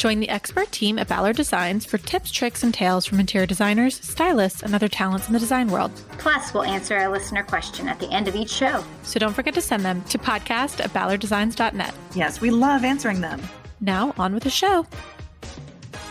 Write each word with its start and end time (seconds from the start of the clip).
Join 0.00 0.18
the 0.18 0.30
expert 0.30 0.72
team 0.72 0.98
at 0.98 1.08
Ballard 1.08 1.36
Designs 1.36 1.84
for 1.84 1.98
tips, 1.98 2.30
tricks, 2.30 2.62
and 2.62 2.72
tales 2.72 3.04
from 3.04 3.20
interior 3.20 3.44
designers, 3.46 4.00
stylists, 4.00 4.62
and 4.62 4.74
other 4.74 4.88
talents 4.88 5.26
in 5.26 5.34
the 5.34 5.38
design 5.38 5.68
world. 5.68 5.92
Plus, 6.12 6.54
we'll 6.54 6.62
answer 6.62 6.96
a 6.96 7.10
listener 7.10 7.42
question 7.42 7.86
at 7.86 8.00
the 8.00 8.10
end 8.10 8.26
of 8.26 8.34
each 8.34 8.48
show. 8.48 8.82
So 9.02 9.20
don't 9.20 9.34
forget 9.34 9.52
to 9.52 9.60
send 9.60 9.84
them 9.84 10.02
to 10.04 10.16
podcast 10.16 10.82
at 10.82 10.90
ballarddesigns.net. 10.94 11.94
Yes, 12.14 12.40
we 12.40 12.48
love 12.48 12.82
answering 12.82 13.20
them. 13.20 13.42
Now, 13.82 14.14
on 14.16 14.32
with 14.32 14.44
the 14.44 14.48
show. 14.48 14.86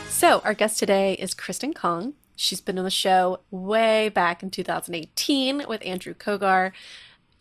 So, 0.07 0.41
our 0.41 0.53
guest 0.53 0.77
today 0.77 1.13
is 1.13 1.33
Kristin 1.33 1.73
Kong. 1.73 2.13
She's 2.35 2.61
been 2.61 2.77
on 2.77 2.83
the 2.83 2.91
show 2.91 3.39
way 3.49 4.09
back 4.09 4.43
in 4.43 4.51
2018 4.51 5.65
with 5.67 5.83
Andrew 5.83 6.13
Kogar. 6.13 6.73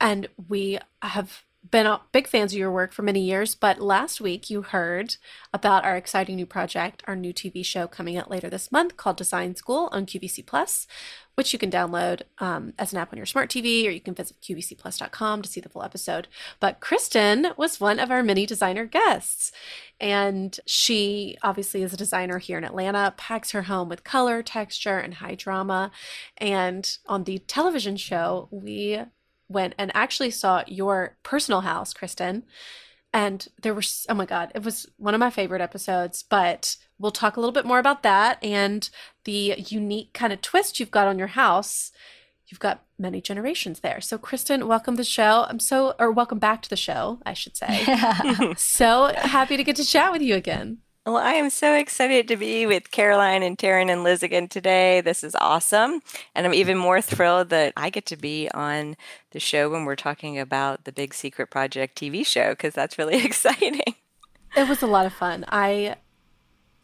And 0.01 0.29
we 0.49 0.79
have 1.03 1.45
been 1.71 1.97
big 2.13 2.27
fans 2.27 2.53
of 2.53 2.59
your 2.59 2.71
work 2.71 2.93
for 2.93 3.03
many 3.03 3.21
years, 3.21 3.55
but 3.55 3.81
last 3.81 4.21
week 4.21 4.51
you 4.51 4.63
heard 4.63 5.17
about 5.53 5.85
our 5.85 5.97
exciting 5.97 6.37
new 6.37 6.47
project, 6.47 7.03
our 7.07 7.17
new 7.17 7.33
TV 7.33 7.65
show 7.65 7.87
coming 7.87 8.17
out 8.17 8.31
later 8.31 8.49
this 8.49 8.73
month 8.73 8.97
called 8.97 9.17
Design 9.17 9.57
School 9.57 9.89
on 9.93 10.07
QVC 10.07 10.45
Plus, 10.47 10.87
which 11.35 11.53
you 11.53 11.59
can 11.59 11.71
download 11.71 12.23
um, 12.39 12.73
as 12.79 12.93
an 12.93 12.99
app 12.99 13.13
on 13.13 13.17
your 13.17 13.27
smart 13.27 13.51
TV 13.51 13.87
or 13.87 13.91
you 13.91 14.01
can 14.01 14.15
visit 14.15 14.41
qvcplus.com 14.41 15.43
to 15.43 15.49
see 15.49 15.61
the 15.61 15.69
full 15.69 15.83
episode. 15.83 16.27
But 16.59 16.81
Kristin 16.81 17.57
was 17.57 17.81
one 17.81 18.01
of 18.01 18.11
our 18.11 18.23
mini 18.23 18.45
designer 18.45 18.87
guests, 18.87 19.53
and 20.01 20.59
she 20.67 21.39
obviously 21.43 21.83
is 21.83 21.93
a 21.93 21.97
designer 21.97 22.39
here 22.39 22.59
in 22.59 22.65
Atlanta, 22.65 23.15
packs 23.17 23.53
her 23.53 23.63
home 23.63 23.89
with 23.89 24.05
color, 24.05 24.43
texture, 24.43 24.99
and 24.99 25.15
high 25.15 25.35
drama. 25.35 25.93
And 26.39 26.99
on 27.07 27.25
the 27.25 27.39
television 27.39 27.97
show, 27.97 28.49
we 28.51 29.01
went 29.49 29.75
and 29.79 29.91
actually 29.95 30.31
saw 30.31 30.63
your 30.67 31.17
personal 31.23 31.63
house, 31.63 31.93
Kristin. 31.95 32.43
And 33.13 33.49
there 33.63 33.75
were, 33.75 33.83
oh 34.09 34.15
my 34.15 34.27
God, 34.27 34.53
it 34.55 34.63
was 34.63 34.87
one 34.99 35.15
of 35.15 35.21
my 35.21 35.31
favorite 35.31 35.63
episodes. 35.63 36.23
But 36.23 36.77
we'll 36.99 37.11
talk 37.11 37.37
a 37.37 37.41
little 37.41 37.53
bit 37.53 37.65
more 37.65 37.79
about 37.79 38.03
that 38.03 38.43
and 38.45 38.89
the 39.25 39.55
unique 39.69 40.13
kind 40.13 40.33
of 40.33 40.43
twist 40.43 40.79
you've 40.79 40.91
got 40.91 41.07
on 41.07 41.19
your 41.19 41.29
house. 41.29 41.91
You've 42.49 42.61
got 42.61 42.85
many 42.99 43.21
generations 43.21 43.81
there. 43.81 44.01
So, 44.01 44.17
Kristin, 44.19 44.67
welcome 44.67 44.95
to 44.95 45.01
the 45.01 45.05
show. 45.05 45.47
I'm 45.49 45.61
so, 45.61 45.95
or 45.99 46.11
welcome 46.11 46.39
back 46.39 46.63
to 46.63 46.71
the 46.71 46.77
show, 46.77 47.21
I 47.27 47.35
should 47.35 47.57
say. 47.57 47.85
Yeah. 47.87 48.55
so 48.57 49.13
happy 49.17 49.57
to 49.57 49.65
get 49.65 49.77
to 49.77 49.85
chat 49.85 50.13
with 50.13 50.23
you 50.23 50.35
again. 50.35 50.79
Well, 51.09 51.17
I 51.17 51.33
am 51.33 51.49
so 51.49 51.73
excited 51.73 52.29
to 52.29 52.37
be 52.37 52.67
with 52.67 52.91
Caroline 52.91 53.43
and 53.43 53.57
Taryn 53.57 53.91
and 53.91 54.05
Liz 54.05 54.23
again 54.23 54.47
today. 54.47 55.01
This 55.01 55.25
is 55.25 55.35
awesome. 55.41 56.03
And 56.35 56.47
I'm 56.47 56.53
even 56.53 56.77
more 56.77 57.01
thrilled 57.01 57.49
that 57.49 57.73
I 57.79 57.89
get 57.89 58.05
to 58.07 58.17
be 58.19 58.51
on 58.53 58.95
the 59.31 59.41
show 59.41 59.71
when 59.71 59.87
we're 59.87 59.97
talking 59.97 60.39
about 60.39 60.85
the 60.85 60.93
Big 60.93 61.15
Secret 61.15 61.47
Project 61.47 61.97
TV 61.97 62.27
show 62.27 62.51
because 62.51 62.75
that's 62.75 62.99
really 62.99 63.17
exciting. 63.25 63.81
It 64.55 64.69
was 64.69 64.83
a 64.83 64.87
lot 64.87 65.07
of 65.07 65.15
fun. 65.15 65.47
I 65.49 65.97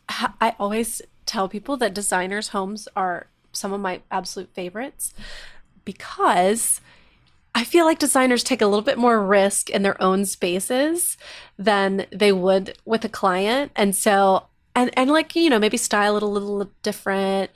I 0.08 0.56
always 0.58 1.02
tell 1.26 1.46
people 1.46 1.76
that 1.76 1.92
designers' 1.92 2.48
homes 2.48 2.88
are 2.96 3.26
some 3.52 3.74
of 3.74 3.80
my 3.82 4.00
absolute 4.10 4.54
favorites 4.54 5.12
because 5.84 6.80
I 7.54 7.64
feel 7.64 7.84
like 7.84 7.98
designers 7.98 8.42
take 8.42 8.60
a 8.60 8.66
little 8.66 8.82
bit 8.82 8.98
more 8.98 9.24
risk 9.24 9.70
in 9.70 9.82
their 9.82 10.00
own 10.02 10.24
spaces 10.24 11.16
than 11.56 12.06
they 12.10 12.32
would 12.32 12.76
with 12.84 13.04
a 13.04 13.08
client. 13.08 13.70
And 13.76 13.94
so, 13.94 14.46
and, 14.74 14.90
and 14.98 15.10
like, 15.10 15.36
you 15.36 15.50
know, 15.50 15.60
maybe 15.60 15.76
style 15.76 16.16
it 16.16 16.22
a 16.22 16.26
little 16.26 16.70
different. 16.82 17.50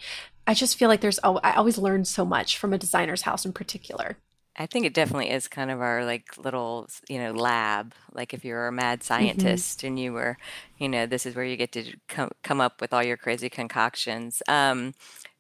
I 0.47 0.55
just 0.55 0.79
feel 0.79 0.89
like 0.89 1.01
there's, 1.01 1.19
I 1.23 1.55
always 1.55 1.79
learn 1.79 2.05
so 2.05 2.25
much 2.25 2.59
from 2.59 2.73
a 2.73 2.79
designer's 2.79 3.23
house 3.23 3.45
in 3.45 3.53
particular. 3.53 4.17
I 4.61 4.67
think 4.67 4.87
it 4.87 4.95
definitely 4.95 5.31
is 5.31 5.47
kind 5.47 5.71
of 5.71 5.81
our 5.81 6.05
like 6.05 6.37
little, 6.37 6.89
you 7.09 7.19
know, 7.19 7.31
lab. 7.31 7.95
Like 8.13 8.35
if 8.35 8.45
you're 8.45 8.67
a 8.67 8.73
mad 8.73 9.01
mm-hmm. 9.01 9.07
scientist 9.07 9.79
mm-hmm. 9.79 9.87
and 9.87 9.99
you 10.01 10.13
were, 10.13 10.37
you 10.79 10.89
know, 10.89 11.07
this 11.07 11.27
is 11.27 11.37
where 11.37 11.45
you 11.45 11.57
get 11.57 11.71
to 11.73 11.97
come 12.09 12.31
come 12.43 12.61
up 12.61 12.81
with 12.81 12.93
all 12.93 13.03
your 13.03 13.17
crazy 13.17 13.49
concoctions. 13.49 14.43
Um, 14.49 14.95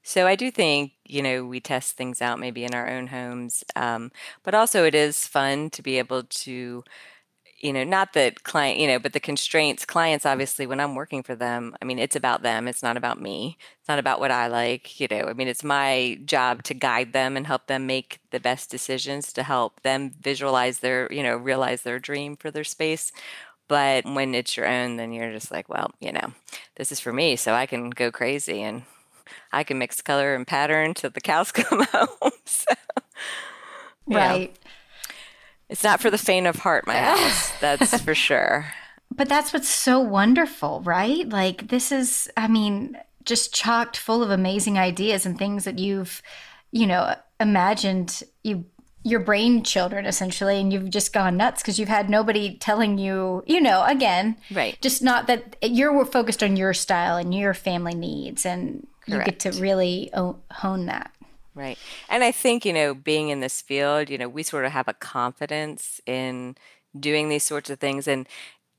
so 0.08 0.26
I 0.26 0.36
do 0.36 0.50
think, 0.50 0.92
you 1.04 1.22
know, 1.22 1.44
we 1.44 1.60
test 1.60 1.96
things 1.96 2.22
out 2.22 2.38
maybe 2.40 2.64
in 2.64 2.74
our 2.74 2.88
own 2.88 3.08
homes. 3.08 3.62
Um, 3.76 4.10
but 4.42 4.54
also 4.54 4.84
it 4.84 4.94
is 4.94 5.26
fun 5.26 5.68
to 5.70 5.82
be 5.82 5.98
able 5.98 6.22
to, 6.24 6.82
you 7.60 7.72
know, 7.72 7.84
not 7.84 8.12
that 8.14 8.44
client, 8.44 8.78
you 8.78 8.86
know, 8.86 8.98
but 9.00 9.12
the 9.12 9.20
constraints, 9.20 9.84
clients, 9.84 10.24
obviously, 10.24 10.66
when 10.66 10.80
I'm 10.80 10.94
working 10.94 11.22
for 11.24 11.34
them, 11.34 11.76
I 11.82 11.84
mean, 11.84 11.98
it's 11.98 12.16
about 12.16 12.42
them. 12.42 12.68
It's 12.68 12.82
not 12.82 12.96
about 12.96 13.20
me. 13.20 13.58
It's 13.80 13.88
not 13.88 13.98
about 13.98 14.20
what 14.20 14.30
I 14.30 14.46
like, 14.48 15.00
you 15.00 15.08
know, 15.10 15.24
I 15.24 15.34
mean, 15.34 15.48
it's 15.48 15.64
my 15.64 16.20
job 16.24 16.62
to 16.64 16.74
guide 16.74 17.12
them 17.12 17.36
and 17.36 17.46
help 17.46 17.66
them 17.66 17.86
make 17.86 18.20
the 18.30 18.40
best 18.40 18.70
decisions 18.70 19.32
to 19.34 19.42
help 19.42 19.82
them 19.82 20.12
visualize 20.20 20.80
their, 20.80 21.12
you 21.12 21.22
know, 21.22 21.36
realize 21.36 21.82
their 21.82 21.98
dream 21.98 22.36
for 22.36 22.50
their 22.50 22.64
space. 22.64 23.12
But 23.68 24.04
when 24.06 24.34
it's 24.34 24.56
your 24.56 24.66
own, 24.68 24.96
then 24.96 25.12
you're 25.12 25.32
just 25.32 25.50
like, 25.50 25.68
well, 25.68 25.90
you 26.00 26.12
know, 26.12 26.32
this 26.76 26.92
is 26.92 27.00
for 27.00 27.12
me, 27.12 27.36
so 27.36 27.54
I 27.54 27.66
can 27.66 27.90
go 27.90 28.10
crazy 28.10 28.62
and 28.62 28.84
I 29.52 29.64
can 29.64 29.78
mix 29.78 30.00
color 30.00 30.34
and 30.34 30.46
pattern 30.46 30.94
till 30.94 31.10
the 31.10 31.20
cows 31.20 31.52
come 31.52 31.84
home. 31.84 32.32
so, 32.44 32.74
right. 34.06 34.50
Know, 34.50 34.54
it's 35.68 35.84
not 35.84 36.00
for 36.00 36.10
the 36.10 36.18
faint 36.18 36.46
of 36.46 36.56
heart, 36.56 36.86
my 36.86 36.96
house. 36.96 37.52
That's 37.60 38.00
for 38.00 38.14
sure. 38.14 38.66
But 39.14 39.28
that's 39.28 39.52
what's 39.52 39.68
so 39.68 40.00
wonderful, 40.00 40.80
right? 40.82 41.28
Like, 41.28 41.68
this 41.68 41.92
is, 41.92 42.30
I 42.36 42.48
mean, 42.48 42.96
just 43.24 43.54
chocked 43.54 43.96
full 43.96 44.22
of 44.22 44.30
amazing 44.30 44.78
ideas 44.78 45.26
and 45.26 45.38
things 45.38 45.64
that 45.64 45.78
you've, 45.78 46.22
you 46.72 46.86
know, 46.86 47.14
imagined 47.40 48.22
you 48.42 48.64
your 49.04 49.20
brain 49.20 49.62
children 49.62 50.04
essentially 50.06 50.60
and 50.60 50.72
you've 50.72 50.90
just 50.90 51.12
gone 51.12 51.36
nuts 51.36 51.62
because 51.62 51.78
you've 51.78 51.88
had 51.88 52.10
nobody 52.10 52.56
telling 52.58 52.98
you 52.98 53.42
you 53.46 53.60
know 53.60 53.84
again 53.84 54.36
right 54.50 54.76
just 54.80 55.02
not 55.02 55.26
that 55.28 55.56
you're 55.62 56.04
focused 56.04 56.42
on 56.42 56.56
your 56.56 56.74
style 56.74 57.16
and 57.16 57.34
your 57.34 57.54
family 57.54 57.94
needs 57.94 58.44
and 58.44 58.86
Correct. 59.08 59.44
you 59.44 59.50
get 59.50 59.52
to 59.52 59.60
really 59.60 60.10
hone 60.14 60.86
that. 60.86 61.12
Right. 61.54 61.78
And 62.08 62.22
I 62.22 62.30
think, 62.30 62.64
you 62.64 62.72
know, 62.72 62.94
being 62.94 63.30
in 63.30 63.40
this 63.40 63.60
field, 63.60 64.10
you 64.10 64.18
know, 64.18 64.28
we 64.28 64.44
sort 64.44 64.64
of 64.64 64.72
have 64.72 64.86
a 64.86 64.94
confidence 64.94 66.00
in 66.06 66.56
doing 66.98 67.28
these 67.28 67.42
sorts 67.42 67.68
of 67.68 67.80
things. 67.80 68.06
And 68.06 68.28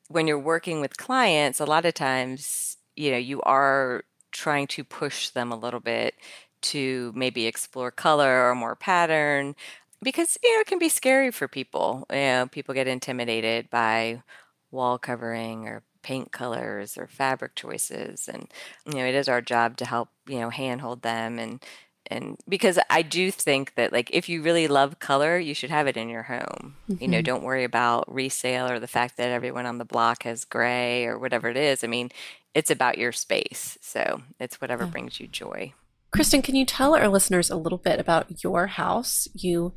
when 0.07 0.27
you're 0.27 0.39
working 0.39 0.79
with 0.79 0.97
clients, 0.97 1.59
a 1.59 1.65
lot 1.65 1.85
of 1.85 1.93
times, 1.93 2.77
you 2.95 3.11
know, 3.11 3.17
you 3.17 3.41
are 3.41 4.03
trying 4.31 4.67
to 4.67 4.83
push 4.83 5.29
them 5.29 5.51
a 5.51 5.57
little 5.57 5.79
bit 5.81 6.15
to 6.61 7.11
maybe 7.15 7.47
explore 7.47 7.91
color 7.91 8.49
or 8.49 8.55
more 8.55 8.75
pattern 8.75 9.55
because, 10.01 10.37
you 10.41 10.55
know, 10.55 10.61
it 10.61 10.67
can 10.67 10.79
be 10.79 10.89
scary 10.89 11.31
for 11.31 11.47
people. 11.47 12.05
You 12.09 12.15
know, 12.15 12.47
people 12.49 12.73
get 12.73 12.87
intimidated 12.87 13.69
by 13.69 14.23
wall 14.71 14.97
covering 14.97 15.67
or 15.67 15.83
paint 16.01 16.31
colors 16.31 16.97
or 16.97 17.07
fabric 17.07 17.55
choices 17.55 18.27
and 18.27 18.47
you 18.85 18.93
know 18.93 19.05
it 19.05 19.15
is 19.15 19.27
our 19.27 19.41
job 19.41 19.77
to 19.77 19.85
help 19.85 20.09
you 20.27 20.39
know 20.39 20.49
handhold 20.49 21.01
them 21.01 21.37
and 21.39 21.63
and 22.09 22.37
because 22.47 22.79
I 22.89 23.03
do 23.03 23.29
think 23.29 23.75
that 23.75 23.93
like 23.93 24.09
if 24.11 24.27
you 24.27 24.41
really 24.41 24.67
love 24.67 24.99
color, 24.99 25.37
you 25.37 25.53
should 25.53 25.69
have 25.69 25.85
it 25.85 25.95
in 25.95 26.09
your 26.09 26.23
home. 26.23 26.75
Mm-hmm. 26.89 26.95
You 27.03 27.07
know, 27.07 27.17
mm-hmm. 27.17 27.23
don't 27.23 27.43
worry 27.43 27.63
about 27.63 28.11
resale 28.11 28.67
or 28.67 28.79
the 28.79 28.87
fact 28.87 29.17
that 29.17 29.29
everyone 29.29 29.67
on 29.67 29.77
the 29.77 29.85
block 29.85 30.23
has 30.23 30.43
gray 30.43 31.05
or 31.05 31.19
whatever 31.19 31.49
it 31.49 31.57
is. 31.57 31.83
I 31.83 31.87
mean, 31.87 32.09
it's 32.55 32.71
about 32.71 32.97
your 32.97 33.11
space. 33.11 33.77
So 33.81 34.23
it's 34.39 34.59
whatever 34.59 34.85
yeah. 34.85 34.89
brings 34.89 35.19
you 35.19 35.27
joy. 35.27 35.73
Kristin, 36.11 36.43
can 36.43 36.55
you 36.55 36.65
tell 36.65 36.95
our 36.95 37.07
listeners 37.07 37.51
a 37.51 37.55
little 37.55 37.77
bit 37.77 37.99
about 37.99 38.43
your 38.43 38.67
house? 38.67 39.27
You 39.33 39.73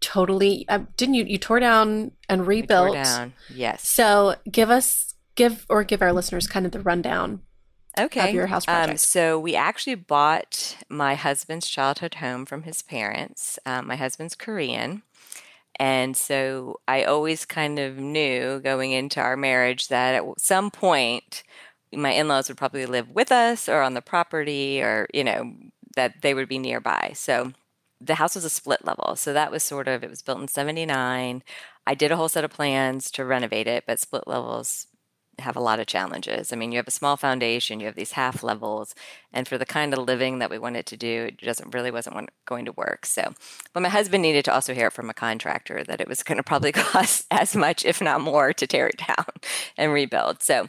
totally 0.00 0.66
uh, 0.68 0.80
didn't 0.96 1.14
you 1.14 1.24
you 1.24 1.38
tore 1.38 1.58
down 1.58 2.12
and 2.28 2.46
rebuilt. 2.46 2.94
down. 2.94 3.32
Yes. 3.52 3.88
So 3.88 4.36
give 4.50 4.70
us 4.70 5.13
give 5.34 5.66
or 5.68 5.84
give 5.84 6.02
our 6.02 6.12
listeners 6.12 6.46
kind 6.46 6.66
of 6.66 6.72
the 6.72 6.80
rundown 6.80 7.40
okay. 7.98 8.28
of 8.28 8.34
your 8.34 8.46
house 8.46 8.64
project. 8.64 8.90
Um, 8.90 8.98
so 8.98 9.38
we 9.38 9.54
actually 9.54 9.94
bought 9.94 10.76
my 10.88 11.14
husband's 11.14 11.68
childhood 11.68 12.16
home 12.16 12.46
from 12.46 12.62
his 12.62 12.82
parents. 12.82 13.58
Um, 13.66 13.86
my 13.86 13.96
husband's 13.96 14.34
Korean. 14.34 15.02
And 15.76 16.16
so 16.16 16.80
I 16.86 17.02
always 17.02 17.44
kind 17.44 17.78
of 17.78 17.96
knew 17.96 18.60
going 18.60 18.92
into 18.92 19.20
our 19.20 19.36
marriage 19.36 19.88
that 19.88 20.14
at 20.14 20.40
some 20.40 20.70
point 20.70 21.42
my 21.92 22.10
in 22.10 22.28
laws 22.28 22.48
would 22.48 22.58
probably 22.58 22.86
live 22.86 23.10
with 23.10 23.30
us 23.30 23.68
or 23.68 23.82
on 23.82 23.94
the 23.94 24.02
property 24.02 24.80
or, 24.82 25.08
you 25.12 25.24
know, 25.24 25.54
that 25.96 26.22
they 26.22 26.34
would 26.34 26.48
be 26.48 26.58
nearby. 26.58 27.12
So 27.14 27.52
the 28.00 28.16
house 28.16 28.34
was 28.34 28.44
a 28.44 28.50
split 28.50 28.84
level. 28.84 29.16
So 29.16 29.32
that 29.32 29.50
was 29.50 29.62
sort 29.62 29.88
of, 29.88 30.02
it 30.02 30.10
was 30.10 30.22
built 30.22 30.40
in 30.40 30.48
79. 30.48 31.42
I 31.86 31.94
did 31.94 32.10
a 32.10 32.16
whole 32.16 32.28
set 32.28 32.44
of 32.44 32.50
plans 32.50 33.10
to 33.12 33.24
renovate 33.24 33.66
it, 33.66 33.84
but 33.86 34.00
split 34.00 34.26
levels 34.26 34.88
have 35.38 35.56
a 35.56 35.60
lot 35.60 35.80
of 35.80 35.86
challenges. 35.86 36.52
I 36.52 36.56
mean, 36.56 36.72
you 36.72 36.78
have 36.78 36.88
a 36.88 36.92
small 36.92 37.16
foundation, 37.16 37.80
you 37.80 37.86
have 37.86 37.94
these 37.94 38.12
half 38.12 38.42
levels, 38.42 38.94
and 39.32 39.48
for 39.48 39.58
the 39.58 39.66
kind 39.66 39.92
of 39.92 40.00
living 40.00 40.38
that 40.38 40.50
we 40.50 40.58
wanted 40.58 40.86
to 40.86 40.96
do, 40.96 41.24
it 41.24 41.38
doesn't 41.38 41.74
really 41.74 41.90
wasn't 41.90 42.30
going 42.46 42.64
to 42.64 42.72
work. 42.72 43.06
So, 43.06 43.34
but 43.72 43.82
my 43.82 43.88
husband 43.88 44.22
needed 44.22 44.44
to 44.46 44.54
also 44.54 44.74
hear 44.74 44.88
it 44.88 44.92
from 44.92 45.10
a 45.10 45.14
contractor 45.14 45.82
that 45.84 46.00
it 46.00 46.08
was 46.08 46.22
going 46.24 46.36
to 46.36 46.42
probably 46.42 46.72
cost 46.72 47.26
as 47.30 47.56
much, 47.56 47.84
if 47.84 48.00
not 48.00 48.20
more, 48.20 48.52
to 48.52 48.66
tear 48.66 48.86
it 48.86 48.98
down 49.06 49.26
and 49.76 49.92
rebuild. 49.92 50.42
So, 50.42 50.68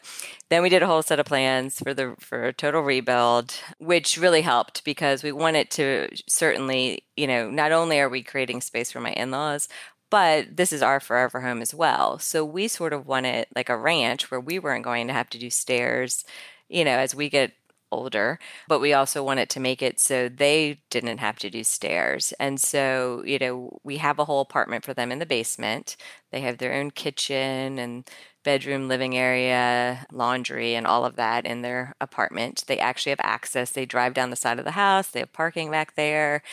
then 0.50 0.62
we 0.62 0.70
did 0.70 0.84
a 0.84 0.88
whole 0.88 1.02
set 1.02 1.20
of 1.20 1.26
plans 1.26 1.80
for 1.80 1.94
the 1.94 2.16
for 2.20 2.46
a 2.46 2.54
total 2.54 2.82
rebuild, 2.82 3.54
which 3.80 4.18
really 4.18 4.42
helped 4.42 4.84
because 4.84 5.24
we 5.24 5.32
wanted 5.32 5.72
to 5.72 6.10
certainly, 6.28 7.04
you 7.18 7.28
know, 7.28 7.50
not 7.50 7.72
only 7.72 8.00
are 8.00 8.10
we 8.10 8.22
creating 8.22 8.62
space 8.62 8.92
for 8.92 9.00
my 9.00 9.12
in-laws, 9.12 9.68
but 10.10 10.56
this 10.58 10.72
is 10.74 10.82
our 10.82 11.00
forever 11.00 11.42
home 11.42 11.62
as 11.62 11.74
well. 11.74 12.20
So 12.20 12.46
we 12.46 12.68
sort 12.68 12.94
of 12.94 13.08
wanted 13.08 13.48
like 13.56 13.70
a 13.70 13.78
ranch 13.78 14.32
where 14.32 14.40
we 14.40 14.60
weren't 14.60 14.84
going 14.86 15.08
to 15.08 15.14
have 15.14 15.30
to 15.32 15.40
do 15.40 15.50
stairs, 15.50 16.24
you 16.70 16.86
know, 16.86 16.98
as 16.98 17.16
we 17.16 17.30
get 17.30 17.54
older, 17.92 18.40
but 18.68 18.82
we 18.82 18.94
also 18.94 19.24
wanted 19.24 19.50
to 19.50 19.60
make 19.60 19.82
it 19.82 20.00
so 20.00 20.28
they 20.28 20.80
didn't 20.90 21.20
have 21.20 21.38
to 21.40 21.50
do 21.50 21.64
stairs. 21.64 22.34
And 22.40 22.60
so, 22.60 23.24
you 23.26 23.40
know, 23.40 23.78
we 23.84 23.98
have 23.98 24.20
a 24.20 24.26
whole 24.26 24.42
apartment 24.42 24.84
for 24.84 24.94
them 24.94 25.12
in 25.12 25.20
the 25.20 25.26
basement. 25.26 25.96
They 26.32 26.42
have 26.42 26.58
their 26.58 26.74
own 26.74 26.92
kitchen 26.92 27.80
and 27.80 28.10
bedroom, 28.44 28.88
living 28.88 29.18
area, 29.18 30.06
laundry, 30.12 30.76
and 30.76 30.86
all 30.86 31.06
of 31.06 31.16
that 31.16 31.46
in 31.46 31.62
their 31.62 31.96
apartment. 32.02 32.64
They 32.68 32.80
actually 32.80 33.12
have 33.12 33.20
access. 33.24 33.72
They 33.72 33.86
drive 33.86 34.14
down 34.14 34.30
the 34.30 34.36
side 34.36 34.60
of 34.60 34.66
the 34.66 34.72
house, 34.72 35.08
they 35.10 35.22
have 35.22 35.34
parking 35.34 35.72
back 35.72 35.96
there. 35.96 36.44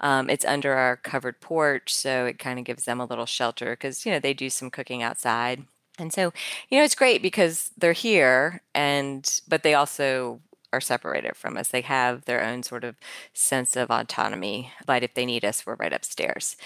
Um, 0.00 0.30
it's 0.30 0.44
under 0.44 0.74
our 0.74 0.96
covered 0.96 1.40
porch, 1.40 1.94
so 1.94 2.26
it 2.26 2.38
kind 2.38 2.58
of 2.58 2.64
gives 2.64 2.84
them 2.84 3.00
a 3.00 3.04
little 3.04 3.26
shelter 3.26 3.72
because, 3.72 4.06
you 4.06 4.12
know, 4.12 4.18
they 4.18 4.34
do 4.34 4.50
some 4.50 4.70
cooking 4.70 5.02
outside. 5.02 5.64
And 5.98 6.12
so, 6.12 6.32
you 6.68 6.78
know, 6.78 6.84
it's 6.84 6.94
great 6.94 7.20
because 7.22 7.70
they're 7.76 7.92
here 7.92 8.62
and, 8.74 9.40
but 9.46 9.62
they 9.62 9.74
also 9.74 10.40
are 10.72 10.80
separated 10.80 11.36
from 11.36 11.56
us. 11.56 11.68
They 11.68 11.80
have 11.82 12.24
their 12.24 12.42
own 12.42 12.62
sort 12.62 12.84
of 12.84 12.96
sense 13.34 13.76
of 13.76 13.90
autonomy. 13.90 14.72
But 14.86 15.02
if 15.02 15.14
they 15.14 15.26
need 15.26 15.44
us, 15.44 15.66
we're 15.66 15.74
right 15.74 15.92
upstairs. 15.92 16.56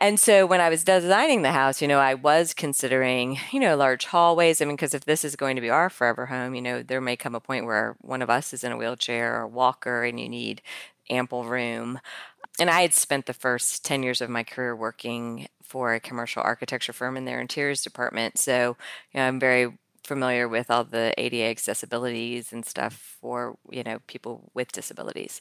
And 0.00 0.18
so 0.18 0.46
when 0.46 0.60
I 0.60 0.68
was 0.68 0.84
designing 0.84 1.42
the 1.42 1.52
house, 1.52 1.82
you 1.82 1.88
know, 1.88 1.98
I 1.98 2.14
was 2.14 2.54
considering, 2.54 3.38
you 3.50 3.60
know, 3.60 3.76
large 3.76 4.06
hallways. 4.06 4.60
I 4.60 4.64
mean, 4.64 4.76
because 4.76 4.94
if 4.94 5.04
this 5.04 5.24
is 5.24 5.36
going 5.36 5.56
to 5.56 5.62
be 5.62 5.70
our 5.70 5.90
forever 5.90 6.26
home, 6.26 6.54
you 6.54 6.62
know, 6.62 6.82
there 6.82 7.00
may 7.00 7.16
come 7.16 7.34
a 7.34 7.40
point 7.40 7.66
where 7.66 7.96
one 8.00 8.22
of 8.22 8.30
us 8.30 8.52
is 8.52 8.64
in 8.64 8.72
a 8.72 8.76
wheelchair 8.76 9.40
or 9.40 9.46
walker 9.46 10.04
and 10.04 10.18
you 10.18 10.28
need 10.28 10.62
ample 11.10 11.44
room 11.44 11.98
and 12.58 12.70
I 12.70 12.82
had 12.82 12.94
spent 12.94 13.26
the 13.26 13.32
first 13.32 13.84
10 13.84 14.02
years 14.02 14.20
of 14.20 14.30
my 14.30 14.44
career 14.44 14.76
working 14.76 15.48
for 15.62 15.94
a 15.94 16.00
commercial 16.00 16.42
architecture 16.42 16.92
firm 16.92 17.16
in 17.16 17.24
their 17.24 17.40
interiors 17.40 17.82
department. 17.82 18.38
So 18.38 18.76
you 19.12 19.20
know, 19.20 19.26
I'm 19.26 19.40
very 19.40 19.72
familiar 20.04 20.48
with 20.48 20.70
all 20.70 20.84
the 20.84 21.14
ADA 21.16 21.54
accessibilities 21.54 22.52
and 22.52 22.66
stuff 22.66 23.16
for 23.20 23.56
you 23.70 23.82
know 23.84 24.00
people 24.06 24.50
with 24.54 24.72
disabilities. 24.72 25.40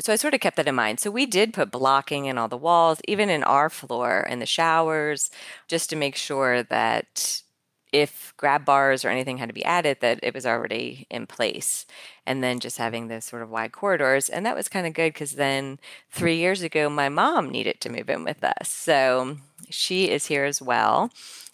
So 0.00 0.12
I 0.12 0.16
sort 0.16 0.34
of 0.34 0.40
kept 0.40 0.56
that 0.56 0.68
in 0.68 0.74
mind. 0.74 1.00
So 1.00 1.10
we 1.10 1.26
did 1.26 1.52
put 1.52 1.70
blocking 1.70 2.24
in 2.26 2.38
all 2.38 2.48
the 2.48 2.56
walls, 2.56 3.00
even 3.06 3.28
in 3.30 3.44
our 3.44 3.68
floor 3.70 4.26
and 4.28 4.40
the 4.40 4.46
showers, 4.46 5.30
just 5.68 5.90
to 5.90 5.96
make 5.96 6.16
sure 6.16 6.62
that 6.64 7.42
if 7.92 8.34
grab 8.36 8.64
bars 8.64 9.04
or 9.04 9.08
anything 9.08 9.38
had 9.38 9.48
to 9.48 9.54
be 9.54 9.64
added, 9.64 9.98
that 10.00 10.20
it 10.22 10.34
was 10.34 10.46
already 10.46 11.06
in 11.10 11.26
place. 11.26 11.86
And 12.26 12.42
then 12.42 12.60
just 12.60 12.78
having 12.78 13.08
those 13.08 13.24
sort 13.24 13.42
of 13.42 13.50
wide 13.50 13.72
corridors. 13.72 14.28
And 14.28 14.44
that 14.44 14.56
was 14.56 14.68
kind 14.68 14.86
of 14.86 14.92
good 14.92 15.12
because 15.14 15.32
then 15.32 15.78
three 16.10 16.36
years 16.36 16.62
ago, 16.62 16.90
my 16.90 17.08
mom 17.08 17.50
needed 17.50 17.80
to 17.80 17.90
move 17.90 18.10
in 18.10 18.24
with 18.24 18.44
us. 18.44 18.68
So 18.68 19.38
she 19.70 20.10
is 20.10 20.26
here 20.26 20.44
as 20.44 20.60
well. 20.60 21.10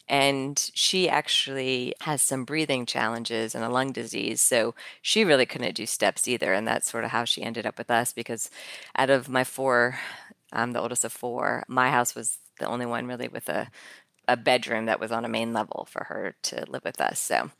And 0.07 0.71
she 0.75 1.09
actually 1.09 1.95
has 2.01 2.21
some 2.21 2.45
breathing 2.45 2.85
challenges 2.85 3.55
and 3.55 3.65
a 3.65 3.71
lung 3.71 3.93
disease. 3.93 4.43
So 4.43 4.75
she 5.01 5.25
really 5.25 5.47
couldn't 5.47 5.75
do 5.75 5.87
steps 5.87 6.29
either. 6.29 6.53
And 6.53 6.69
that's 6.69 6.91
sort 6.91 7.05
of 7.05 7.11
how 7.11 7.25
she 7.25 7.43
ended 7.43 7.65
up 7.65 7.79
with 7.79 7.91
us 7.91 8.13
because 8.13 8.51
out 8.97 9.09
of 9.09 9.29
my 9.29 9.45
four, 9.45 9.99
I'm 10.53 10.73
the 10.73 10.81
oldest 10.81 11.05
of 11.05 11.13
four, 11.13 11.65
my 11.69 11.91
house 11.91 12.15
was 12.15 12.39
the 12.59 12.67
only 12.67 12.87
one 12.87 13.07
really 13.07 13.29
with 13.29 13.49
a 13.49 13.69
a 14.29 14.37
bedroom 14.37 14.87
that 14.87 15.01
was 15.01 15.13
on 15.13 15.25
a 15.25 15.29
main 15.29 15.53
level 15.53 15.87
for 15.91 16.05
her 16.05 16.35
to 16.43 16.65
live 16.69 16.85
with 16.85 17.01
us. 17.01 17.21
So, 17.21 17.51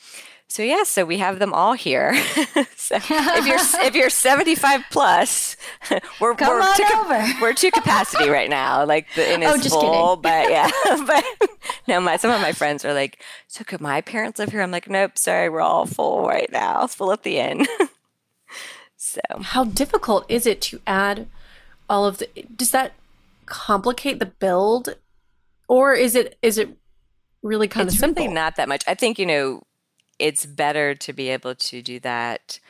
so 0.49 0.63
yeah, 0.63 0.83
so 0.85 1.05
we 1.05 1.19
have 1.19 1.39
them 1.39 1.53
all 1.53 1.73
here. 1.73 2.15
so 2.77 2.97
if 2.97 3.47
you're 3.47 3.87
if 3.87 3.95
you're 3.95 4.11
75 4.11 4.85
plus, 4.91 5.57
we're 6.21 6.35
Come 6.35 6.61
we're, 6.61 6.75
to, 6.77 6.97
over. 6.99 7.27
we're 7.41 7.53
to 7.55 7.71
capacity 7.71 8.29
right 8.29 8.51
now. 8.51 8.85
Like 8.85 9.07
the 9.15 9.33
inn 9.33 9.43
is 9.43 9.67
Oh, 9.73 9.81
full, 9.81 10.17
but 10.17 10.51
yeah, 10.51 10.71
but 11.07 11.25
no, 11.89 12.01
my 12.01 12.17
some 12.17 12.31
of 12.31 12.41
my 12.41 12.53
friends 12.53 12.85
are 12.85 12.95
like, 12.95 13.23
so 13.49 13.65
could 13.65 13.81
my 13.81 14.01
parents 14.01 14.39
live 14.39 14.51
here? 14.51 14.63
I'm 14.63 14.71
like, 14.71 14.89
nope, 14.89 15.19
sorry, 15.19 15.49
we're 15.49 15.61
all 15.61 15.87
full 15.87 16.27
right 16.27 16.51
now. 16.53 16.87
Full 16.87 17.13
at 17.13 17.23
the 17.23 17.39
inn. 17.39 17.67
so 18.97 19.21
How 19.41 19.65
difficult 19.65 20.25
is 20.29 20.47
it 20.47 20.61
to 20.63 20.81
add 20.87 21.27
all 21.89 22.07
of 22.07 22.19
the 22.19 22.29
does 22.57 22.71
that 22.71 22.93
complicate 23.47 24.19
the 24.19 24.27
build 24.27 24.97
or 25.69 25.95
is 25.95 26.15
it 26.15 26.39
is 26.43 26.59
it 26.59 26.77
really 27.43 27.69
kind 27.69 27.89
it's 27.89 27.97
of 27.97 28.01
simple? 28.01 28.25
really 28.25 28.35
not 28.35 28.57
that 28.57 28.69
much. 28.69 28.85
I 28.87 28.95
think 28.95 29.19
you 29.19 29.27
know 29.27 29.63
it's 30.19 30.47
better 30.47 30.95
to 30.95 31.13
be 31.13 31.29
able 31.31 31.55
to 31.55 31.83
do 31.83 32.01
that 32.01 32.61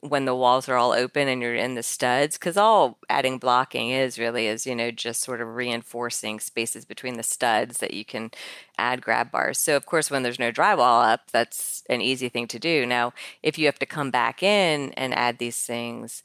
when 0.00 0.26
the 0.26 0.34
walls 0.34 0.68
are 0.68 0.76
all 0.76 0.92
open 0.92 1.26
and 1.26 1.42
you're 1.42 1.56
in 1.56 1.74
the 1.74 1.82
studs 1.82 2.38
because 2.38 2.56
all 2.56 2.98
adding 3.10 3.36
blocking 3.36 3.90
is 3.90 4.16
really 4.16 4.46
is 4.46 4.64
you 4.64 4.74
know 4.74 4.92
just 4.92 5.22
sort 5.22 5.40
of 5.40 5.56
reinforcing 5.56 6.38
spaces 6.38 6.84
between 6.84 7.16
the 7.16 7.22
studs 7.22 7.78
that 7.78 7.92
you 7.92 8.04
can 8.04 8.30
add 8.78 9.02
grab 9.02 9.28
bars 9.32 9.58
so 9.58 9.74
of 9.74 9.86
course 9.86 10.08
when 10.08 10.22
there's 10.22 10.38
no 10.38 10.52
drywall 10.52 11.04
up 11.04 11.32
that's 11.32 11.82
an 11.90 12.00
easy 12.00 12.28
thing 12.28 12.46
to 12.46 12.60
do 12.60 12.86
now 12.86 13.12
if 13.42 13.58
you 13.58 13.66
have 13.66 13.78
to 13.78 13.86
come 13.86 14.10
back 14.10 14.40
in 14.40 14.92
and 14.92 15.12
add 15.14 15.38
these 15.38 15.60
things 15.64 16.22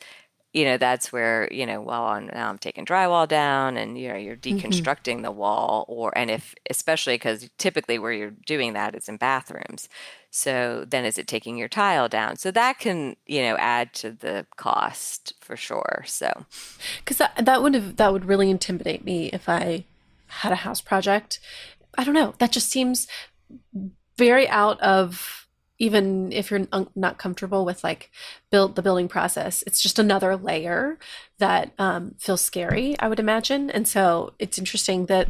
you 0.54 0.66
know 0.66 0.78
that's 0.78 1.12
where 1.12 1.52
you 1.52 1.66
know 1.66 1.82
well 1.82 2.06
I'm, 2.06 2.28
now 2.28 2.50
i'm 2.50 2.58
taking 2.58 2.86
drywall 2.86 3.28
down 3.28 3.78
and 3.78 3.98
you 3.98 4.10
know 4.10 4.16
you're 4.16 4.36
mm-hmm. 4.36 4.58
deconstructing 4.58 5.24
the 5.24 5.32
wall 5.32 5.86
or 5.88 6.16
and 6.18 6.30
if 6.32 6.56
especially 6.70 7.16
because 7.16 7.50
typically 7.58 8.00
where 8.00 8.14
you're 8.14 8.34
doing 8.46 8.74
that 8.74 8.96
is 8.96 9.10
in 9.10 9.18
bathrooms 9.18 9.90
so 10.30 10.86
then 10.88 11.06
is 11.06 11.18
it 11.18 11.28
taking 11.28 11.58
your 11.58 11.68
tile 11.68 12.08
down 12.08 12.36
so 12.36 12.52
that 12.52 12.80
can 12.80 13.16
you 13.26 13.42
know 13.42 13.56
add 13.58 13.94
to 13.94 14.12
the 14.12 14.46
cost 14.56 15.34
for 15.42 15.56
sure 15.56 16.04
so 16.06 16.46
Because 17.00 17.18
that, 17.18 17.46
that 17.46 17.62
would 17.62 17.74
have 17.74 17.96
that 17.98 18.14
would 18.14 18.26
really 18.26 18.50
intimidate 18.50 19.04
me 19.04 19.28
if 19.28 19.50
I 19.50 19.86
had 20.28 20.52
a 20.52 20.58
house 20.58 20.82
project. 20.82 21.40
I 21.98 22.04
don't 22.04 22.14
know. 22.14 22.34
That 22.40 22.52
just 22.52 22.70
seems 22.70 23.08
very 24.18 24.48
out 24.48 24.80
of 24.82 25.43
even 25.84 26.32
if 26.32 26.50
you're 26.50 26.66
not 26.96 27.18
comfortable 27.18 27.66
with 27.66 27.84
like 27.84 28.10
build 28.50 28.78
the 28.78 28.82
building 28.82 29.10
process. 29.10 29.66
It's 29.68 29.82
just 29.82 30.00
another 30.00 30.38
layer 30.38 30.98
that 31.40 31.74
um, 31.78 32.16
feels 32.20 32.40
scary. 32.40 32.96
I 33.00 33.10
would 33.10 33.20
imagine, 33.20 33.70
and 33.70 33.86
so 33.86 34.34
it's 34.40 34.58
interesting 34.58 35.08
that 35.08 35.28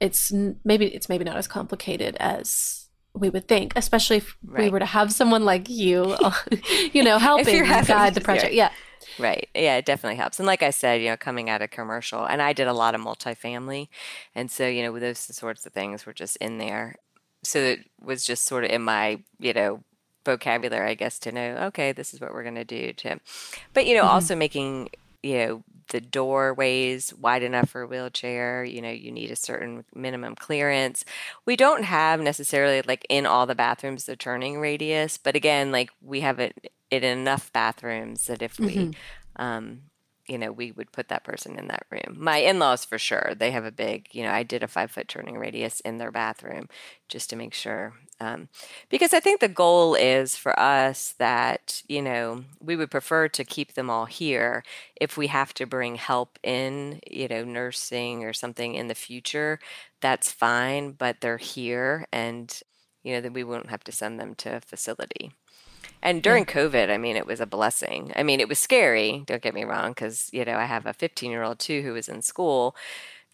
it's 0.00 0.30
maybe 0.30 0.86
it's 0.94 1.08
maybe 1.08 1.24
not 1.24 1.38
as 1.38 1.48
complicated 1.48 2.16
as 2.20 2.86
we 3.14 3.30
would 3.30 3.48
think, 3.48 3.72
especially 3.76 4.18
if 4.18 4.36
we 4.42 4.68
were 4.68 4.80
to 4.80 4.84
have 4.84 5.10
someone 5.10 5.46
like 5.46 5.70
you, 5.70 6.14
you 6.92 7.02
know, 7.02 7.18
helping 7.18 7.64
guide 7.64 8.14
the 8.14 8.20
project. 8.20 8.44
right. 8.46 8.52
Yeah. 8.52 8.70
Right. 9.18 9.48
Yeah, 9.54 9.76
it 9.76 9.86
definitely 9.86 10.16
helps. 10.16 10.38
And 10.38 10.46
like 10.46 10.62
I 10.62 10.70
said, 10.70 11.00
you 11.00 11.08
know, 11.08 11.16
coming 11.16 11.48
out 11.48 11.62
of 11.62 11.70
commercial, 11.70 12.24
and 12.24 12.42
I 12.42 12.52
did 12.52 12.66
a 12.66 12.72
lot 12.72 12.94
of 12.94 13.00
multifamily. 13.00 13.88
And 14.34 14.50
so, 14.50 14.66
you 14.66 14.82
know, 14.82 14.98
those 14.98 15.18
sorts 15.18 15.64
of 15.64 15.72
things 15.72 16.04
were 16.04 16.12
just 16.12 16.36
in 16.38 16.58
there. 16.58 16.96
So 17.44 17.60
it 17.60 17.80
was 18.02 18.24
just 18.24 18.44
sort 18.44 18.64
of 18.64 18.70
in 18.70 18.82
my, 18.82 19.22
you 19.38 19.52
know, 19.52 19.84
vocabulary, 20.24 20.90
I 20.90 20.94
guess, 20.94 21.18
to 21.20 21.32
know, 21.32 21.56
okay, 21.66 21.92
this 21.92 22.14
is 22.14 22.20
what 22.20 22.32
we're 22.32 22.42
going 22.42 22.54
to 22.54 22.64
do 22.64 22.92
to, 22.94 23.20
but, 23.72 23.86
you 23.86 23.94
know, 23.94 24.04
also 24.04 24.34
making, 24.34 24.90
you 25.22 25.38
know, 25.38 25.62
the 25.88 26.00
doorways 26.00 27.12
wide 27.14 27.42
enough 27.42 27.70
for 27.70 27.82
a 27.82 27.86
wheelchair. 27.86 28.64
You 28.64 28.80
know, 28.80 28.90
you 28.90 29.12
need 29.12 29.30
a 29.30 29.36
certain 29.36 29.84
minimum 29.94 30.34
clearance. 30.34 31.04
We 31.44 31.56
don't 31.56 31.84
have 31.84 32.20
necessarily 32.20 32.82
like 32.82 33.06
in 33.08 33.26
all 33.26 33.46
the 33.46 33.54
bathrooms 33.54 34.04
the 34.04 34.16
turning 34.16 34.58
radius, 34.58 35.18
but 35.18 35.36
again, 35.36 35.72
like 35.72 35.90
we 36.00 36.20
have 36.20 36.38
it, 36.40 36.72
it 36.90 37.04
in 37.04 37.18
enough 37.18 37.52
bathrooms 37.52 38.26
that 38.26 38.40
if 38.42 38.58
we, 38.58 38.92
um, 39.36 39.82
you 40.26 40.38
know, 40.38 40.52
we 40.52 40.72
would 40.72 40.92
put 40.92 41.08
that 41.08 41.24
person 41.24 41.58
in 41.58 41.68
that 41.68 41.86
room. 41.90 42.16
My 42.18 42.38
in 42.38 42.58
laws, 42.58 42.84
for 42.84 42.98
sure, 42.98 43.34
they 43.36 43.50
have 43.50 43.64
a 43.64 43.70
big, 43.72 44.08
you 44.12 44.22
know, 44.22 44.30
I 44.30 44.42
did 44.42 44.62
a 44.62 44.68
five 44.68 44.90
foot 44.90 45.08
turning 45.08 45.36
radius 45.38 45.80
in 45.80 45.98
their 45.98 46.10
bathroom 46.10 46.68
just 47.08 47.30
to 47.30 47.36
make 47.36 47.54
sure. 47.54 47.94
Um, 48.20 48.48
because 48.88 49.12
I 49.12 49.20
think 49.20 49.40
the 49.40 49.48
goal 49.48 49.94
is 49.94 50.36
for 50.36 50.58
us 50.58 51.14
that, 51.18 51.82
you 51.88 52.00
know, 52.00 52.44
we 52.60 52.76
would 52.76 52.90
prefer 52.90 53.28
to 53.28 53.44
keep 53.44 53.74
them 53.74 53.90
all 53.90 54.06
here. 54.06 54.62
If 54.96 55.16
we 55.16 55.26
have 55.26 55.52
to 55.54 55.66
bring 55.66 55.96
help 55.96 56.38
in, 56.42 57.00
you 57.10 57.28
know, 57.28 57.44
nursing 57.44 58.24
or 58.24 58.32
something 58.32 58.74
in 58.74 58.88
the 58.88 58.94
future, 58.94 59.58
that's 60.00 60.32
fine, 60.32 60.92
but 60.92 61.20
they're 61.20 61.38
here 61.38 62.06
and, 62.12 62.60
you 63.02 63.14
know, 63.14 63.20
then 63.20 63.32
we 63.32 63.44
won't 63.44 63.70
have 63.70 63.84
to 63.84 63.92
send 63.92 64.18
them 64.20 64.34
to 64.36 64.56
a 64.56 64.60
facility. 64.60 65.32
And 66.04 66.22
during 66.22 66.44
COVID, 66.44 66.90
I 66.90 66.98
mean, 66.98 67.16
it 67.16 67.26
was 67.26 67.40
a 67.40 67.46
blessing. 67.46 68.12
I 68.14 68.22
mean, 68.22 68.38
it 68.38 68.48
was 68.48 68.58
scary, 68.58 69.24
don't 69.26 69.42
get 69.42 69.54
me 69.54 69.64
wrong, 69.64 69.90
because, 69.92 70.28
you 70.32 70.44
know, 70.44 70.56
I 70.56 70.66
have 70.66 70.84
a 70.84 70.92
15 70.92 71.30
year 71.30 71.42
old 71.42 71.58
too 71.58 71.80
who 71.82 71.94
was 71.94 72.08
in 72.08 72.20
school. 72.22 72.76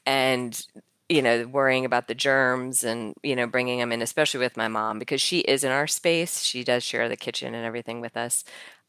And 0.06 0.64
you 1.10 1.22
know, 1.22 1.44
worrying 1.48 1.84
about 1.84 2.06
the 2.06 2.14
germs 2.14 2.84
and, 2.84 3.14
you 3.24 3.34
know, 3.34 3.44
bringing 3.48 3.80
them 3.80 3.90
in, 3.90 4.00
especially 4.00 4.38
with 4.38 4.56
my 4.56 4.68
mom, 4.68 5.00
because 5.00 5.20
she 5.20 5.40
is 5.40 5.64
in 5.64 5.72
our 5.72 5.88
space. 5.88 6.44
She 6.44 6.62
does 6.62 6.84
share 6.84 7.08
the 7.08 7.16
kitchen 7.16 7.52
and 7.52 7.66
everything 7.66 8.00
with 8.00 8.16
us. 8.16 8.44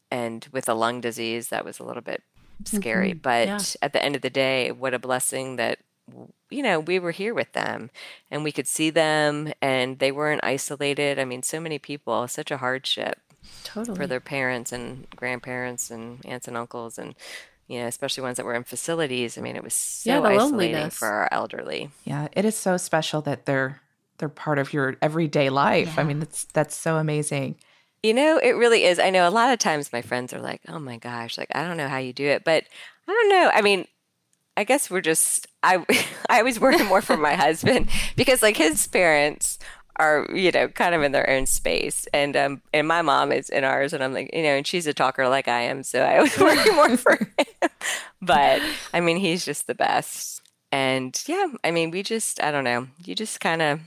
And 0.08 0.46
with 0.52 0.68
a 0.68 0.74
lung 0.74 1.00
disease, 1.00 1.48
that 1.48 1.64
was 1.64 1.80
a 1.80 1.84
little 1.84 2.00
bit 2.00 2.22
scary. 2.64 3.10
Mm-hmm. 3.10 3.18
But 3.22 3.48
Yeah. 3.48 3.58
at 3.82 3.92
the 3.92 4.04
end 4.04 4.14
of 4.14 4.22
the 4.22 4.30
day, 4.30 4.70
what 4.70 4.94
a 4.94 5.00
blessing 5.00 5.56
that, 5.56 5.80
you 6.48 6.62
know, 6.62 6.78
we 6.78 7.00
were 7.00 7.10
here 7.10 7.34
with 7.34 7.54
them 7.54 7.90
and 8.30 8.44
we 8.44 8.52
could 8.52 8.68
see 8.68 8.90
them 8.90 9.52
and 9.60 9.98
they 9.98 10.12
weren't 10.12 10.44
isolated. 10.44 11.18
I 11.18 11.24
mean, 11.24 11.42
so 11.42 11.58
many 11.58 11.80
people, 11.80 12.28
such 12.28 12.52
a 12.52 12.58
hardship 12.58 13.18
Totally. 13.64 13.96
for 13.96 14.06
their 14.06 14.20
parents 14.20 14.72
and 14.72 15.08
grandparents 15.16 15.90
and 15.90 16.24
aunts 16.24 16.46
and 16.48 16.56
uncles 16.56 16.98
and 16.98 17.14
you 17.68 17.80
know 17.80 17.86
especially 17.86 18.22
ones 18.22 18.36
that 18.36 18.46
were 18.46 18.54
in 18.54 18.64
facilities 18.64 19.36
i 19.38 19.40
mean 19.40 19.56
it 19.56 19.64
was 19.64 19.74
so 19.74 20.10
Yeah, 20.10 20.18
isolating 20.20 20.38
loneliness. 20.74 20.94
for 20.96 21.06
our 21.08 21.28
elderly 21.32 21.90
Yeah, 22.04 22.28
it 22.32 22.44
is 22.44 22.56
so 22.56 22.76
special 22.76 23.20
that 23.22 23.46
they're 23.46 23.80
they're 24.18 24.28
part 24.28 24.58
of 24.58 24.72
your 24.72 24.96
everyday 25.02 25.50
life. 25.50 25.98
I 25.98 26.04
mean, 26.04 26.20
that's 26.20 26.44
that's 26.52 26.76
so 26.76 26.96
amazing. 26.96 27.56
you 28.02 28.14
know 28.14 28.38
it 28.38 28.52
really 28.52 28.84
is 28.84 28.98
i 28.98 29.10
know 29.10 29.28
a 29.28 29.30
lot 29.30 29.52
of 29.52 29.58
times 29.58 29.92
my 29.92 30.02
friends 30.02 30.32
are 30.32 30.40
like 30.40 30.60
oh 30.68 30.78
my 30.78 30.96
gosh 30.98 31.38
like 31.38 31.48
i 31.54 31.62
don't 31.66 31.76
know 31.76 31.88
how 31.88 31.98
you 31.98 32.12
do 32.12 32.26
it 32.26 32.44
but 32.44 32.64
i 33.08 33.12
don't 33.12 33.28
know 33.28 33.50
i 33.54 33.62
mean 33.62 33.86
i 34.56 34.64
guess 34.64 34.90
we're 34.90 35.00
just 35.00 35.46
i 35.62 35.84
i 36.28 36.38
always 36.38 36.58
worry 36.60 36.82
more 36.84 37.00
for 37.02 37.16
my 37.16 37.34
husband 37.34 37.88
because 38.16 38.42
like 38.42 38.56
his 38.56 38.86
parents 38.88 39.58
are 39.96 40.26
you 40.34 40.50
know 40.50 40.68
kind 40.68 40.94
of 40.94 41.02
in 41.02 41.12
their 41.12 41.28
own 41.28 41.46
space. 41.46 42.06
And 42.12 42.36
um 42.36 42.62
and 42.72 42.86
my 42.88 43.02
mom 43.02 43.32
is 43.32 43.48
in 43.48 43.64
ours 43.64 43.92
and 43.92 44.02
i'm 44.02 44.12
like 44.12 44.30
you 44.32 44.42
know 44.42 44.56
and 44.56 44.66
she's 44.66 44.86
a 44.86 44.94
talker 44.94 45.28
like 45.28 45.48
i 45.48 45.62
am 45.62 45.82
so 45.82 46.02
i 46.02 46.16
always 46.16 46.38
worry 46.38 46.70
more 46.74 46.96
for 46.96 47.16
him. 47.16 47.70
But 48.20 48.62
i 48.92 49.00
mean 49.00 49.16
he's 49.16 49.44
just 49.44 49.66
the 49.66 49.74
best. 49.74 50.40
And 50.70 51.20
yeah 51.26 51.48
i 51.64 51.70
mean 51.70 51.90
we 51.90 52.02
just 52.02 52.42
i 52.42 52.50
don't 52.50 52.64
know 52.64 52.88
you 53.04 53.14
just 53.14 53.40
kind 53.40 53.60
of 53.60 53.80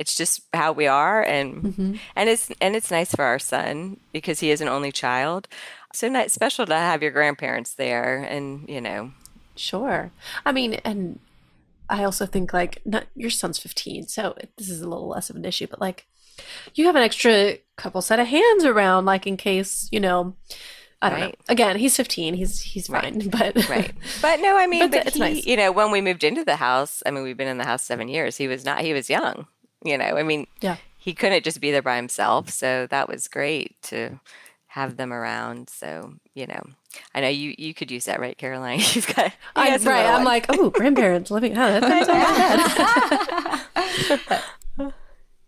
it's 0.00 0.14
just 0.14 0.40
how 0.54 0.72
we 0.72 0.86
are 0.86 1.22
and 1.22 1.98
and 2.16 2.28
it's 2.30 2.50
and 2.62 2.74
it's 2.74 2.90
nice 2.90 3.14
for 3.14 3.22
our 3.22 3.38
son 3.38 3.98
because 4.12 4.40
he 4.40 4.50
is 4.50 4.62
an 4.62 4.68
only 4.68 4.90
child. 4.90 5.46
So 5.92 6.08
nice, 6.08 6.32
special 6.32 6.64
to 6.64 6.74
have 6.74 7.02
your 7.02 7.10
grandparents 7.10 7.74
there 7.74 8.16
and 8.16 8.66
you 8.66 8.80
know. 8.80 9.12
Sure. 9.56 10.10
I 10.46 10.52
mean, 10.52 10.74
and 10.86 11.18
I 11.90 12.04
also 12.04 12.24
think 12.26 12.52
like 12.52 12.80
not 12.84 13.04
your 13.14 13.30
son's 13.30 13.58
15, 13.58 14.08
so 14.08 14.34
this 14.56 14.70
is 14.70 14.80
a 14.80 14.88
little 14.88 15.08
less 15.08 15.28
of 15.30 15.36
an 15.36 15.44
issue, 15.44 15.66
but 15.68 15.80
like 15.80 16.06
you 16.74 16.86
have 16.86 16.96
an 16.96 17.02
extra 17.02 17.58
couple 17.76 18.00
set 18.00 18.18
of 18.20 18.26
hands 18.28 18.64
around 18.64 19.04
like 19.04 19.26
in 19.26 19.36
case, 19.36 19.88
you 19.90 20.00
know, 20.00 20.34
I 21.02 21.08
don't 21.10 21.18
know. 21.20 21.26
Right. 21.26 21.38
Again, 21.48 21.76
he's 21.78 21.96
15. 21.96 22.34
He's 22.34 22.60
he's 22.60 22.86
fine, 22.88 23.28
but 23.30 23.68
right 23.68 23.92
but 24.22 24.40
no 24.40 24.56
i 24.58 24.66
mean 24.66 24.80
But 24.80 24.90
but, 24.92 25.06
it's 25.06 25.16
he, 25.16 25.20
nice. 25.20 25.46
you 25.46 25.56
know 25.56 25.72
when 25.72 25.90
we 25.90 26.00
moved 26.00 26.24
into 26.24 26.44
the 26.44 26.56
house 26.56 27.02
i 27.06 27.10
mean 27.10 27.24
we've 27.24 27.36
been 27.36 27.48
in 27.48 27.56
the 27.58 27.64
house 27.64 27.82
seven 27.82 28.08
years 28.08 28.36
he 28.36 28.46
was 28.48 28.64
not 28.66 28.82
he 28.82 28.92
was 28.92 29.08
young 29.08 29.46
you 29.82 29.96
know 29.96 30.16
i 30.18 30.22
mean 30.22 30.46
Yeah. 30.60 30.76
he 30.98 31.14
couldn't 31.14 31.42
just 31.42 31.58
be 31.60 31.70
there 31.70 31.80
by 31.82 31.96
himself 31.96 32.50
so 32.50 32.86
that 32.88 33.08
was 33.08 33.28
great 33.28 33.80
to 33.84 34.20
have 34.74 34.96
them 34.96 35.12
around 35.12 35.68
so 35.68 36.14
you 36.34 36.46
know 36.46 36.62
i 37.14 37.20
know 37.20 37.26
you 37.28 37.52
you 37.58 37.74
could 37.74 37.90
use 37.90 38.04
that 38.04 38.20
right 38.20 38.38
caroline 38.38 38.78
you've 38.92 39.06
got 39.14 39.26
you 39.26 39.32
I, 39.56 39.70
got 39.70 39.80
some 39.80 39.92
right. 39.92 40.02
little 40.04 40.16
I'm 40.20 40.24
like, 40.24 40.46
oh, 40.48 40.70
grandparents 40.70 41.30
living. 41.30 41.52
Oh, 41.58 41.80
that 41.80 42.06
sounds 42.06 42.08
not 44.08 44.26
bad. 44.26 44.42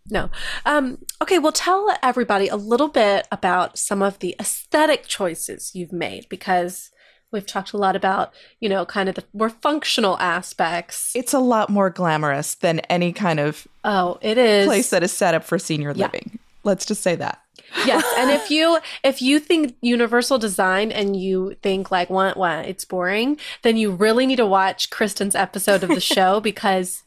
no. 0.09 0.29
Um, 0.65 0.97
okay, 1.21 1.39
well, 1.39 1.51
tell 1.51 1.95
everybody 2.03 2.47
a 2.47 2.55
little 2.55 2.87
bit 2.89 3.27
about 3.31 3.77
some 3.77 4.01
of 4.01 4.19
the 4.19 4.35
aesthetic 4.39 5.05
choices 5.07 5.71
you've 5.73 5.93
made 5.93 6.27
because 6.29 6.91
we've 7.31 7.45
talked 7.47 7.73
a 7.73 7.77
lot 7.77 7.95
about, 7.95 8.33
you 8.59 8.67
know, 8.69 8.85
kind 8.85 9.09
of 9.09 9.15
the 9.15 9.23
more 9.33 9.49
functional 9.49 10.17
aspects. 10.19 11.15
It's 11.15 11.33
a 11.33 11.39
lot 11.39 11.69
more 11.69 11.89
glamorous 11.89 12.55
than 12.55 12.79
any 12.81 13.13
kind 13.13 13.39
of 13.39 13.67
oh, 13.83 14.17
it 14.21 14.37
is. 14.37 14.65
place 14.65 14.89
that 14.89 15.03
is 15.03 15.11
set 15.13 15.33
up 15.33 15.43
for 15.43 15.57
senior 15.57 15.93
Yeah. 15.95 16.05
living. 16.07 16.39
Let's 16.63 16.85
just 16.85 17.01
say 17.01 17.15
that. 17.15 17.42
Yes, 17.85 18.03
and 18.17 18.31
if 18.31 18.49
you 18.51 18.79
if 19.03 19.21
you 19.21 19.39
think 19.39 19.75
universal 19.81 20.37
design 20.37 20.91
and 20.91 21.15
you 21.15 21.55
think 21.61 21.91
like 21.91 22.09
what 22.09 22.37
what 22.37 22.65
it's 22.65 22.85
boring, 22.85 23.37
then 23.61 23.77
you 23.77 23.91
really 23.91 24.25
need 24.25 24.37
to 24.37 24.45
watch 24.45 24.89
Kristin's 24.89 25.35
episode 25.35 25.83
of 25.83 25.89
the 25.89 25.99
show 26.15 26.39
because 26.39 27.03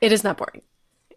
it 0.00 0.12
is 0.12 0.24
not 0.24 0.36
boring. 0.36 0.62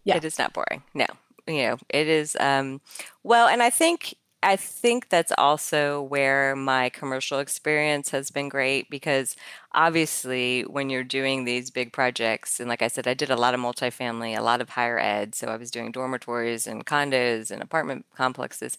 Yeah. 0.03 0.17
It 0.17 0.25
is 0.25 0.37
not 0.37 0.53
boring. 0.53 0.83
No, 0.93 1.07
you 1.47 1.63
know, 1.63 1.77
it 1.89 2.07
is. 2.07 2.37
Um, 2.39 2.81
well, 3.23 3.47
and 3.47 3.63
I 3.63 3.69
think 3.69 4.15
I 4.45 4.57
think 4.57 5.09
that's 5.09 5.31
also 5.39 6.03
where 6.03 6.55
my 6.55 6.89
commercial 6.89 7.39
experience 7.39 8.11
has 8.11 8.29
been 8.29 8.47
great 8.47 8.89
because 8.91 9.35
obviously 9.73 10.61
when 10.63 10.91
you're 10.91 11.03
doing 11.03 11.45
these 11.45 11.71
big 11.71 11.91
projects, 11.91 12.59
and 12.59 12.69
like 12.69 12.83
I 12.83 12.87
said, 12.87 13.07
I 13.07 13.15
did 13.15 13.31
a 13.31 13.35
lot 13.35 13.55
of 13.55 13.59
multifamily, 13.59 14.37
a 14.37 14.43
lot 14.43 14.61
of 14.61 14.69
higher 14.69 14.99
ed, 14.99 15.33
so 15.33 15.47
I 15.47 15.57
was 15.57 15.71
doing 15.71 15.91
dormitories 15.91 16.67
and 16.67 16.85
condos 16.85 17.49
and 17.49 17.63
apartment 17.63 18.05
complexes. 18.15 18.77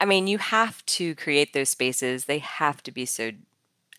I 0.00 0.06
mean, 0.06 0.28
you 0.28 0.38
have 0.38 0.84
to 0.86 1.14
create 1.16 1.54
those 1.54 1.70
spaces. 1.70 2.26
They 2.26 2.38
have 2.38 2.82
to 2.84 2.92
be 2.92 3.06
so 3.06 3.32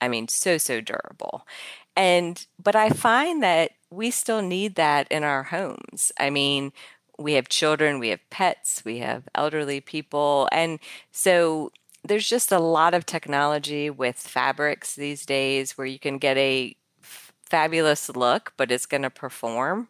I 0.01 0.07
mean, 0.07 0.27
so, 0.27 0.57
so 0.57 0.81
durable. 0.81 1.47
And, 1.95 2.45
but 2.61 2.75
I 2.75 2.89
find 2.89 3.41
that 3.43 3.71
we 3.89 4.11
still 4.11 4.41
need 4.41 4.75
that 4.75 5.07
in 5.11 5.23
our 5.23 5.43
homes. 5.43 6.11
I 6.19 6.29
mean, 6.29 6.73
we 7.17 7.33
have 7.33 7.49
children, 7.49 7.99
we 7.99 8.09
have 8.09 8.27
pets, 8.29 8.83
we 8.85 8.99
have 8.99 9.23
elderly 9.35 9.79
people. 9.81 10.47
And 10.51 10.79
so 11.11 11.71
there's 12.03 12.27
just 12.27 12.51
a 12.51 12.59
lot 12.59 12.93
of 12.93 13.05
technology 13.05 13.89
with 13.89 14.17
fabrics 14.17 14.95
these 14.95 15.25
days 15.25 15.77
where 15.77 15.87
you 15.87 15.99
can 15.99 16.17
get 16.17 16.37
a 16.37 16.75
f- 17.01 17.31
fabulous 17.45 18.09
look, 18.09 18.53
but 18.57 18.71
it's 18.71 18.85
going 18.85 19.03
to 19.03 19.09
perform. 19.09 19.87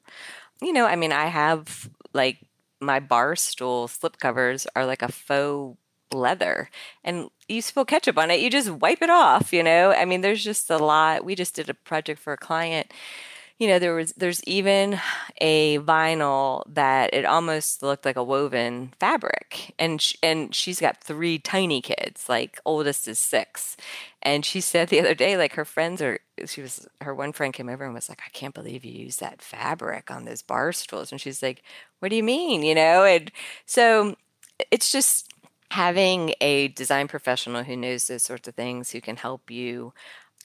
You 0.61 0.73
know, 0.73 0.85
I 0.85 0.95
mean, 0.95 1.11
I 1.11 1.25
have 1.27 1.89
like 2.13 2.39
my 2.79 2.99
bar 2.99 3.35
stool 3.35 3.87
slip 3.87 4.17
covers 4.17 4.67
are 4.75 4.85
like 4.85 5.01
a 5.01 5.11
faux 5.11 5.77
leather 6.11 6.69
and 7.03 7.29
you 7.47 7.61
spill 7.61 7.85
ketchup 7.85 8.17
on 8.19 8.29
it 8.29 8.39
you 8.39 8.49
just 8.49 8.69
wipe 8.69 9.01
it 9.01 9.09
off 9.09 9.51
you 9.51 9.63
know 9.63 9.91
i 9.93 10.05
mean 10.05 10.21
there's 10.21 10.43
just 10.43 10.69
a 10.69 10.77
lot 10.77 11.25
we 11.25 11.33
just 11.33 11.55
did 11.55 11.69
a 11.69 11.73
project 11.73 12.19
for 12.19 12.33
a 12.33 12.37
client 12.37 12.91
you 13.59 13.67
know 13.67 13.79
there 13.79 13.93
was 13.95 14.13
there's 14.13 14.43
even 14.45 14.99
a 15.39 15.77
vinyl 15.79 16.63
that 16.67 17.13
it 17.13 17.25
almost 17.25 17.81
looked 17.83 18.05
like 18.05 18.15
a 18.15 18.23
woven 18.23 18.93
fabric 18.99 19.73
and 19.79 20.01
sh- 20.01 20.15
and 20.23 20.53
she's 20.53 20.79
got 20.79 21.01
three 21.03 21.39
tiny 21.39 21.81
kids 21.81 22.27
like 22.27 22.59
oldest 22.65 23.07
is 23.07 23.19
6 23.19 23.77
and 24.21 24.45
she 24.45 24.59
said 24.61 24.89
the 24.89 24.99
other 24.99 25.13
day 25.15 25.37
like 25.37 25.53
her 25.53 25.65
friends 25.65 26.01
are 26.01 26.19
she 26.45 26.61
was 26.61 26.87
her 27.01 27.13
one 27.13 27.31
friend 27.31 27.53
came 27.53 27.69
over 27.69 27.85
and 27.85 27.93
was 27.93 28.09
like 28.09 28.21
I 28.25 28.29
can't 28.31 28.53
believe 28.55 28.83
you 28.83 28.91
used 28.91 29.19
that 29.19 29.41
fabric 29.41 30.09
on 30.11 30.25
those 30.25 30.41
bar 30.41 30.71
stools. 30.71 31.11
And 31.11 31.21
she's 31.21 31.43
like 31.43 31.61
what 31.99 32.09
do 32.09 32.15
you 32.15 32.23
mean? 32.23 32.63
You 32.63 32.75
know? 32.75 33.03
And 33.05 33.31
so 33.65 34.15
it's 34.71 34.91
just 34.91 35.31
having 35.71 36.33
a 36.41 36.67
design 36.69 37.07
professional 37.07 37.63
who 37.63 37.75
knows 37.75 38.07
those 38.07 38.23
sorts 38.23 38.47
of 38.47 38.55
things 38.55 38.91
who 38.91 39.01
can 39.01 39.15
help 39.15 39.49
you 39.49 39.93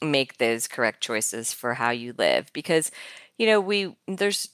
make 0.02 0.38
those 0.38 0.68
correct 0.68 1.00
choices 1.00 1.52
for 1.52 1.74
how 1.74 1.90
you 1.90 2.14
live 2.18 2.52
because 2.52 2.90
you 3.36 3.46
know 3.46 3.60
we 3.60 3.96
there's 4.06 4.50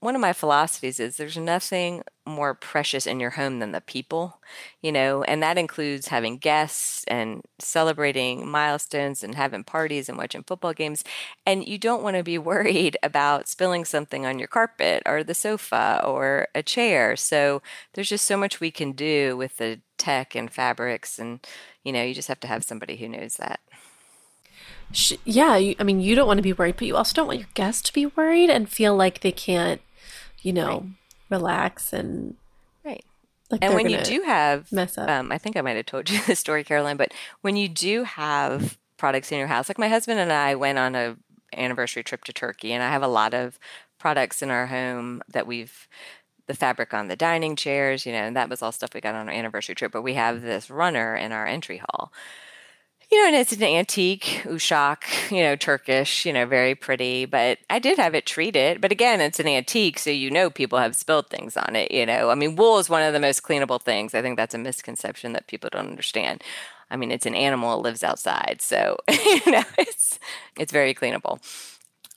one 0.00 0.14
of 0.14 0.20
my 0.20 0.32
philosophies 0.32 1.00
is 1.00 1.16
there's 1.16 1.36
nothing 1.36 2.02
more 2.24 2.54
precious 2.54 3.04
in 3.04 3.18
your 3.18 3.30
home 3.30 3.58
than 3.58 3.72
the 3.72 3.80
people, 3.80 4.40
you 4.80 4.92
know, 4.92 5.24
and 5.24 5.42
that 5.42 5.58
includes 5.58 6.06
having 6.06 6.38
guests 6.38 7.02
and 7.08 7.42
celebrating 7.58 8.46
milestones 8.48 9.24
and 9.24 9.34
having 9.34 9.64
parties 9.64 10.08
and 10.08 10.16
watching 10.16 10.44
football 10.44 10.72
games. 10.72 11.02
And 11.44 11.66
you 11.66 11.78
don't 11.78 12.02
want 12.02 12.16
to 12.16 12.22
be 12.22 12.38
worried 12.38 12.96
about 13.02 13.48
spilling 13.48 13.84
something 13.84 14.24
on 14.24 14.38
your 14.38 14.46
carpet 14.48 15.02
or 15.04 15.24
the 15.24 15.34
sofa 15.34 16.00
or 16.04 16.46
a 16.54 16.62
chair. 16.62 17.16
So 17.16 17.60
there's 17.94 18.08
just 18.08 18.26
so 18.26 18.36
much 18.36 18.60
we 18.60 18.70
can 18.70 18.92
do 18.92 19.36
with 19.36 19.56
the 19.56 19.80
tech 19.96 20.36
and 20.36 20.48
fabrics. 20.52 21.18
And, 21.18 21.44
you 21.82 21.92
know, 21.92 22.04
you 22.04 22.14
just 22.14 22.28
have 22.28 22.40
to 22.40 22.48
have 22.48 22.62
somebody 22.62 22.96
who 22.96 23.08
knows 23.08 23.34
that. 23.36 23.58
Sh- 24.92 25.14
yeah, 25.24 25.56
you, 25.56 25.74
I 25.78 25.82
mean, 25.84 26.00
you 26.00 26.14
don't 26.14 26.26
want 26.26 26.38
to 26.38 26.42
be 26.42 26.52
worried, 26.52 26.76
but 26.76 26.86
you 26.86 26.96
also 26.96 27.14
don't 27.14 27.26
want 27.26 27.38
your 27.40 27.48
guests 27.54 27.82
to 27.82 27.92
be 27.92 28.06
worried 28.06 28.50
and 28.50 28.68
feel 28.68 28.96
like 28.96 29.20
they 29.20 29.32
can't, 29.32 29.80
you 30.42 30.52
know, 30.52 30.86
relax 31.30 31.92
and 31.92 32.36
Right. 32.84 33.04
like 33.50 33.62
and 33.62 33.74
when 33.74 33.90
you 33.90 33.98
do 34.02 34.22
have 34.22 34.72
mess 34.72 34.96
up. 34.96 35.10
um, 35.10 35.30
i 35.30 35.36
think 35.36 35.58
i 35.58 35.60
might 35.60 35.76
have 35.76 35.84
told 35.84 36.08
you 36.08 36.18
this 36.26 36.38
story 36.40 36.64
caroline 36.64 36.96
but 36.96 37.12
when 37.42 37.54
you 37.54 37.68
do 37.68 38.04
have 38.04 38.78
products 38.96 39.30
in 39.30 39.36
your 39.38 39.46
house 39.48 39.68
like 39.68 39.78
my 39.78 39.88
husband 39.88 40.18
and 40.18 40.32
i 40.32 40.54
went 40.54 40.78
on 40.78 40.94
a 40.94 41.16
anniversary 41.54 42.02
trip 42.02 42.24
to 42.24 42.32
turkey 42.32 42.72
and 42.72 42.82
i 42.82 42.88
have 42.90 43.02
a 43.02 43.08
lot 43.08 43.34
of 43.34 43.58
products 43.98 44.40
in 44.40 44.48
our 44.48 44.68
home 44.68 45.20
that 45.28 45.46
we've 45.46 45.86
the 46.46 46.54
fabric 46.54 46.94
on 46.94 47.08
the 47.08 47.16
dining 47.16 47.54
chairs 47.56 48.06
you 48.06 48.12
know 48.12 48.18
and 48.22 48.34
that 48.36 48.48
was 48.48 48.62
all 48.62 48.72
stuff 48.72 48.94
we 48.94 49.02
got 49.02 49.14
on 49.14 49.28
our 49.28 49.34
anniversary 49.34 49.74
trip 49.74 49.92
but 49.92 50.00
we 50.02 50.14
have 50.14 50.40
this 50.40 50.70
runner 50.70 51.14
in 51.14 51.30
our 51.30 51.46
entry 51.46 51.82
hall 51.90 52.10
you 53.10 53.18
know, 53.22 53.28
and 53.28 53.36
it's 53.36 53.52
an 53.52 53.62
antique 53.62 54.42
ushak, 54.44 55.30
you 55.30 55.42
know, 55.42 55.56
Turkish, 55.56 56.26
you 56.26 56.32
know, 56.32 56.44
very 56.44 56.74
pretty. 56.74 57.24
But 57.24 57.58
I 57.70 57.78
did 57.78 57.98
have 57.98 58.14
it 58.14 58.26
treated. 58.26 58.80
But 58.82 58.92
again, 58.92 59.20
it's 59.20 59.40
an 59.40 59.48
antique, 59.48 59.98
so 59.98 60.10
you 60.10 60.30
know 60.30 60.50
people 60.50 60.78
have 60.78 60.94
spilled 60.94 61.28
things 61.28 61.56
on 61.56 61.74
it. 61.74 61.90
You 61.90 62.04
know, 62.04 62.28
I 62.30 62.34
mean, 62.34 62.56
wool 62.56 62.78
is 62.78 62.90
one 62.90 63.02
of 63.02 63.14
the 63.14 63.20
most 63.20 63.42
cleanable 63.42 63.80
things. 63.80 64.14
I 64.14 64.20
think 64.20 64.36
that's 64.36 64.54
a 64.54 64.58
misconception 64.58 65.32
that 65.32 65.46
people 65.46 65.70
don't 65.72 65.88
understand. 65.88 66.42
I 66.90 66.96
mean, 66.96 67.10
it's 67.10 67.26
an 67.26 67.34
animal; 67.34 67.78
it 67.78 67.82
lives 67.82 68.04
outside, 68.04 68.58
so 68.60 68.98
you 69.10 69.52
know, 69.52 69.64
it's 69.78 70.18
it's 70.58 70.72
very 70.72 70.94
cleanable. 70.94 71.40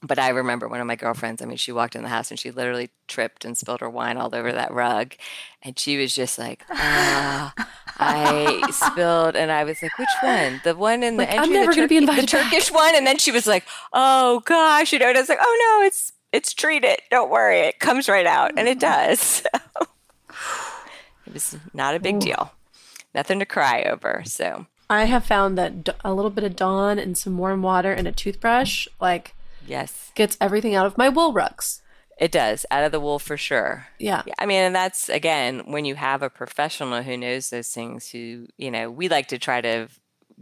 But 0.04 0.18
I 0.18 0.30
remember 0.30 0.68
one 0.68 0.82
of 0.82 0.88
my 0.88 0.96
girlfriends, 0.96 1.42
I 1.42 1.46
mean, 1.46 1.58
she 1.58 1.72
walked 1.72 1.96
in 1.96 2.02
the 2.02 2.10
house 2.10 2.32
and 2.32 2.40
she 2.40 2.50
literally 2.50 2.90
tripped 3.08 3.46
and 3.46 3.58
spilled 3.58 3.82
her 3.82 3.90
wine 3.90 4.18
all 4.18 4.34
over 4.34 4.52
that 4.52 4.74
rug. 4.74 5.14
And 5.62 5.78
she 5.78 5.98
was 5.98 6.16
just 6.16 6.40
like, 6.40 6.64
ah, 6.72 7.54
I 7.98 8.68
spilled. 8.72 9.36
And 9.36 9.52
I 9.52 9.64
was 9.64 9.82
like, 9.82 9.98
which 10.00 10.10
one? 10.22 10.60
The 10.64 10.76
one 10.76 11.04
in 11.04 11.18
the 11.18 11.26
Like, 11.26 11.38
I'm 11.38 11.50
the, 11.50 11.54
never 11.54 11.74
gonna 11.74 11.88
be 11.88 11.98
invited 11.98 12.24
the 12.24 12.28
Turkish 12.28 12.72
one? 12.72 12.96
And 12.96 13.06
then 13.06 13.20
she 13.20 13.32
was 13.32 13.46
like, 13.46 13.64
oh 13.94 14.42
gosh, 14.46 14.92
you 14.92 14.98
know, 14.98 15.08
and 15.08 15.18
I 15.18 15.22
was 15.22 15.30
like, 15.30 15.40
oh 15.40 15.80
no, 15.80 15.86
it's, 15.86 16.14
it's 16.32 16.54
treated. 16.54 17.00
Don't 17.12 17.30
worry. 17.30 17.60
It 17.60 17.80
comes 17.80 18.10
right 18.10 18.26
out. 18.26 18.54
And 18.58 18.68
it 18.68 18.80
does. 18.80 19.44
So 20.34 21.28
it 21.28 21.34
was 21.34 21.58
not 21.74 21.96
a 21.96 22.00
big 22.00 22.20
deal. 22.20 22.52
Nothing 23.14 23.40
to 23.40 23.46
cry 23.46 23.84
over. 23.84 24.24
So 24.26 24.66
I 24.90 25.06
have 25.06 25.26
found 25.26 25.58
that 25.58 25.96
a 26.04 26.14
little 26.14 26.32
bit 26.32 26.44
of 26.44 26.56
Dawn 26.56 27.00
and 27.00 27.18
some 27.18 27.38
warm 27.38 27.62
water 27.62 27.94
and 27.94 28.08
a 28.08 28.12
toothbrush 28.12 28.88
like 29.00 29.34
yes, 29.68 30.12
gets 30.16 30.38
everything 30.42 30.76
out 30.76 30.86
of 30.86 30.98
my 30.98 31.10
wool 31.10 31.34
rugs. 31.34 31.82
it 32.20 32.32
does. 32.32 32.66
Out 32.70 32.84
of 32.84 32.92
the 32.92 33.00
wool 33.00 33.18
for 33.20 33.38
sure. 33.38 33.88
Yeah. 33.98 34.22
Yeah, 34.26 34.36
I 34.38 34.46
mean, 34.46 34.62
and 34.62 34.76
that's 34.76 35.10
again 35.10 35.64
when 35.72 35.86
you 35.86 35.96
have 35.96 36.22
a 36.22 36.30
professional 36.30 37.02
who 37.02 37.18
knows 37.18 37.50
those 37.50 37.70
things. 37.70 38.10
Who 38.12 38.48
you 38.58 38.70
know, 38.72 38.92
we 38.92 39.10
like 39.10 39.28
to 39.30 39.40
try 39.40 39.62
to 39.62 39.88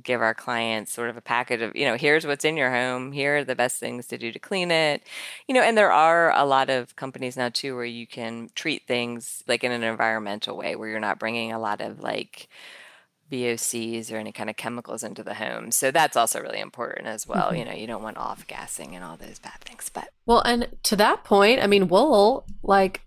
give 0.02 0.22
our 0.22 0.34
clients 0.34 0.94
sort 0.94 1.10
of 1.10 1.18
a 1.18 1.22
package 1.22 1.62
of 1.62 1.76
you 1.76 1.86
know, 1.86 1.96
here's 1.96 2.26
what's 2.26 2.46
in 2.46 2.58
your 2.58 2.72
home. 2.72 3.12
Here 3.12 3.38
are 3.38 3.44
the 3.44 3.56
best 3.56 3.80
things 3.80 4.08
to 4.08 4.18
do 4.18 4.32
to 4.32 4.40
clean 4.40 4.72
it. 4.72 5.04
You 5.48 5.56
know, 5.56 5.62
and 5.62 5.78
there 5.78 5.92
are 5.92 6.32
a 6.36 6.46
lot 6.46 6.70
of 6.70 6.96
companies 6.96 7.38
now 7.38 7.50
too 7.50 7.76
where 7.76 7.86
you 7.86 8.08
can 8.08 8.50
treat 8.56 8.88
things 8.88 9.44
like 9.48 9.64
in 9.64 9.72
an 9.72 9.84
environmental 9.84 10.58
way, 10.58 10.76
where 10.76 10.90
you're 10.90 11.00
not 11.00 11.20
bringing 11.20 11.52
a 11.52 11.60
lot 11.60 11.82
of 11.82 12.00
like 12.02 12.48
VOCs 13.32 14.12
or 14.12 14.18
any 14.18 14.32
kind 14.32 14.50
of 14.50 14.56
chemicals 14.56 15.04
into 15.04 15.24
the 15.24 15.36
home. 15.36 15.72
So 15.72 15.92
that's 15.92 16.18
also 16.18 16.42
really 16.42 16.60
important 16.60 17.08
as 17.08 17.28
well. 17.28 17.54
You 17.54 17.62
mm-hmm. 17.62 17.70
know, 17.70 17.76
you 17.78 17.88
don't 17.88 18.04
want 18.04 18.18
off 18.18 18.48
gassing 18.48 18.96
and 18.96 19.04
all 19.04 19.18
those 19.18 19.40
bad 19.40 19.60
things. 19.62 19.90
But 19.94 20.10
Well, 20.26 20.42
and 20.42 20.68
to 20.84 20.96
that 20.96 21.24
point, 21.24 21.62
I 21.62 21.68
mean, 21.68 21.88
wool, 21.88 22.46
like, 22.64 23.02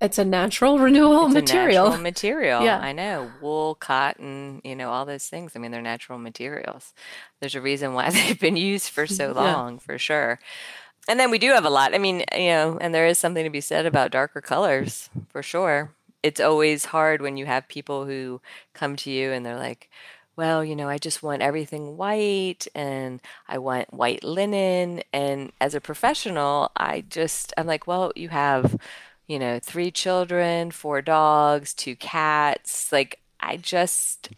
it's 0.00 0.18
a 0.18 0.24
natural 0.24 0.78
renewable 0.80 1.26
it's 1.26 1.34
material. 1.34 1.86
a 1.86 1.88
natural 1.90 2.02
material. 2.02 2.62
Yeah. 2.62 2.78
I 2.78 2.92
know. 2.92 3.30
Wool, 3.40 3.74
cotton, 3.76 4.60
you 4.64 4.76
know, 4.76 4.90
all 4.90 5.06
those 5.06 5.26
things. 5.28 5.52
I 5.56 5.58
mean, 5.58 5.70
they're 5.70 5.80
natural 5.80 6.18
materials. 6.18 6.92
There's 7.40 7.54
a 7.54 7.60
reason 7.60 7.94
why 7.94 8.10
they've 8.10 8.38
been 8.38 8.56
used 8.56 8.90
for 8.90 9.06
so 9.06 9.28
Yeah. 9.34 9.54
long, 9.54 9.78
for 9.78 9.98
sure. 9.98 10.38
And 11.08 11.20
then 11.20 11.30
we 11.30 11.38
do 11.38 11.50
have 11.50 11.64
a 11.64 11.70
lot. 11.70 11.94
I 11.94 11.98
mean, 11.98 12.24
you 12.32 12.48
know, 12.48 12.78
and 12.80 12.94
there 12.94 13.06
is 13.06 13.18
something 13.18 13.44
to 13.44 13.50
be 13.50 13.60
said 13.60 13.84
about 13.84 14.10
darker 14.10 14.40
colors, 14.40 15.10
for 15.28 15.42
sure. 15.42 15.92
It's 16.24 16.40
always 16.40 16.86
hard 16.86 17.20
when 17.20 17.36
you 17.36 17.44
have 17.46 17.68
people 17.68 18.06
who 18.06 18.40
come 18.72 18.96
to 18.96 19.10
you 19.10 19.30
and 19.30 19.44
they're 19.44 19.58
like, 19.58 19.90
well, 20.36 20.64
you 20.64 20.74
know, 20.74 20.88
I 20.88 20.96
just 20.98 21.22
want 21.22 21.42
everything 21.42 21.96
white 21.98 22.66
and 22.74 23.20
I 23.46 23.58
want 23.58 23.92
white 23.92 24.24
linen. 24.24 25.02
And 25.12 25.52
as 25.60 25.74
a 25.74 25.80
professional, 25.80 26.72
I 26.76 27.04
just, 27.08 27.52
I'm 27.58 27.66
like, 27.66 27.86
well, 27.86 28.10
you 28.16 28.30
have, 28.30 28.76
you 29.28 29.38
know, 29.38 29.58
three 29.62 29.90
children, 29.90 30.70
four 30.70 31.02
dogs, 31.02 31.74
two 31.74 31.94
cats. 31.94 32.90
Like, 32.90 33.20
I 33.38 33.58
just, 33.58 34.30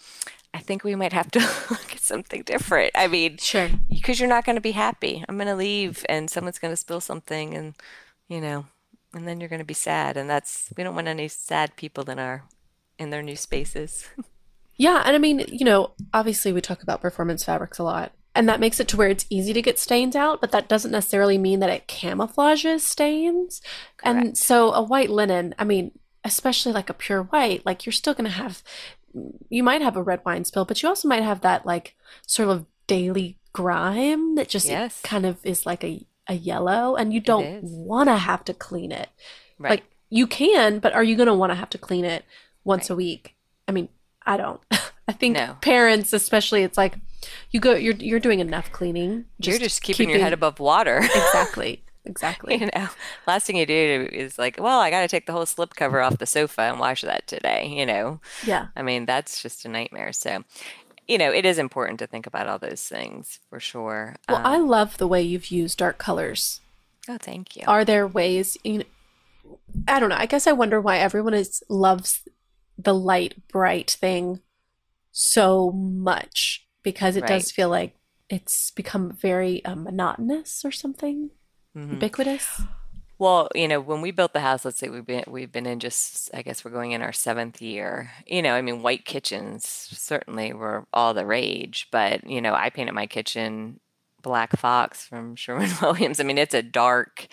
I 0.52 0.59
think 0.59 0.83
we 0.83 0.97
might 0.97 1.12
have 1.12 1.31
to 1.31 1.38
look 1.71 1.93
at 1.93 2.00
something 2.00 2.43
different. 2.43 2.90
I 2.95 3.07
mean, 3.07 3.38
Sure. 3.38 3.71
because 3.88 4.19
you're 4.21 4.28
not 4.28 4.45
going 4.45 4.57
to 4.57 4.61
be 4.61 4.73
happy. 4.73 5.25
I'm 5.28 5.37
going 5.37 5.47
to 5.49 5.55
leave 5.55 6.05
and 6.09 6.28
someone's 6.28 6.59
going 6.59 6.73
to 6.73 6.76
spill 6.76 7.00
something 7.00 7.55
and, 7.55 7.75
you 8.28 8.40
know, 8.40 8.66
and 9.16 9.26
then 9.26 9.40
you're 9.40 9.49
going 9.49 9.58
to 9.61 9.64
be 9.64 9.75
sad. 9.75 10.16
And 10.16 10.28
that's, 10.28 10.73
we 10.76 10.85
don't 10.85 10.94
want 10.94 11.08
any 11.08 11.28
sad 11.28 11.75
people 11.76 12.08
in 12.11 12.18
our, 12.18 12.44
in 12.99 13.11
their 13.11 13.23
new 13.23 13.37
spaces. 13.37 14.08
Yeah. 14.78 15.02
And 15.06 15.16
I 15.16 15.18
mean, 15.18 15.42
you 15.49 15.64
know, 15.64 15.92
obviously 16.12 16.52
we 16.52 16.61
talk 16.61 16.82
about 16.82 17.00
performance 17.00 17.42
fabrics 17.42 17.78
a 17.78 17.82
lot, 17.82 18.12
and 18.35 18.46
that 18.46 18.61
makes 18.61 18.78
it 18.78 18.87
to 18.88 18.99
where 18.99 19.08
it's 19.08 19.25
easy 19.30 19.54
to 19.54 19.62
get 19.62 19.78
stains 19.78 20.14
out, 20.14 20.38
but 20.38 20.50
that 20.52 20.68
doesn't 20.68 20.90
necessarily 20.90 21.38
mean 21.38 21.61
that 21.61 21.70
it 21.70 21.88
camouflages 21.88 22.80
stains. 22.80 23.62
And 24.02 24.37
so 24.37 24.75
a 24.75 24.82
white 24.82 25.08
linen, 25.08 25.54
I 25.58 25.64
mean, 25.64 25.92
especially 26.25 26.73
like 26.73 26.90
a 26.90 26.94
pure 26.94 27.23
white, 27.23 27.64
like 27.64 27.87
you're 27.87 27.92
still 27.94 28.12
going 28.12 28.26
to 28.26 28.37
have, 28.37 28.62
you 29.49 29.62
might 29.62 29.80
have 29.80 29.96
a 29.96 30.02
red 30.02 30.20
wine 30.26 30.44
spill, 30.44 30.66
but 30.66 30.82
you 30.82 30.90
also 30.90 31.08
might 31.08 31.23
have 31.23 31.40
that 31.40 31.64
like 31.64 31.96
sort 32.26 32.50
of 32.50 32.66
daily 32.87 33.38
grime 33.54 34.35
that 34.35 34.50
just 34.50 34.66
Yes. 34.66 35.00
kind 35.00 35.25
of 35.25 35.38
is 35.42 35.64
like 35.64 35.82
a, 35.85 36.04
a 36.28 36.35
yellow, 36.35 36.97
and 36.97 37.12
you 37.12 37.21
don't 37.21 37.62
want 37.62 38.09
to 38.09 38.16
have 38.16 38.45
to 38.45 38.54
clean 38.54 38.92
it. 38.92 39.09
Right. 39.59 39.71
Like 39.71 39.85
you 40.11 40.26
can, 40.26 40.78
but 40.78 40.92
are 40.92 41.02
you 41.04 41.16
going 41.16 41.26
to 41.28 41.35
want 41.35 41.50
to 41.50 41.54
have 41.56 41.71
to 41.71 41.78
clean 41.78 42.04
it 42.04 42.25
once 42.64 42.90
a 42.90 42.97
week? 42.97 43.35
I 43.68 43.73
mean, 43.73 43.88
I 44.25 44.37
don't. 44.37 44.61
I 45.09 45.12
think 45.12 45.35
No. 45.37 45.56
parents, 45.61 46.12
especially, 46.12 46.62
it's 46.65 46.76
like 46.76 46.97
you 47.50 47.60
go. 47.60 47.75
You're 47.75 47.95
you're 47.95 48.21
doing 48.21 48.41
enough 48.41 48.73
cleaning. 48.73 49.26
you're 49.39 49.58
just 49.58 49.82
keeping, 49.82 50.10
your 50.10 50.19
head 50.19 50.32
above 50.32 50.58
water. 50.60 51.00
Exactly. 51.15 51.82
Exactly. 52.04 52.54
you 52.54 52.67
know, 52.73 52.89
last 53.26 53.47
thing 53.49 53.56
you 53.56 53.67
do 53.67 54.08
is 54.12 54.39
like, 54.39 54.58
well, 54.60 54.78
I 54.78 54.91
got 54.91 55.00
to 55.00 55.08
take 55.08 55.26
the 55.26 55.32
whole 55.32 55.45
slip 55.45 55.75
cover 55.75 56.00
off 56.00 56.19
the 56.19 56.26
sofa 56.26 56.62
and 56.62 56.78
wash 56.78 57.02
that 57.02 57.26
today. 57.26 57.67
You 57.67 57.84
know, 57.84 58.21
yeah. 58.47 58.69
I 58.76 58.82
mean, 58.82 59.06
that's 59.06 59.43
just 59.43 59.65
a 59.65 59.69
nightmare. 59.69 60.12
So, 60.12 60.45
you 61.08 61.19
know, 61.19 61.32
it 61.32 61.45
is 61.45 61.58
important 61.58 61.99
to 62.00 62.06
think 62.06 62.26
about 62.26 62.49
all 62.49 62.58
those 62.58 62.82
things 62.88 63.38
for 63.49 63.60
sure. 63.60 64.16
Well, 64.28 64.38
Um, 64.38 64.47
I 64.47 64.58
love 64.58 64.99
the 64.99 65.06
way 65.08 65.23
you've 65.23 65.50
used 65.50 65.78
dark 65.78 65.99
colors. 65.99 66.60
oh, 67.08 67.19
thank 67.19 67.56
you. 67.56 67.62
Are 67.66 67.84
there 67.84 68.06
ways? 68.06 68.56
You 68.64 68.78
know, 68.78 69.58
I 69.88 70.00
don't 70.00 70.08
know. 70.08 70.16
I 70.19 70.26
guess 70.26 70.47
I 70.47 70.52
wonder 70.52 70.80
why 70.80 70.99
everyone 70.99 71.34
is 71.34 71.62
loves 71.69 72.23
the 72.76 72.95
light, 72.95 73.47
bright 73.49 73.90
thing 73.90 74.40
so 75.12 75.71
much 75.73 76.66
because 76.82 77.16
it 77.16 77.23
Right. 77.23 77.28
does 77.28 77.50
feel 77.50 77.69
like 77.69 77.97
it's 78.28 78.71
become 78.73 79.12
very 79.12 79.64
um, 79.64 79.84
monotonous 79.84 80.64
or 80.64 80.73
something 80.73 81.30
Mhm. 81.76 81.92
ubiquitous. 81.92 82.62
Well, 83.19 83.49
you 83.55 83.67
know, 83.67 83.81
when 83.81 84.02
we 84.02 84.11
built 84.11 84.35
the 84.35 84.41
house, 84.41 84.65
let's 84.65 84.79
say 84.79 84.89
we've 84.91 85.07
been 85.07 85.25
we've 85.26 85.50
been 85.52 85.67
in 85.67 85.81
just 85.81 86.31
I 86.35 86.43
guess 86.43 86.65
we're 86.65 86.71
going 86.71 86.93
in 86.93 87.00
our 87.02 87.13
seventh 87.13 87.63
year. 87.63 88.11
You 88.26 88.43
know, 88.43 88.55
I 88.55 88.61
mean, 88.63 88.83
white 88.83 89.07
kitchens 89.07 89.67
certainly 89.67 90.52
were 90.52 90.87
all 90.93 91.15
the 91.15 91.25
rage, 91.25 91.89
but 91.91 92.29
you 92.29 92.41
know, 92.43 92.55
I 92.55 92.69
painted 92.71 92.93
my 92.95 93.07
kitchen 93.07 93.81
black 94.23 94.57
fox 94.59 95.07
from 95.07 95.35
Sherwin 95.37 95.71
Williams. 95.81 96.21
I 96.21 96.25
mean, 96.25 96.39
it's 96.39 96.55
a 96.55 96.63
dark 96.63 97.26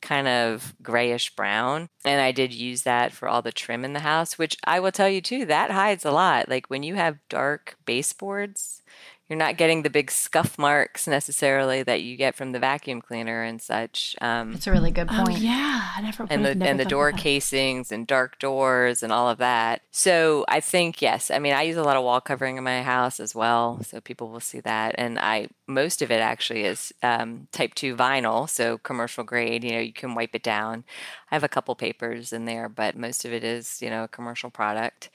kind 0.00 0.28
of 0.28 0.74
grayish 0.82 1.34
brown, 1.36 1.88
and 2.04 2.20
I 2.20 2.32
did 2.32 2.52
use 2.52 2.82
that 2.82 3.12
for 3.12 3.28
all 3.28 3.42
the 3.42 3.52
trim 3.52 3.84
in 3.84 3.92
the 3.92 4.00
house, 4.00 4.38
which 4.38 4.56
I 4.64 4.80
will 4.80 4.92
tell 4.92 5.08
you 5.08 5.20
too, 5.20 5.44
that 5.46 5.70
hides 5.70 6.04
a 6.04 6.10
lot. 6.12 6.48
Like 6.48 6.66
when 6.68 6.82
you 6.82 6.94
have 6.96 7.18
dark 7.28 7.76
baseboards, 7.86 8.82
you're 9.28 9.38
not 9.38 9.56
getting 9.58 9.82
the 9.82 9.90
big 9.90 10.10
scuff 10.10 10.58
marks 10.58 11.06
necessarily 11.06 11.82
that 11.82 12.02
you 12.02 12.16
get 12.16 12.34
from 12.34 12.52
the 12.52 12.58
vacuum 12.58 13.02
cleaner 13.02 13.42
and 13.42 13.60
such. 13.60 14.16
Um, 14.20 14.54
It's 14.54 14.66
a 14.66 14.72
really 14.72 14.90
good 14.90 15.08
Oh 15.10 15.24
point. 15.26 15.38
yeah, 15.38 15.90
I 15.96 16.00
never 16.00 16.26
and 16.30 16.44
the 16.44 16.54
never 16.54 16.70
and 16.70 16.80
the 16.80 16.84
door 16.84 17.12
casings 17.12 17.92
and 17.92 18.06
dark 18.06 18.38
doors 18.38 19.02
and 19.02 19.12
all 19.12 19.28
of 19.28 19.38
that. 19.38 19.82
So 19.90 20.44
I 20.48 20.60
think 20.60 21.02
yes, 21.02 21.30
I 21.30 21.38
mean 21.38 21.52
I 21.52 21.62
use 21.62 21.76
a 21.76 21.82
lot 21.82 21.96
of 21.96 22.04
wall 22.04 22.20
covering 22.20 22.56
in 22.56 22.64
my 22.64 22.82
house 22.82 23.20
as 23.20 23.34
well, 23.34 23.82
so 23.82 24.00
people 24.00 24.30
will 24.30 24.40
see 24.40 24.60
that. 24.60 24.94
And 24.96 25.18
I 25.18 25.48
most 25.66 26.00
of 26.00 26.10
it 26.10 26.20
actually 26.20 26.64
is 26.64 26.92
um, 27.02 27.48
type 27.52 27.74
two 27.74 27.94
vinyl, 27.94 28.48
so 28.48 28.78
commercial 28.78 29.24
grade. 29.24 29.62
You 29.64 29.72
know, 29.72 29.80
you 29.80 29.92
can 29.92 30.14
wipe 30.14 30.34
it 30.34 30.42
down. 30.42 30.84
I 31.30 31.34
have 31.34 31.44
a 31.44 31.48
couple 31.48 31.74
papers 31.74 32.32
in 32.32 32.46
there, 32.46 32.70
but 32.70 32.96
most 32.96 33.26
of 33.26 33.32
it 33.34 33.44
is 33.44 33.82
you 33.82 33.90
know 33.90 34.04
a 34.04 34.08
commercial 34.08 34.48
product. 34.50 35.10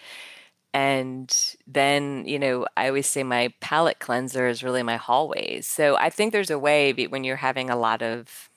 And 0.73 1.33
then, 1.67 2.25
you 2.25 2.39
know, 2.39 2.65
I 2.75 2.87
always 2.87 3.07
say 3.07 3.23
my 3.23 3.53
palette 3.59 3.99
cleanser 3.99 4.47
is 4.47 4.63
really 4.63 4.81
my 4.81 4.97
hallways. 4.97 5.67
So 5.67 5.95
I 5.97 6.09
think 6.09 6.31
there's 6.31 6.49
a 6.49 6.57
way 6.57 6.93
when 6.93 7.23
you're 7.23 7.35
having 7.37 7.69
a 7.69 7.75
lot 7.77 8.01
of 8.01 8.49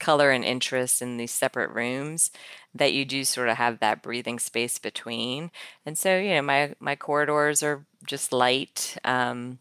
color 0.00 0.30
and 0.30 0.44
interest 0.44 1.00
in 1.00 1.16
these 1.16 1.30
separate 1.30 1.70
rooms 1.70 2.30
that 2.74 2.92
you 2.92 3.04
do 3.04 3.22
sort 3.24 3.48
of 3.48 3.56
have 3.58 3.78
that 3.78 4.02
breathing 4.02 4.38
space 4.38 4.78
between. 4.78 5.50
And 5.86 5.96
so, 5.96 6.18
you 6.18 6.30
know, 6.30 6.42
my 6.42 6.74
my 6.80 6.96
corridors 6.96 7.62
are 7.62 7.84
just 8.06 8.32
light, 8.32 8.96
um, 9.04 9.58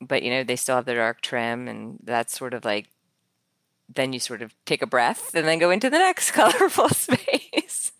but 0.00 0.22
you 0.22 0.30
know, 0.30 0.44
they 0.44 0.56
still 0.56 0.76
have 0.76 0.84
the 0.84 0.94
dark 0.94 1.20
trim, 1.22 1.66
and 1.68 1.98
that's 2.02 2.36
sort 2.36 2.54
of 2.54 2.64
like 2.64 2.88
then 3.92 4.12
you 4.12 4.20
sort 4.20 4.42
of 4.42 4.54
take 4.64 4.82
a 4.82 4.86
breath 4.86 5.34
and 5.34 5.46
then 5.46 5.58
go 5.58 5.70
into 5.70 5.90
the 5.90 5.98
next 5.98 6.30
colorful 6.32 6.88
space. 6.88 7.43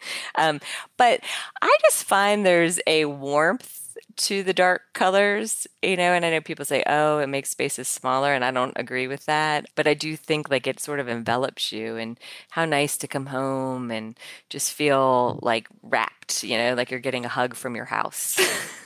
Um, 0.36 0.60
but 0.96 1.20
I 1.62 1.76
just 1.82 2.04
find 2.04 2.44
there's 2.44 2.80
a 2.86 3.04
warmth 3.04 3.96
to 4.16 4.42
the 4.42 4.52
dark 4.52 4.82
colors, 4.92 5.66
you 5.82 5.96
know, 5.96 6.12
and 6.12 6.24
I 6.24 6.30
know 6.30 6.40
people 6.40 6.64
say, 6.64 6.82
oh, 6.86 7.18
it 7.18 7.28
makes 7.28 7.50
spaces 7.50 7.88
smaller, 7.88 8.34
and 8.34 8.44
I 8.44 8.50
don't 8.50 8.72
agree 8.76 9.06
with 9.06 9.26
that. 9.26 9.66
But 9.74 9.86
I 9.86 9.94
do 9.94 10.16
think 10.16 10.50
like 10.50 10.66
it 10.66 10.80
sort 10.80 11.00
of 11.00 11.08
envelops 11.08 11.72
you, 11.72 11.96
and 11.96 12.18
how 12.50 12.64
nice 12.64 12.96
to 12.98 13.08
come 13.08 13.26
home 13.26 13.90
and 13.90 14.18
just 14.50 14.72
feel 14.72 15.38
like 15.42 15.68
wrapped, 15.82 16.42
you 16.42 16.58
know, 16.58 16.74
like 16.74 16.90
you're 16.90 17.00
getting 17.00 17.24
a 17.24 17.28
hug 17.28 17.54
from 17.54 17.76
your 17.76 17.86
house. 17.86 18.38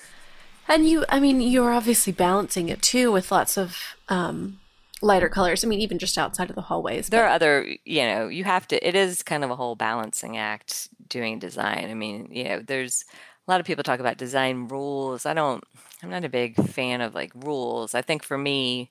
And 0.69 0.87
you, 0.87 1.07
I 1.09 1.19
mean, 1.19 1.41
you're 1.41 1.73
obviously 1.73 2.13
balancing 2.13 2.69
it 2.69 2.83
too 2.83 3.11
with 3.11 3.33
lots 3.33 3.57
of 3.57 3.97
um, 4.11 4.61
lighter 5.03 5.29
colors. 5.29 5.65
I 5.65 5.69
mean, 5.69 5.81
even 5.81 5.99
just 5.99 6.19
outside 6.19 6.51
of 6.51 6.57
the 6.57 6.63
hallways. 6.63 7.09
there 7.09 7.23
but- 7.23 7.29
are 7.29 7.35
other, 7.35 7.77
you 7.85 8.03
know, 8.03 8.29
you 8.29 8.45
have 8.45 8.67
to, 8.69 8.87
it 8.89 8.95
is 8.95 9.23
kind 9.23 9.45
of 9.45 9.51
a 9.51 9.57
whole 9.57 9.77
balancing 9.77 10.37
act 10.37 10.89
doing 11.09 11.39
design. 11.39 11.89
I 11.91 11.95
mean, 11.95 12.29
you 12.31 12.45
know, 12.45 12.61
there's 12.61 13.05
a 13.47 13.51
lot 13.51 13.61
of 13.61 13.67
people 13.67 13.85
talk 13.85 14.01
about 14.01 14.19
design 14.19 14.69
rules. 14.69 15.25
I 15.25 15.35
don't, 15.35 15.63
I'm 16.03 16.11
not 16.11 16.25
a 16.25 16.29
big 16.29 16.57
fan 16.71 17.01
of 17.01 17.15
like 17.15 17.33
rules. 17.35 17.95
I 17.95 18.03
think 18.03 18.23
for 18.23 18.37
me, 18.39 18.91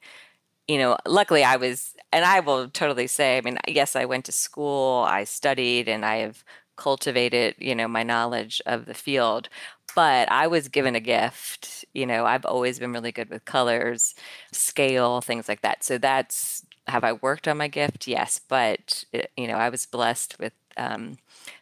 you 0.67 0.77
know, 0.77 0.97
luckily 1.05 1.43
I 1.43 1.55
was, 1.57 1.93
and 2.11 2.25
I 2.25 2.39
will 2.41 2.69
totally 2.69 3.07
say, 3.07 3.37
I 3.37 3.41
mean, 3.41 3.57
yes, 3.67 3.95
I 3.95 4.05
went 4.05 4.25
to 4.25 4.31
school, 4.31 5.05
I 5.07 5.23
studied, 5.23 5.87
and 5.87 6.05
I 6.05 6.17
have 6.17 6.43
cultivated, 6.77 7.55
you 7.57 7.75
know, 7.75 7.87
my 7.87 8.03
knowledge 8.03 8.61
of 8.65 8.85
the 8.85 8.93
field. 8.93 9.49
But 9.95 10.31
I 10.31 10.47
was 10.47 10.67
given 10.67 10.95
a 10.95 10.99
gift. 10.99 11.83
You 11.93 12.05
know, 12.05 12.25
I've 12.25 12.45
always 12.45 12.79
been 12.79 12.93
really 12.93 13.11
good 13.11 13.29
with 13.29 13.45
colors, 13.45 14.15
scale, 14.51 15.21
things 15.21 15.49
like 15.49 15.61
that. 15.61 15.83
So 15.83 15.97
that's, 15.97 16.65
have 16.87 17.03
I 17.03 17.13
worked 17.13 17.47
on 17.47 17.57
my 17.57 17.67
gift? 17.67 18.07
Yes. 18.07 18.39
But, 18.47 19.03
it, 19.11 19.31
you 19.35 19.47
know, 19.47 19.55
I 19.55 19.69
was 19.69 19.85
blessed 19.85 20.37
with, 20.39 20.53
um, 20.77 21.17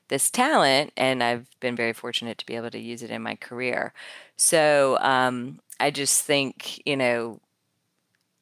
this 0.08 0.30
talent 0.30 0.91
and 0.95 1.23
I've 1.23 1.47
been 1.60 1.75
very 1.75 1.93
fortunate 1.93 2.38
to 2.38 2.45
be 2.45 2.56
able 2.56 2.69
to 2.69 2.80
use 2.80 3.01
it 3.01 3.10
in 3.10 3.23
my 3.23 3.36
career. 3.36 3.93
So 4.38 4.99
um, 4.99 5.60
I 5.80 5.89
just 5.89 6.21
think, 6.21 6.86
you 6.86 6.97
know, 6.97 7.39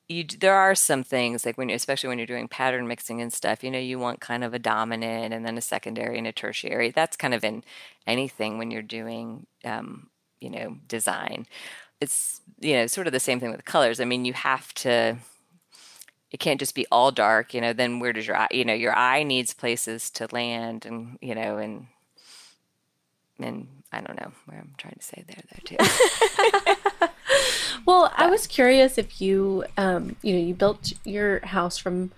you 0.09 0.25
there 0.25 0.55
are 0.55 0.75
some 0.75 1.03
things 1.03 1.45
like 1.45 1.57
when 1.57 1.69
you, 1.69 1.75
especially 1.75 2.09
when 2.09 2.17
you're 2.17 2.27
doing 2.27 2.47
pattern 2.47 2.87
mixing 2.87 3.21
and 3.21 3.31
stuff, 3.31 3.63
you 3.63 3.71
know, 3.71 3.79
you 3.79 3.97
want 3.99 4.19
kind 4.19 4.43
of 4.43 4.53
a 4.53 4.59
dominant 4.59 5.33
and 5.33 5.45
then 5.45 5.57
a 5.57 5.61
secondary 5.61 6.17
and 6.17 6.27
a 6.27 6.31
tertiary. 6.31 6.91
That's 6.91 7.17
kind 7.17 7.33
of 7.33 7.43
in 7.43 7.63
anything 8.05 8.57
when 8.57 8.71
you're 8.71 8.81
doing, 8.81 9.47
um, 9.63 10.09
you 10.39 10.49
know, 10.49 10.77
design. 10.87 11.47
It's 12.01 12.41
you 12.59 12.73
know 12.73 12.87
sort 12.87 13.07
of 13.07 13.13
the 13.13 13.19
same 13.19 13.39
thing 13.39 13.51
with 13.51 13.65
colors. 13.65 13.99
I 13.99 14.05
mean, 14.05 14.25
you 14.25 14.33
have 14.33 14.73
to 14.75 15.17
it 16.33 16.39
can't 16.39 16.59
just 16.59 16.75
be 16.75 16.85
all 16.91 17.11
dark 17.11 17.53
you 17.53 17.61
know 17.61 17.71
then 17.71 17.99
where 17.99 18.11
does 18.11 18.27
your 18.27 18.35
eye 18.35 18.47
you 18.51 18.65
know 18.65 18.73
your 18.73 18.95
eye 18.95 19.23
needs 19.23 19.53
places 19.53 20.09
to 20.09 20.27
land 20.31 20.85
and 20.85 21.17
you 21.21 21.35
know 21.35 21.57
and 21.57 21.87
and 23.39 23.67
i 23.91 24.01
don't 24.01 24.19
know 24.19 24.31
where 24.45 24.59
i'm 24.59 24.73
trying 24.77 24.95
to 24.95 25.03
say 25.03 25.23
there 25.27 25.43
there 25.51 25.61
too 25.63 27.07
well 27.86 28.12
i 28.15 28.29
was 28.29 28.47
curious 28.47 28.97
if 28.97 29.21
you 29.21 29.63
um 29.77 30.15
you 30.21 30.33
know 30.33 30.41
you 30.41 30.53
built 30.53 30.93
your 31.03 31.39
house 31.47 31.77
from 31.77 32.12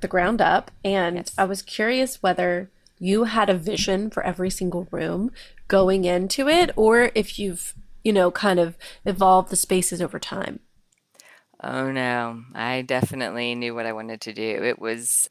the 0.00 0.08
ground 0.08 0.40
up 0.40 0.70
and 0.84 1.16
yes. 1.16 1.32
i 1.38 1.44
was 1.44 1.62
curious 1.62 2.22
whether 2.22 2.70
you 2.98 3.24
had 3.24 3.48
a 3.48 3.54
vision 3.54 4.10
for 4.10 4.22
every 4.24 4.50
single 4.50 4.86
room 4.90 5.30
going 5.68 6.04
into 6.04 6.48
it 6.48 6.70
or 6.76 7.10
if 7.14 7.38
you've 7.38 7.74
you 8.04 8.12
know 8.12 8.30
kind 8.30 8.58
of 8.58 8.76
evolved 9.04 9.50
the 9.50 9.56
spaces 9.56 10.00
over 10.00 10.18
time 10.18 10.60
Oh 11.60 11.90
no, 11.90 12.44
I 12.54 12.82
definitely 12.82 13.54
knew 13.56 13.74
what 13.74 13.86
I 13.86 13.92
wanted 13.92 14.20
to 14.22 14.32
do. 14.32 14.42
It 14.62 14.78
was, 14.78 15.28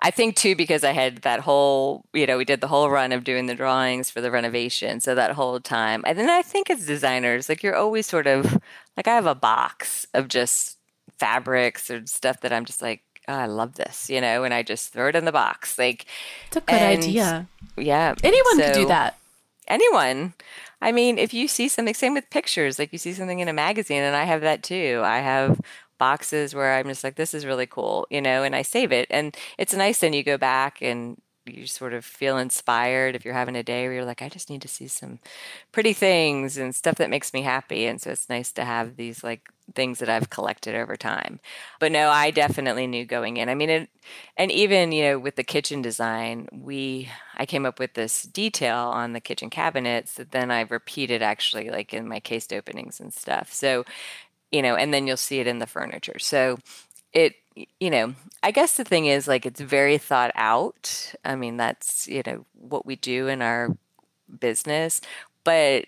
I 0.00 0.10
think 0.10 0.36
too, 0.36 0.54
because 0.54 0.84
I 0.84 0.92
had 0.92 1.18
that 1.22 1.40
whole, 1.40 2.04
you 2.12 2.26
know, 2.26 2.36
we 2.36 2.44
did 2.44 2.60
the 2.60 2.68
whole 2.68 2.90
run 2.90 3.12
of 3.12 3.24
doing 3.24 3.46
the 3.46 3.54
drawings 3.54 4.10
for 4.10 4.20
the 4.20 4.30
renovation. 4.30 5.00
So 5.00 5.14
that 5.14 5.32
whole 5.32 5.58
time. 5.58 6.04
And 6.06 6.18
then 6.18 6.28
I 6.28 6.42
think 6.42 6.68
as 6.68 6.86
designers, 6.86 7.48
like 7.48 7.62
you're 7.62 7.76
always 7.76 8.06
sort 8.06 8.26
of, 8.26 8.60
like 8.96 9.08
I 9.08 9.14
have 9.14 9.26
a 9.26 9.34
box 9.34 10.06
of 10.12 10.28
just 10.28 10.76
fabrics 11.18 11.90
or 11.90 12.06
stuff 12.06 12.40
that 12.42 12.52
I'm 12.52 12.66
just 12.66 12.82
like, 12.82 13.02
oh, 13.26 13.34
I 13.34 13.46
love 13.46 13.74
this, 13.74 14.10
you 14.10 14.20
know, 14.20 14.44
and 14.44 14.52
I 14.52 14.62
just 14.62 14.92
throw 14.92 15.08
it 15.08 15.16
in 15.16 15.24
the 15.24 15.32
box. 15.32 15.78
Like, 15.78 16.06
it's 16.48 16.58
a 16.58 16.60
good 16.60 16.74
and, 16.74 17.02
idea. 17.02 17.48
Yeah. 17.76 18.14
Anyone 18.22 18.58
so, 18.58 18.64
could 18.64 18.74
do 18.74 18.86
that. 18.86 19.18
Anyone. 19.66 20.34
I 20.80 20.92
mean, 20.92 21.18
if 21.18 21.32
you 21.32 21.48
see 21.48 21.68
something, 21.68 21.94
same 21.94 22.14
with 22.14 22.28
pictures, 22.30 22.78
like 22.78 22.92
you 22.92 22.98
see 22.98 23.14
something 23.14 23.40
in 23.40 23.48
a 23.48 23.52
magazine, 23.52 24.02
and 24.02 24.14
I 24.14 24.24
have 24.24 24.42
that 24.42 24.62
too. 24.62 25.00
I 25.02 25.18
have 25.20 25.60
boxes 25.98 26.54
where 26.54 26.74
I'm 26.74 26.88
just 26.88 27.04
like, 27.04 27.16
this 27.16 27.34
is 27.34 27.46
really 27.46 27.66
cool, 27.66 28.06
you 28.10 28.20
know, 28.20 28.42
and 28.42 28.54
I 28.54 28.62
save 28.62 28.92
it. 28.92 29.06
And 29.10 29.36
it's 29.58 29.74
nice 29.74 29.98
then 29.98 30.12
you 30.12 30.22
go 30.22 30.38
back 30.38 30.82
and 30.82 31.20
you 31.46 31.66
sort 31.66 31.94
of 31.94 32.04
feel 32.04 32.38
inspired 32.38 33.14
if 33.14 33.24
you're 33.24 33.34
having 33.34 33.56
a 33.56 33.62
day 33.62 33.84
where 33.84 33.94
you're 33.94 34.04
like, 34.04 34.22
I 34.22 34.28
just 34.28 34.50
need 34.50 34.62
to 34.62 34.68
see 34.68 34.88
some 34.88 35.20
pretty 35.72 35.92
things 35.92 36.56
and 36.58 36.74
stuff 36.74 36.96
that 36.96 37.10
makes 37.10 37.32
me 37.32 37.42
happy. 37.42 37.86
And 37.86 38.00
so 38.00 38.10
it's 38.10 38.28
nice 38.28 38.52
to 38.52 38.64
have 38.64 38.96
these 38.96 39.22
like 39.22 39.48
things 39.74 39.98
that 39.98 40.08
I've 40.08 40.30
collected 40.30 40.74
over 40.74 40.96
time. 40.96 41.40
But 41.80 41.92
no, 41.92 42.08
I 42.10 42.30
definitely 42.30 42.86
knew 42.86 43.04
going 43.04 43.36
in. 43.36 43.48
I 43.48 43.54
mean, 43.54 43.70
it, 43.70 43.90
and 44.36 44.50
even, 44.52 44.92
you 44.92 45.04
know, 45.04 45.18
with 45.18 45.36
the 45.36 45.44
kitchen 45.44 45.82
design, 45.82 46.48
we, 46.52 47.10
I 47.36 47.46
came 47.46 47.66
up 47.66 47.78
with 47.78 47.94
this 47.94 48.22
detail 48.22 48.78
on 48.78 49.12
the 49.12 49.20
kitchen 49.20 49.50
cabinets 49.50 50.14
that 50.14 50.30
then 50.30 50.50
I've 50.50 50.70
repeated 50.70 51.22
actually 51.22 51.70
like 51.70 51.92
in 51.92 52.06
my 52.08 52.20
cased 52.20 52.52
openings 52.52 53.00
and 53.00 53.12
stuff. 53.12 53.52
So, 53.52 53.84
you 54.56 54.62
know, 54.62 54.74
and 54.74 54.94
then 54.94 55.06
you'll 55.06 55.18
see 55.18 55.38
it 55.38 55.46
in 55.46 55.58
the 55.58 55.66
furniture. 55.66 56.18
So 56.18 56.56
it, 57.12 57.34
you 57.78 57.90
know, 57.90 58.14
I 58.42 58.52
guess 58.52 58.78
the 58.78 58.84
thing 58.84 59.04
is 59.04 59.28
like 59.28 59.44
it's 59.44 59.60
very 59.60 59.98
thought 59.98 60.32
out. 60.34 61.14
I 61.26 61.36
mean, 61.36 61.58
that's, 61.58 62.08
you 62.08 62.22
know, 62.24 62.46
what 62.54 62.86
we 62.86 62.96
do 62.96 63.28
in 63.28 63.42
our 63.42 63.76
business, 64.40 65.02
but 65.44 65.84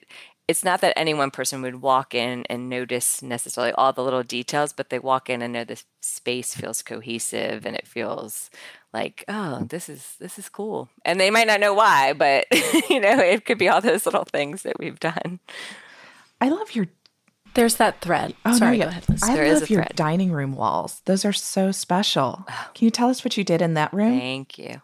it's 0.46 0.64
not 0.64 0.82
that 0.82 0.98
any 0.98 1.14
one 1.14 1.30
person 1.30 1.62
would 1.62 1.80
walk 1.80 2.14
in 2.14 2.44
and 2.50 2.68
notice 2.68 3.22
necessarily 3.22 3.72
all 3.72 3.94
the 3.94 4.04
little 4.04 4.22
details, 4.22 4.74
but 4.74 4.90
they 4.90 4.98
walk 4.98 5.30
in 5.30 5.40
and 5.40 5.54
know 5.54 5.64
the 5.64 5.82
space 6.02 6.54
feels 6.54 6.82
cohesive 6.82 7.64
and 7.64 7.74
it 7.74 7.86
feels 7.86 8.50
like, 8.92 9.24
oh, 9.28 9.64
this 9.68 9.88
is 9.88 10.16
this 10.20 10.38
is 10.38 10.50
cool. 10.50 10.90
And 11.06 11.18
they 11.18 11.30
might 11.30 11.46
not 11.46 11.60
know 11.60 11.72
why, 11.72 12.12
but 12.12 12.44
you 12.90 13.00
know, 13.00 13.18
it 13.18 13.46
could 13.46 13.58
be 13.58 13.68
all 13.68 13.80
those 13.80 14.04
little 14.04 14.24
things 14.24 14.62
that 14.62 14.78
we've 14.78 15.00
done. 15.00 15.40
I 16.40 16.50
love 16.50 16.74
your 16.74 16.88
there's 17.58 17.76
that 17.76 18.00
thread. 18.00 18.34
Oh, 18.46 18.56
Sorry, 18.56 18.78
no, 18.78 18.84
go 18.84 18.88
ahead. 18.90 19.08
Liz. 19.08 19.22
I 19.22 19.34
there 19.34 19.52
love 19.52 19.68
your 19.68 19.82
thread. 19.82 19.96
dining 19.96 20.32
room 20.32 20.54
walls. 20.54 21.02
Those 21.04 21.24
are 21.24 21.32
so 21.32 21.72
special. 21.72 22.44
Oh. 22.48 22.66
Can 22.74 22.84
you 22.84 22.90
tell 22.90 23.10
us 23.10 23.24
what 23.24 23.36
you 23.36 23.44
did 23.44 23.60
in 23.60 23.74
that 23.74 23.92
room? 23.92 24.18
Thank 24.18 24.58
you. 24.58 24.80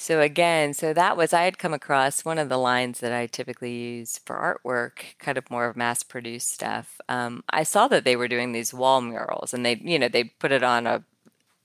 So 0.00 0.20
again, 0.20 0.74
so 0.74 0.94
that 0.94 1.16
was 1.16 1.32
I 1.32 1.42
had 1.42 1.58
come 1.58 1.74
across 1.74 2.24
one 2.24 2.38
of 2.38 2.48
the 2.48 2.56
lines 2.56 3.00
that 3.00 3.12
I 3.12 3.26
typically 3.26 3.72
use 3.72 4.20
for 4.24 4.36
artwork, 4.64 5.18
kind 5.18 5.36
of 5.36 5.50
more 5.50 5.66
of 5.66 5.76
mass-produced 5.76 6.48
stuff. 6.48 7.00
Um, 7.08 7.42
I 7.50 7.64
saw 7.64 7.88
that 7.88 8.04
they 8.04 8.14
were 8.14 8.28
doing 8.28 8.52
these 8.52 8.72
wall 8.72 9.00
murals, 9.00 9.52
and 9.52 9.66
they, 9.66 9.74
you 9.82 9.98
know, 9.98 10.08
they 10.08 10.22
put 10.24 10.52
it 10.52 10.62
on 10.62 10.86
a 10.86 11.02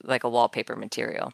like 0.04 0.24
a 0.24 0.30
wallpaper 0.30 0.76
material, 0.76 1.32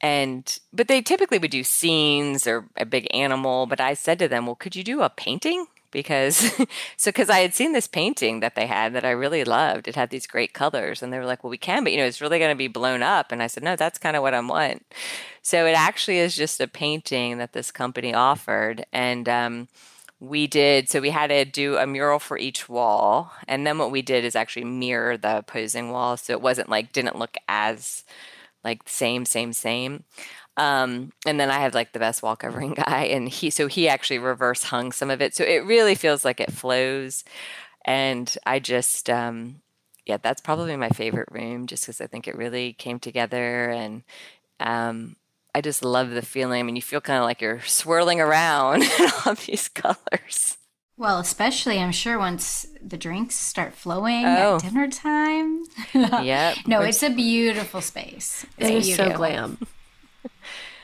and 0.00 0.58
but 0.72 0.88
they 0.88 1.02
typically 1.02 1.38
would 1.38 1.50
do 1.50 1.62
scenes 1.62 2.46
or 2.46 2.70
a 2.78 2.86
big 2.86 3.06
animal. 3.14 3.66
But 3.66 3.80
I 3.80 3.92
said 3.92 4.18
to 4.20 4.26
them, 4.28 4.46
"Well, 4.46 4.54
could 4.56 4.74
you 4.74 4.82
do 4.82 5.02
a 5.02 5.10
painting?" 5.10 5.66
Because 5.94 6.36
so 6.98 7.08
because 7.08 7.30
I 7.30 7.38
had 7.38 7.54
seen 7.54 7.72
this 7.72 7.86
painting 7.86 8.40
that 8.40 8.54
they 8.54 8.66
had 8.66 8.92
that 8.92 9.06
I 9.06 9.12
really 9.12 9.44
loved. 9.44 9.88
It 9.88 9.94
had 9.96 10.10
these 10.10 10.26
great 10.26 10.52
colors, 10.52 11.02
and 11.02 11.10
they 11.10 11.18
were 11.18 11.24
like, 11.24 11.42
"Well, 11.42 11.50
we 11.50 11.56
can, 11.56 11.84
but 11.84 11.92
you 11.92 11.98
know, 11.98 12.04
it's 12.04 12.20
really 12.20 12.38
going 12.38 12.52
to 12.52 12.56
be 12.56 12.68
blown 12.68 13.02
up." 13.02 13.32
And 13.32 13.42
I 13.42 13.46
said, 13.46 13.62
"No, 13.62 13.76
that's 13.76 13.98
kind 13.98 14.16
of 14.16 14.22
what 14.22 14.34
I 14.34 14.40
want." 14.40 14.84
So 15.40 15.66
it 15.66 15.72
actually 15.72 16.18
is 16.18 16.36
just 16.36 16.60
a 16.60 16.68
painting 16.68 17.38
that 17.38 17.54
this 17.54 17.70
company 17.70 18.12
offered, 18.12 18.84
and 18.92 19.26
um, 19.28 19.68
we 20.20 20.46
did. 20.46 20.90
So 20.90 21.00
we 21.00 21.10
had 21.10 21.28
to 21.28 21.44
do 21.46 21.76
a 21.78 21.86
mural 21.86 22.18
for 22.18 22.36
each 22.36 22.68
wall, 22.68 23.32
and 23.48 23.66
then 23.66 23.78
what 23.78 23.90
we 23.90 24.02
did 24.02 24.24
is 24.24 24.36
actually 24.36 24.64
mirror 24.64 25.16
the 25.16 25.38
opposing 25.38 25.90
wall, 25.90 26.16
so 26.18 26.34
it 26.34 26.42
wasn't 26.42 26.68
like 26.68 26.92
didn't 26.92 27.18
look 27.18 27.36
as 27.48 28.04
like 28.64 28.82
same, 28.88 29.24
same, 29.26 29.52
same. 29.52 30.04
Um, 30.56 31.12
and 31.26 31.38
then 31.40 31.50
I 31.50 31.60
have 31.60 31.74
like 31.74 31.92
the 31.92 31.98
best 31.98 32.22
wall 32.22 32.36
covering 32.36 32.74
guy, 32.86 33.04
and 33.04 33.28
he 33.28 33.50
so 33.50 33.66
he 33.66 33.88
actually 33.88 34.18
reverse 34.18 34.64
hung 34.64 34.92
some 34.92 35.10
of 35.10 35.20
it, 35.20 35.34
so 35.34 35.44
it 35.44 35.64
really 35.64 35.94
feels 35.94 36.24
like 36.24 36.40
it 36.40 36.52
flows. 36.52 37.24
And 37.84 38.34
I 38.46 38.60
just, 38.60 39.10
um, 39.10 39.60
yeah, 40.06 40.16
that's 40.16 40.40
probably 40.40 40.76
my 40.76 40.88
favorite 40.88 41.28
room, 41.30 41.66
just 41.66 41.84
because 41.84 42.00
I 42.00 42.06
think 42.06 42.26
it 42.26 42.36
really 42.36 42.72
came 42.72 42.98
together, 42.98 43.70
and 43.70 44.02
um, 44.60 45.16
I 45.54 45.60
just 45.60 45.84
love 45.84 46.10
the 46.10 46.22
feeling. 46.22 46.60
I 46.60 46.62
mean, 46.62 46.76
you 46.76 46.82
feel 46.82 47.00
kind 47.00 47.18
of 47.18 47.24
like 47.24 47.40
you're 47.40 47.60
swirling 47.62 48.20
around 48.20 48.82
in 48.98 49.08
all 49.26 49.34
these 49.34 49.68
colors. 49.68 50.58
Well, 50.96 51.18
especially 51.18 51.80
I'm 51.80 51.90
sure 51.90 52.18
once 52.18 52.66
the 52.80 52.96
drinks 52.96 53.34
start 53.34 53.74
flowing 53.74 54.24
oh. 54.24 54.56
at 54.56 54.62
dinner 54.62 54.88
time. 54.88 55.64
yep. 55.94 56.58
no, 56.66 56.82
it's 56.82 57.02
a 57.02 57.10
beautiful 57.10 57.80
space. 57.80 58.46
It's 58.58 58.70
it 58.70 58.74
is 58.74 58.96
so 58.96 59.16
glam. 59.16 59.58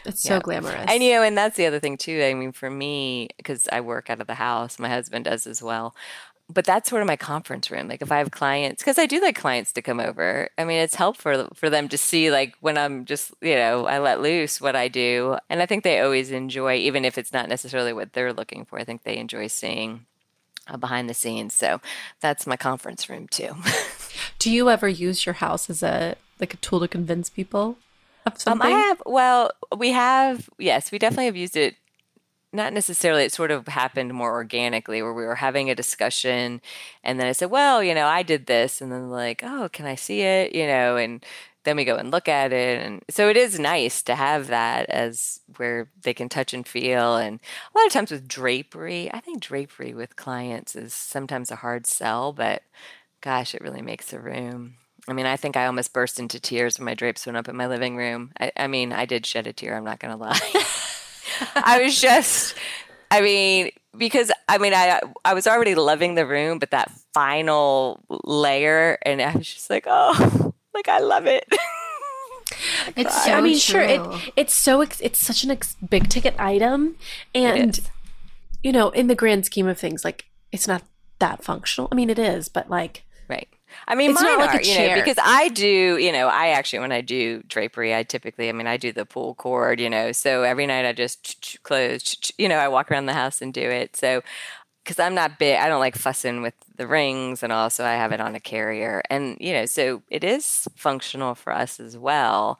It's 0.04 0.22
so 0.22 0.40
glamorous. 0.40 0.86
And 0.88 1.02
you 1.02 1.12
know, 1.12 1.22
and 1.22 1.36
that's 1.36 1.56
the 1.56 1.66
other 1.66 1.78
thing 1.78 1.96
too. 1.96 2.22
I 2.22 2.34
mean, 2.34 2.52
for 2.52 2.70
me, 2.70 3.28
because 3.36 3.68
I 3.70 3.80
work 3.80 4.10
out 4.10 4.20
of 4.20 4.26
the 4.26 4.34
house, 4.34 4.78
my 4.78 4.88
husband 4.88 5.26
does 5.26 5.46
as 5.46 5.62
well. 5.62 5.94
But 6.48 6.64
that's 6.64 6.90
sort 6.90 7.02
of 7.02 7.06
my 7.06 7.16
conference 7.16 7.70
room. 7.70 7.86
Like 7.86 8.02
if 8.02 8.10
I 8.10 8.18
have 8.18 8.32
clients, 8.32 8.82
because 8.82 8.98
I 8.98 9.06
do 9.06 9.20
like 9.20 9.36
clients 9.36 9.72
to 9.74 9.82
come 9.82 10.00
over. 10.00 10.48
I 10.58 10.64
mean, 10.64 10.78
it's 10.78 10.96
helpful 10.96 11.48
for 11.54 11.70
them 11.70 11.88
to 11.88 11.98
see 11.98 12.30
like 12.30 12.56
when 12.60 12.76
I'm 12.76 13.04
just, 13.04 13.32
you 13.40 13.54
know, 13.54 13.86
I 13.86 13.98
let 13.98 14.20
loose 14.20 14.60
what 14.60 14.74
I 14.74 14.88
do. 14.88 15.36
And 15.48 15.62
I 15.62 15.66
think 15.66 15.84
they 15.84 16.00
always 16.00 16.30
enjoy, 16.32 16.76
even 16.76 17.04
if 17.04 17.18
it's 17.18 17.32
not 17.32 17.48
necessarily 17.48 17.92
what 17.92 18.14
they're 18.14 18.32
looking 18.32 18.64
for. 18.64 18.78
I 18.78 18.84
think 18.84 19.04
they 19.04 19.16
enjoy 19.16 19.46
seeing 19.46 20.06
uh, 20.66 20.76
behind 20.76 21.08
the 21.08 21.14
scenes. 21.14 21.54
So 21.54 21.80
that's 22.20 22.46
my 22.48 22.56
conference 22.56 23.08
room 23.08 23.28
too. 23.28 23.54
do 24.40 24.50
you 24.50 24.70
ever 24.70 24.88
use 24.88 25.24
your 25.24 25.34
house 25.34 25.70
as 25.70 25.82
a 25.84 26.16
like 26.40 26.54
a 26.54 26.56
tool 26.56 26.80
to 26.80 26.88
convince 26.88 27.30
people? 27.30 27.76
Um, 28.46 28.62
I 28.62 28.70
have. 28.70 29.02
Well, 29.06 29.50
we 29.76 29.90
have. 29.90 30.48
Yes, 30.58 30.92
we 30.92 30.98
definitely 30.98 31.26
have 31.26 31.36
used 31.36 31.56
it. 31.56 31.76
Not 32.52 32.72
necessarily. 32.72 33.24
It 33.24 33.32
sort 33.32 33.50
of 33.52 33.68
happened 33.68 34.12
more 34.12 34.32
organically, 34.32 35.02
where 35.02 35.14
we 35.14 35.24
were 35.24 35.36
having 35.36 35.70
a 35.70 35.74
discussion, 35.74 36.60
and 37.04 37.20
then 37.20 37.26
I 37.26 37.32
said, 37.32 37.50
"Well, 37.50 37.82
you 37.82 37.94
know, 37.94 38.06
I 38.06 38.22
did 38.22 38.46
this," 38.46 38.80
and 38.80 38.90
then 38.90 39.10
like, 39.10 39.42
"Oh, 39.44 39.68
can 39.72 39.86
I 39.86 39.94
see 39.94 40.22
it?" 40.22 40.54
You 40.54 40.66
know, 40.66 40.96
and 40.96 41.24
then 41.64 41.76
we 41.76 41.84
go 41.84 41.96
and 41.96 42.10
look 42.10 42.28
at 42.28 42.52
it, 42.52 42.84
and 42.84 43.02
so 43.10 43.28
it 43.28 43.36
is 43.36 43.58
nice 43.60 44.02
to 44.02 44.14
have 44.14 44.48
that 44.48 44.88
as 44.88 45.40
where 45.58 45.88
they 46.02 46.14
can 46.14 46.28
touch 46.28 46.54
and 46.54 46.66
feel. 46.66 47.16
And 47.16 47.38
a 47.74 47.78
lot 47.78 47.86
of 47.86 47.92
times 47.92 48.10
with 48.10 48.26
drapery, 48.26 49.10
I 49.12 49.20
think 49.20 49.40
drapery 49.42 49.94
with 49.94 50.16
clients 50.16 50.74
is 50.74 50.94
sometimes 50.94 51.50
a 51.50 51.56
hard 51.56 51.86
sell, 51.86 52.32
but 52.32 52.62
gosh, 53.20 53.54
it 53.54 53.60
really 53.62 53.82
makes 53.82 54.12
a 54.12 54.18
room 54.20 54.76
I 55.08 55.12
mean, 55.12 55.26
I 55.26 55.36
think 55.36 55.56
I 55.56 55.66
almost 55.66 55.92
burst 55.92 56.18
into 56.18 56.38
tears 56.40 56.78
when 56.78 56.84
my 56.84 56.94
drapes 56.94 57.26
went 57.26 57.36
up 57.36 57.48
in 57.48 57.56
my 57.56 57.66
living 57.66 57.96
room. 57.96 58.32
I, 58.38 58.52
I 58.56 58.66
mean, 58.66 58.92
I 58.92 59.06
did 59.06 59.26
shed 59.26 59.46
a 59.46 59.52
tear. 59.52 59.76
I'm 59.76 59.84
not 59.84 59.98
going 59.98 60.16
to 60.16 60.22
lie. 60.22 60.38
I 61.54 61.82
was 61.82 62.00
just, 62.00 62.54
I 63.10 63.20
mean, 63.20 63.70
because 63.96 64.30
I 64.48 64.58
mean, 64.58 64.74
I 64.74 65.00
I 65.24 65.34
was 65.34 65.46
already 65.46 65.74
loving 65.74 66.14
the 66.14 66.26
room, 66.26 66.58
but 66.58 66.70
that 66.70 66.90
final 67.12 68.00
layer, 68.24 68.98
and 69.02 69.20
I 69.20 69.34
was 69.34 69.52
just 69.52 69.70
like, 69.70 69.84
oh, 69.88 70.52
like 70.74 70.88
I 70.88 70.98
love 71.00 71.26
it. 71.26 71.46
It's 72.96 73.24
so 73.24 73.32
I 73.32 73.40
mean, 73.40 73.52
true. 73.52 73.60
sure, 73.60 73.80
it, 73.80 74.32
it's 74.34 74.52
so 74.52 74.80
ex- 74.80 75.00
it's 75.00 75.20
such 75.20 75.44
an 75.44 75.52
ex- 75.52 75.76
big 75.88 76.08
ticket 76.08 76.34
item, 76.38 76.96
and 77.32 77.80
you 78.62 78.72
know, 78.72 78.90
in 78.90 79.06
the 79.06 79.14
grand 79.14 79.46
scheme 79.46 79.68
of 79.68 79.78
things, 79.78 80.04
like 80.04 80.26
it's 80.50 80.66
not 80.66 80.82
that 81.20 81.44
functional. 81.44 81.88
I 81.92 81.94
mean, 81.94 82.10
it 82.10 82.18
is, 82.18 82.48
but 82.48 82.68
like 82.68 82.90
Right. 82.90 83.02
I 83.86 83.94
mean, 83.94 84.10
It's 84.12 84.22
mine 84.22 84.38
not 84.38 84.46
like 84.46 84.54
a 84.54 84.58
are, 84.58 84.62
you 84.62 84.88
know, 84.88 84.94
because 84.94 85.18
I 85.22 85.48
do, 85.48 85.98
you 85.98 86.12
know, 86.12 86.28
I 86.28 86.48
actually, 86.48 86.80
when 86.80 86.92
I 86.92 87.00
do 87.00 87.42
drapery, 87.48 87.94
I 87.94 88.02
typically, 88.02 88.48
I 88.48 88.52
mean, 88.52 88.66
I 88.66 88.76
do 88.76 88.92
the 88.92 89.06
pull 89.06 89.34
cord, 89.34 89.80
you 89.80 89.90
know, 89.90 90.12
so 90.12 90.42
every 90.42 90.66
night 90.66 90.84
I 90.84 90.92
just 90.92 91.58
close, 91.62 92.16
you 92.38 92.48
know, 92.48 92.58
I 92.58 92.68
walk 92.68 92.90
around 92.90 93.06
the 93.06 93.14
house 93.14 93.42
and 93.42 93.52
do 93.52 93.62
it. 93.62 93.96
So, 93.96 94.22
because 94.82 94.98
I'm 94.98 95.14
not 95.14 95.38
big, 95.38 95.58
I 95.58 95.68
don't 95.68 95.80
like 95.80 95.94
fussing 95.94 96.42
with 96.42 96.54
the 96.76 96.86
rings, 96.86 97.42
and 97.42 97.52
also 97.52 97.84
I 97.84 97.92
have 97.92 98.12
it 98.12 98.20
on 98.20 98.34
a 98.34 98.40
carrier. 98.40 99.02
And, 99.10 99.36
you 99.38 99.52
know, 99.52 99.66
so 99.66 100.02
it 100.10 100.24
is 100.24 100.66
functional 100.74 101.34
for 101.34 101.52
us 101.52 101.78
as 101.78 101.98
well. 101.98 102.58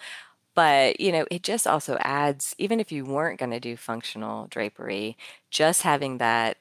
But, 0.55 1.01
you 1.01 1.13
know, 1.13 1.27
it 1.31 1.43
just 1.43 1.67
also 1.67 1.97
adds, 2.01 2.55
even 2.59 2.81
if 2.81 2.93
you 2.93 3.05
weren't 3.05 3.39
going 3.39 3.53
to 3.53 3.61
do 3.61 3.77
functional 3.77 4.49
drapery, 4.49 5.17
just 5.51 5.83
having 5.83 6.19
that 6.19 6.59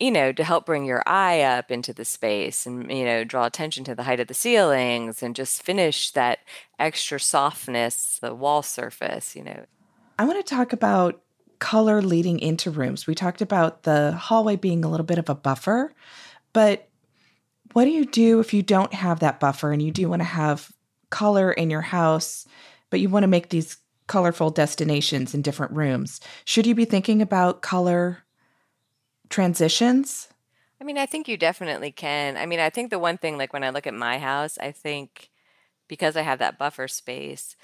you 0.00 0.10
know, 0.10 0.32
to 0.32 0.44
help 0.44 0.66
bring 0.66 0.84
your 0.84 1.02
eye 1.06 1.40
up 1.40 1.70
into 1.70 1.92
the 1.92 2.04
space 2.04 2.66
and, 2.66 2.90
you 2.90 3.04
know, 3.04 3.22
draw 3.22 3.46
attention 3.46 3.84
to 3.84 3.94
the 3.94 4.02
height 4.02 4.20
of 4.20 4.26
the 4.26 4.34
ceilings 4.34 5.22
and 5.22 5.36
just 5.36 5.62
finish 5.62 6.10
that 6.10 6.40
extra 6.78 7.20
softness, 7.20 8.18
the 8.20 8.34
wall 8.34 8.62
surface, 8.62 9.36
you 9.36 9.44
know. 9.44 9.64
I 10.18 10.24
want 10.24 10.44
to 10.44 10.54
talk 10.54 10.72
about 10.72 11.22
color 11.60 12.02
leading 12.02 12.40
into 12.40 12.70
rooms. 12.70 13.06
We 13.06 13.14
talked 13.14 13.40
about 13.40 13.84
the 13.84 14.12
hallway 14.12 14.56
being 14.56 14.84
a 14.84 14.90
little 14.90 15.06
bit 15.06 15.18
of 15.18 15.28
a 15.28 15.34
buffer, 15.34 15.92
but 16.52 16.88
what 17.72 17.84
do 17.84 17.90
you 17.90 18.04
do 18.04 18.40
if 18.40 18.52
you 18.52 18.62
don't 18.62 18.92
have 18.92 19.20
that 19.20 19.40
buffer 19.40 19.72
and 19.72 19.80
you 19.80 19.90
do 19.90 20.08
want 20.08 20.20
to 20.20 20.24
have 20.24 20.72
color 21.10 21.52
in 21.52 21.70
your 21.70 21.80
house, 21.80 22.46
but 22.90 23.00
you 23.00 23.08
want 23.08 23.22
to 23.22 23.28
make 23.28 23.48
these 23.48 23.76
colorful 24.06 24.50
destinations 24.50 25.34
in 25.34 25.42
different 25.42 25.72
rooms? 25.72 26.20
Should 26.44 26.66
you 26.66 26.74
be 26.74 26.84
thinking 26.84 27.22
about 27.22 27.62
color 27.62 28.23
transitions? 29.28 30.28
I 30.80 30.84
mean, 30.84 30.98
I 30.98 31.06
think 31.06 31.28
you 31.28 31.36
definitely 31.36 31.92
can. 31.92 32.36
I 32.36 32.46
mean, 32.46 32.60
I 32.60 32.70
think 32.70 32.90
the 32.90 32.98
one 32.98 33.18
thing, 33.18 33.38
like 33.38 33.52
when 33.52 33.64
I 33.64 33.70
look 33.70 33.86
at 33.86 33.94
my 33.94 34.18
house, 34.18 34.58
I 34.58 34.72
think 34.72 35.30
because 35.88 36.16
I 36.16 36.22
have 36.22 36.38
that 36.40 36.58
buffer 36.58 36.88
space, 36.88 37.56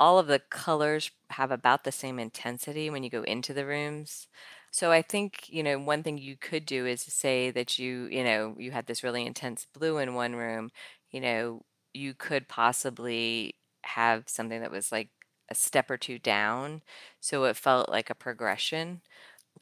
all 0.00 0.18
of 0.18 0.26
the 0.28 0.40
colors 0.50 1.10
have 1.30 1.50
about 1.52 1.84
the 1.84 1.92
same 1.92 2.18
intensity 2.18 2.90
when 2.90 3.02
you 3.04 3.10
go 3.10 3.22
into 3.24 3.54
the 3.54 3.66
rooms. 3.66 4.28
So 4.72 4.92
I 4.92 5.02
think, 5.02 5.48
you 5.50 5.62
know, 5.62 5.78
one 5.78 6.02
thing 6.02 6.18
you 6.18 6.36
could 6.36 6.66
do 6.66 6.86
is 6.86 7.02
say 7.02 7.50
that 7.52 7.78
you, 7.78 8.06
you 8.10 8.24
know, 8.24 8.56
you 8.58 8.72
had 8.72 8.86
this 8.86 9.04
really 9.04 9.26
intense 9.26 9.66
blue 9.66 9.98
in 9.98 10.14
one 10.14 10.36
room, 10.36 10.70
you 11.10 11.20
know, 11.20 11.62
you 11.94 12.14
could 12.14 12.48
possibly 12.48 13.56
have 13.84 14.28
something 14.28 14.60
that 14.60 14.70
was 14.72 14.92
like 14.92 15.10
a 15.50 15.54
step 15.54 15.90
or 15.90 15.96
two 15.98 16.18
down. 16.18 16.82
So 17.20 17.44
it 17.44 17.56
felt 17.56 17.88
like 17.90 18.10
a 18.10 18.14
progression 18.14 19.02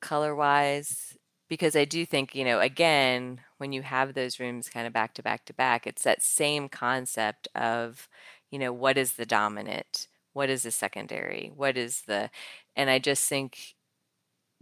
color 0.01 0.35
wise. 0.35 1.17
Because 1.49 1.77
I 1.77 1.85
do 1.85 2.07
think, 2.07 2.35
you 2.35 2.45
know, 2.45 2.61
again, 2.61 3.41
when 3.59 3.73
you 3.73 3.83
have 3.83 4.15
those 4.15 4.41
rooms 4.41 4.69
kind 4.69 4.87
of 4.87 4.93
back 4.93 5.15
to 5.15 5.23
back 5.23 5.45
to 5.47 5.55
back, 5.55 5.87
it's 5.87 6.03
that 6.05 6.23
same 6.23 6.69
concept 6.69 7.49
of, 7.55 8.09
you 8.51 8.59
know, 8.59 8.73
what 8.73 8.97
is 8.97 9.15
the 9.15 9.27
dominant? 9.27 10.09
What 10.33 10.51
is 10.51 10.63
the 10.63 10.71
secondary? 10.71 11.53
What 11.55 11.77
is 11.77 12.03
the, 12.07 12.31
and 12.75 12.89
I 12.91 12.99
just 12.99 13.29
think 13.29 13.75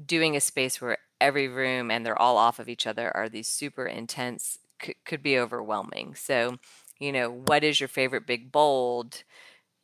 doing 0.04 0.36
a 0.36 0.40
space 0.40 0.80
where 0.80 0.98
every 1.20 1.48
room 1.48 1.90
and 1.90 2.04
they're 2.04 2.20
all 2.20 2.36
off 2.36 2.58
of 2.58 2.68
each 2.68 2.86
other 2.86 3.14
are 3.16 3.28
these 3.28 3.48
super 3.48 3.86
intense 3.86 4.58
could, 4.78 4.96
could 5.04 5.22
be 5.22 5.38
overwhelming. 5.38 6.14
So, 6.14 6.56
you 6.98 7.12
know, 7.12 7.30
what 7.30 7.64
is 7.64 7.80
your 7.80 7.88
favorite 7.88 8.26
big 8.26 8.50
bold? 8.52 9.22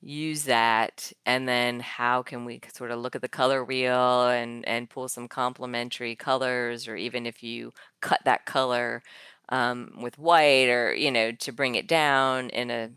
Use 0.01 0.45
that, 0.45 1.13
and 1.27 1.49
then 1.49 1.81
how 1.81 2.23
can 2.23 2.45
we 2.45 2.61
sort 2.73 2.93
of 2.93 3.01
look 3.01 3.17
at 3.17 3.23
the 3.23 3.29
color 3.29 3.65
wheel 3.65 4.29
and 4.29 4.67
and 4.69 4.89
pull 4.89 5.09
some 5.09 5.27
complementary 5.27 6.15
colors, 6.15 6.87
or 6.87 6.95
even 6.95 7.27
if 7.27 7.43
you 7.43 7.73
cut 8.01 8.21
that 8.25 8.47
color 8.47 9.03
um, 9.49 9.93
with 10.01 10.17
white, 10.17 10.69
or 10.69 10.95
you 10.95 11.11
know, 11.11 11.33
to 11.33 11.53
bring 11.53 11.75
it 11.75 11.89
down 11.89 12.51
in 12.51 12.71
a 12.71 12.91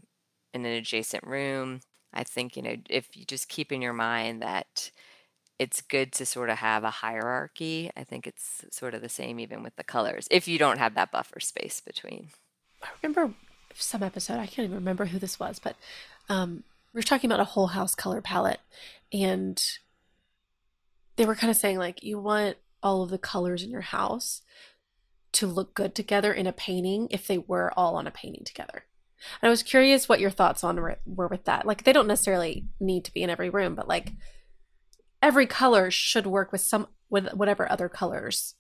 in 0.54 0.66
an 0.66 0.74
adjacent 0.74 1.26
room. 1.26 1.80
I 2.14 2.24
think 2.24 2.56
you 2.56 2.62
know 2.62 2.76
if 2.88 3.16
you 3.16 3.26
just 3.26 3.50
keep 3.50 3.72
in 3.72 3.82
your 3.82 3.94
mind 3.94 4.44
that 4.44 4.92
it's 5.58 5.82
good 5.82 6.12
to 6.14 6.26
sort 6.26 6.50
of 6.50 6.58
have 6.58 6.84
a 6.84 6.90
hierarchy. 6.90 7.92
I 7.96 8.04
think 8.04 8.28
it's 8.28 8.66
sort 8.72 8.94
of 8.94 9.02
the 9.02 9.10
same 9.10 9.40
even 9.40 9.64
with 9.64 9.76
the 9.76 9.84
colors 9.84 10.28
if 10.30 10.48
you 10.48 10.58
don't 10.60 10.78
have 10.78 10.96
that 10.96 11.12
buffer 11.12 11.40
space 11.40 11.82
between. 11.82 12.30
I 12.84 12.90
remember 13.02 13.34
some 13.76 14.04
episode. 14.04 14.40
I 14.40 14.48
can't 14.48 14.66
even 14.66 14.76
remember 14.76 15.06
who 15.06 15.20
this 15.20 15.40
was, 15.40 15.60
but 15.60 15.76
um, 16.30 16.64
were 16.94 17.02
talking 17.02 17.30
about 17.30 17.40
a 17.40 17.46
whole 17.46 17.68
house 17.68 17.96
color 17.96 18.22
palette, 18.22 18.60
and 19.14 19.62
they 21.16 21.26
were 21.26 21.36
kind 21.36 21.52
of 21.52 21.58
saying 21.58 21.78
like 21.78 22.04
you 22.04 22.20
want 22.20 22.58
all 22.84 23.04
of 23.04 23.10
the 23.10 23.18
colors 23.18 23.64
in 23.64 23.70
your 23.70 23.82
house 23.82 24.42
to 25.34 25.48
look 25.48 25.74
good 25.74 25.96
together 25.96 26.34
in 26.34 26.48
a 26.48 26.54
painting 26.54 27.08
if 27.10 27.28
they 27.28 27.38
were 27.38 27.72
all 27.78 27.96
on 27.96 28.08
a 28.08 28.12
painting 28.12 28.44
together. 28.44 28.86
And 29.42 29.48
I 29.48 29.52
was 29.52 29.64
curious 29.64 30.10
what 30.10 30.20
your 30.20 30.32
thoughts 30.32 30.64
on 30.64 30.78
were, 30.78 30.98
were 31.06 31.28
with 31.28 31.46
that. 31.46 31.66
Like 31.66 31.84
they 31.84 31.94
don't 31.94 32.08
necessarily 32.08 32.66
need 32.80 33.06
to 33.06 33.14
be 33.14 33.24
in 33.24 33.30
every 33.30 33.50
room, 33.50 33.76
but 33.76 33.88
like 33.88 34.14
every 35.22 35.46
color 35.46 35.92
should 35.92 36.26
work 36.26 36.52
with 36.52 36.62
some 36.62 36.88
with 37.10 37.32
whatever 37.34 37.72
other 37.72 37.90
colors 37.90 38.56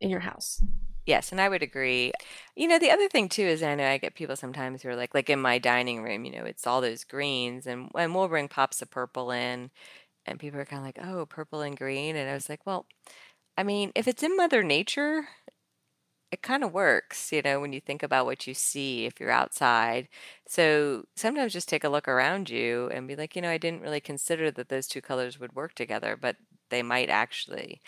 in 0.00 0.10
your 0.10 0.20
house. 0.20 0.62
Yes, 1.10 1.32
and 1.32 1.40
I 1.40 1.48
would 1.48 1.62
agree. 1.62 2.12
You 2.56 2.68
know, 2.68 2.78
the 2.78 2.90
other 2.90 3.08
thing 3.08 3.28
too 3.28 3.42
is 3.42 3.62
I 3.62 3.74
know 3.74 3.88
I 3.88 3.98
get 3.98 4.14
people 4.14 4.36
sometimes 4.36 4.82
who 4.82 4.90
are 4.90 4.96
like, 4.96 5.14
like 5.14 5.30
in 5.30 5.40
my 5.40 5.58
dining 5.58 6.02
room, 6.02 6.24
you 6.24 6.30
know, 6.32 6.44
it's 6.44 6.66
all 6.66 6.80
those 6.80 7.04
greens, 7.04 7.66
and 7.66 7.90
and 7.96 8.14
we'll 8.14 8.28
bring 8.28 8.48
pops 8.48 8.82
of 8.82 8.90
purple 8.90 9.30
in, 9.30 9.70
and 10.26 10.40
people 10.40 10.60
are 10.60 10.66
kind 10.66 10.80
of 10.80 10.86
like, 10.86 10.98
oh, 11.06 11.26
purple 11.26 11.62
and 11.62 11.76
green, 11.78 12.16
and 12.16 12.30
I 12.30 12.34
was 12.34 12.48
like, 12.50 12.66
well, 12.66 12.86
I 13.58 13.62
mean, 13.64 13.92
if 13.96 14.08
it's 14.08 14.22
in 14.24 14.36
Mother 14.36 14.62
Nature, 14.64 15.28
it 16.30 16.42
kind 16.42 16.62
of 16.62 16.72
works, 16.72 17.32
you 17.32 17.42
know, 17.42 17.58
when 17.60 17.72
you 17.72 17.80
think 17.80 18.02
about 18.04 18.24
what 18.24 18.46
you 18.46 18.54
see 18.54 19.04
if 19.04 19.18
you're 19.18 19.30
outside. 19.32 20.08
So 20.46 21.04
sometimes 21.16 21.52
just 21.52 21.68
take 21.68 21.82
a 21.84 21.88
look 21.88 22.06
around 22.06 22.48
you 22.50 22.88
and 22.92 23.08
be 23.08 23.16
like, 23.16 23.34
you 23.34 23.42
know, 23.42 23.50
I 23.50 23.58
didn't 23.58 23.82
really 23.82 24.00
consider 24.00 24.50
that 24.52 24.68
those 24.68 24.86
two 24.86 25.00
colors 25.02 25.40
would 25.40 25.54
work 25.56 25.74
together, 25.74 26.16
but 26.20 26.36
they 26.70 26.82
might 26.82 27.10
actually. 27.10 27.80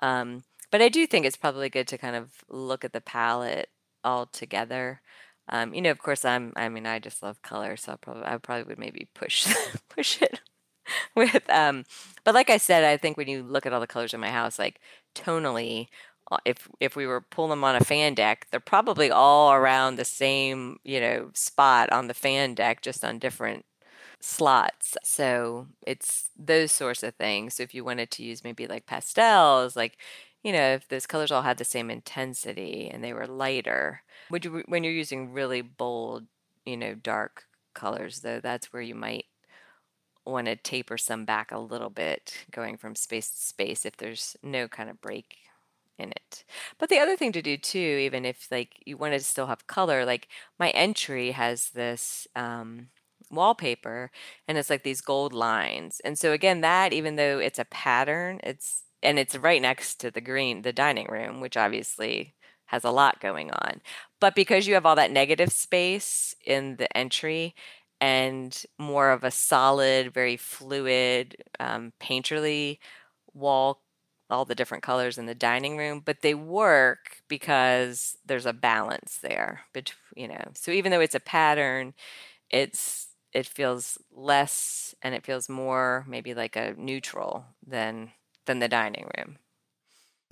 Um, 0.00 0.44
but 0.70 0.82
I 0.82 0.88
do 0.88 1.06
think 1.06 1.26
it's 1.26 1.36
probably 1.36 1.68
good 1.70 1.88
to 1.88 1.98
kind 1.98 2.16
of 2.16 2.30
look 2.48 2.84
at 2.84 2.92
the 2.92 3.00
palette 3.00 3.70
all 4.04 4.26
together. 4.26 5.00
Um, 5.48 5.72
you 5.74 5.80
know, 5.82 5.90
of 5.90 5.98
course, 5.98 6.24
I'm. 6.24 6.52
I 6.56 6.68
mean, 6.68 6.86
I 6.86 6.98
just 6.98 7.22
love 7.22 7.40
color, 7.42 7.76
so 7.76 7.92
I 7.92 7.96
probably 7.96 8.24
I 8.24 8.36
probably 8.38 8.64
would 8.64 8.78
maybe 8.78 9.08
push 9.14 9.46
push 9.88 10.20
it 10.22 10.40
with. 11.16 11.48
Um, 11.50 11.84
but 12.24 12.34
like 12.34 12.50
I 12.50 12.58
said, 12.58 12.84
I 12.84 12.96
think 12.96 13.16
when 13.16 13.28
you 13.28 13.42
look 13.42 13.66
at 13.66 13.72
all 13.72 13.80
the 13.80 13.86
colors 13.86 14.14
in 14.14 14.20
my 14.20 14.30
house, 14.30 14.58
like 14.58 14.80
tonally, 15.14 15.88
uh, 16.30 16.38
if 16.44 16.68
if 16.80 16.96
we 16.96 17.06
were 17.06 17.20
pulling 17.22 17.50
them 17.50 17.64
on 17.64 17.76
a 17.76 17.84
fan 17.84 18.14
deck, 18.14 18.46
they're 18.50 18.60
probably 18.60 19.10
all 19.10 19.52
around 19.52 19.96
the 19.96 20.04
same 20.04 20.78
you 20.84 21.00
know 21.00 21.30
spot 21.34 21.90
on 21.92 22.08
the 22.08 22.14
fan 22.14 22.54
deck, 22.54 22.82
just 22.82 23.04
on 23.04 23.18
different 23.18 23.64
slots. 24.20 24.96
So 25.04 25.66
it's 25.86 26.30
those 26.36 26.72
sorts 26.72 27.02
of 27.02 27.14
things. 27.14 27.54
So 27.54 27.62
if 27.62 27.74
you 27.74 27.84
wanted 27.84 28.10
to 28.12 28.22
use 28.24 28.44
maybe 28.44 28.66
like 28.66 28.86
pastels, 28.86 29.76
like 29.76 29.98
you 30.48 30.52
know, 30.52 30.72
if 30.72 30.88
those 30.88 31.06
colors 31.06 31.30
all 31.30 31.42
had 31.42 31.58
the 31.58 31.64
same 31.64 31.90
intensity 31.90 32.90
and 32.90 33.04
they 33.04 33.12
were 33.12 33.26
lighter, 33.26 34.02
would 34.30 34.46
you 34.46 34.64
when 34.66 34.82
you're 34.82 34.94
using 34.94 35.34
really 35.34 35.60
bold, 35.60 36.24
you 36.64 36.74
know, 36.74 36.94
dark 36.94 37.44
colors 37.74 38.20
though, 38.20 38.40
that's 38.40 38.72
where 38.72 38.80
you 38.80 38.94
might 38.94 39.26
want 40.24 40.46
to 40.46 40.56
taper 40.56 40.96
some 40.96 41.26
back 41.26 41.52
a 41.52 41.58
little 41.58 41.90
bit 41.90 42.46
going 42.50 42.78
from 42.78 42.94
space 42.94 43.28
to 43.30 43.36
space 43.38 43.84
if 43.84 43.98
there's 43.98 44.38
no 44.42 44.68
kind 44.68 44.88
of 44.88 45.02
break 45.02 45.36
in 45.98 46.12
it. 46.12 46.44
But 46.78 46.88
the 46.88 46.98
other 46.98 47.14
thing 47.14 47.32
to 47.32 47.42
do 47.42 47.58
too, 47.58 47.78
even 47.78 48.24
if 48.24 48.48
like 48.50 48.82
you 48.86 48.96
wanted 48.96 49.18
to 49.18 49.24
still 49.24 49.48
have 49.48 49.66
color, 49.66 50.06
like 50.06 50.28
my 50.58 50.70
entry 50.70 51.32
has 51.32 51.70
this 51.70 52.26
um, 52.34 52.88
wallpaper 53.30 54.10
and 54.46 54.56
it's 54.56 54.70
like 54.70 54.82
these 54.82 55.02
gold 55.02 55.34
lines. 55.34 56.00
And 56.06 56.18
so 56.18 56.32
again, 56.32 56.62
that 56.62 56.94
even 56.94 57.16
though 57.16 57.38
it's 57.38 57.58
a 57.58 57.66
pattern, 57.66 58.40
it's 58.42 58.84
and 59.02 59.18
it's 59.18 59.36
right 59.36 59.62
next 59.62 59.96
to 60.00 60.10
the 60.10 60.20
green, 60.20 60.62
the 60.62 60.72
dining 60.72 61.06
room, 61.08 61.40
which 61.40 61.56
obviously 61.56 62.34
has 62.66 62.84
a 62.84 62.90
lot 62.90 63.20
going 63.20 63.50
on. 63.52 63.80
But 64.20 64.34
because 64.34 64.66
you 64.66 64.74
have 64.74 64.86
all 64.86 64.96
that 64.96 65.10
negative 65.10 65.52
space 65.52 66.34
in 66.44 66.76
the 66.76 66.94
entry 66.96 67.54
and 68.00 68.62
more 68.78 69.10
of 69.10 69.24
a 69.24 69.30
solid, 69.30 70.12
very 70.14 70.36
fluid, 70.36 71.36
um, 71.60 71.92
painterly 72.00 72.78
wall 73.34 73.82
all 74.30 74.44
the 74.44 74.54
different 74.54 74.82
colors 74.82 75.16
in 75.16 75.24
the 75.24 75.34
dining 75.34 75.78
room, 75.78 76.02
but 76.04 76.20
they 76.20 76.34
work 76.34 77.16
because 77.28 78.16
there's 78.26 78.44
a 78.44 78.52
balance 78.52 79.18
there. 79.22 79.62
Between, 79.72 79.96
you 80.16 80.28
know, 80.28 80.50
so 80.54 80.70
even 80.70 80.92
though 80.92 81.00
it's 81.00 81.14
a 81.14 81.20
pattern, 81.20 81.94
it's 82.50 83.08
it 83.32 83.46
feels 83.46 83.98
less 84.12 84.94
and 85.02 85.14
it 85.14 85.24
feels 85.26 85.48
more 85.48 86.04
maybe 86.08 86.34
like 86.34 86.56
a 86.56 86.74
neutral 86.78 87.44
than 87.66 88.12
than 88.48 88.58
the 88.58 88.68
dining 88.68 89.08
room. 89.16 89.38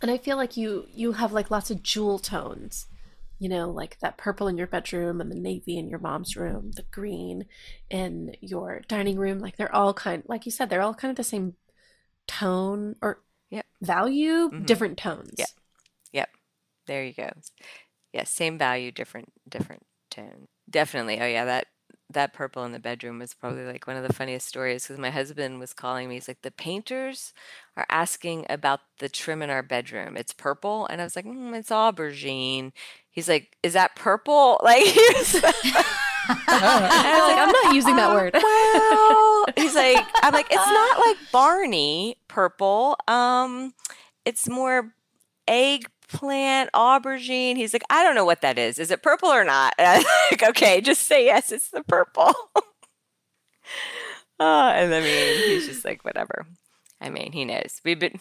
And 0.02 0.10
I 0.10 0.18
feel 0.18 0.36
like 0.36 0.56
you 0.56 0.86
you 0.92 1.12
have 1.12 1.32
like 1.32 1.50
lots 1.50 1.70
of 1.70 1.82
jewel 1.82 2.18
tones. 2.18 2.86
You 3.38 3.50
know, 3.50 3.70
like 3.70 3.98
that 4.00 4.16
purple 4.16 4.48
in 4.48 4.56
your 4.56 4.66
bedroom 4.66 5.20
and 5.20 5.30
the 5.30 5.36
navy 5.36 5.76
in 5.78 5.88
your 5.90 5.98
mom's 5.98 6.36
room, 6.36 6.72
the 6.72 6.84
green 6.90 7.46
in 7.90 8.34
your 8.40 8.80
dining 8.88 9.18
room. 9.18 9.38
Like 9.40 9.56
they're 9.58 9.74
all 9.74 9.94
kind 9.94 10.22
like 10.26 10.46
you 10.46 10.52
said, 10.52 10.70
they're 10.70 10.82
all 10.82 10.94
kind 10.94 11.10
of 11.10 11.16
the 11.16 11.24
same 11.24 11.54
tone 12.26 12.96
or 13.02 13.22
Yep. 13.50 13.66
value, 13.82 14.50
Mhm. 14.50 14.66
different 14.66 14.98
tones. 14.98 15.34
Yep. 15.38 15.48
Yep. 16.12 16.30
There 16.86 17.04
you 17.04 17.12
go. 17.14 17.30
Yeah, 18.12 18.24
same 18.24 18.58
value, 18.58 18.90
different 18.92 19.32
different 19.48 19.86
tone. 20.10 20.48
Definitely. 20.68 21.20
Oh 21.20 21.26
yeah, 21.26 21.44
that 21.44 21.66
that 22.10 22.32
purple 22.32 22.64
in 22.64 22.72
the 22.72 22.78
bedroom 22.78 23.18
was 23.18 23.34
probably 23.34 23.64
like 23.64 23.86
one 23.86 23.96
of 23.96 24.06
the 24.06 24.12
funniest 24.12 24.46
stories 24.46 24.84
because 24.84 24.98
my 24.98 25.10
husband 25.10 25.58
was 25.58 25.72
calling 25.72 26.08
me. 26.08 26.14
He's 26.14 26.28
like, 26.28 26.42
the 26.42 26.50
painters 26.50 27.32
are 27.76 27.86
asking 27.90 28.46
about 28.48 28.80
the 28.98 29.08
trim 29.08 29.42
in 29.42 29.50
our 29.50 29.62
bedroom. 29.62 30.16
It's 30.16 30.32
purple, 30.32 30.86
and 30.86 31.00
I 31.00 31.04
was 31.04 31.16
like, 31.16 31.24
mm, 31.24 31.54
it's 31.56 31.70
aubergine. 31.70 32.72
He's 33.10 33.28
like, 33.28 33.56
is 33.62 33.72
that 33.72 33.96
purple? 33.96 34.60
Like, 34.66 34.84
he 34.84 35.00
was, 35.14 35.34
I 35.44 35.46
like, 36.28 36.46
I'm 36.48 37.52
not 37.52 37.74
using 37.74 37.96
that 37.96 38.12
word. 38.12 38.34
well, 38.34 39.44
he's 39.56 39.74
like, 39.74 40.04
I'm 40.22 40.32
like, 40.32 40.46
it's 40.50 40.56
not 40.56 40.98
like 41.06 41.16
Barney 41.32 42.16
purple. 42.28 42.96
Um, 43.08 43.74
it's 44.24 44.48
more 44.48 44.92
eggplant, 46.08 46.70
aubergine. 46.72 47.56
He's 47.56 47.72
like, 47.72 47.84
I 47.90 48.02
don't 48.02 48.14
know 48.14 48.24
what 48.24 48.42
that 48.42 48.58
is. 48.58 48.78
Is 48.78 48.90
it 48.90 49.02
purple 49.02 49.28
or 49.28 49.44
not? 49.44 49.74
Like, 50.30 50.42
okay, 50.42 50.80
just 50.80 51.02
say 51.02 51.24
yes, 51.24 51.52
it's 51.52 51.68
the 51.70 51.82
purple. 51.82 52.34
uh, 52.56 52.62
and 54.40 54.92
I 54.92 55.00
mean, 55.00 55.36
he's 55.46 55.66
just 55.68 55.84
like, 55.84 56.04
whatever. 56.04 56.46
I 57.00 57.10
mean, 57.10 57.32
he 57.32 57.44
knows. 57.44 57.80
We've 57.84 57.98
been 57.98 58.20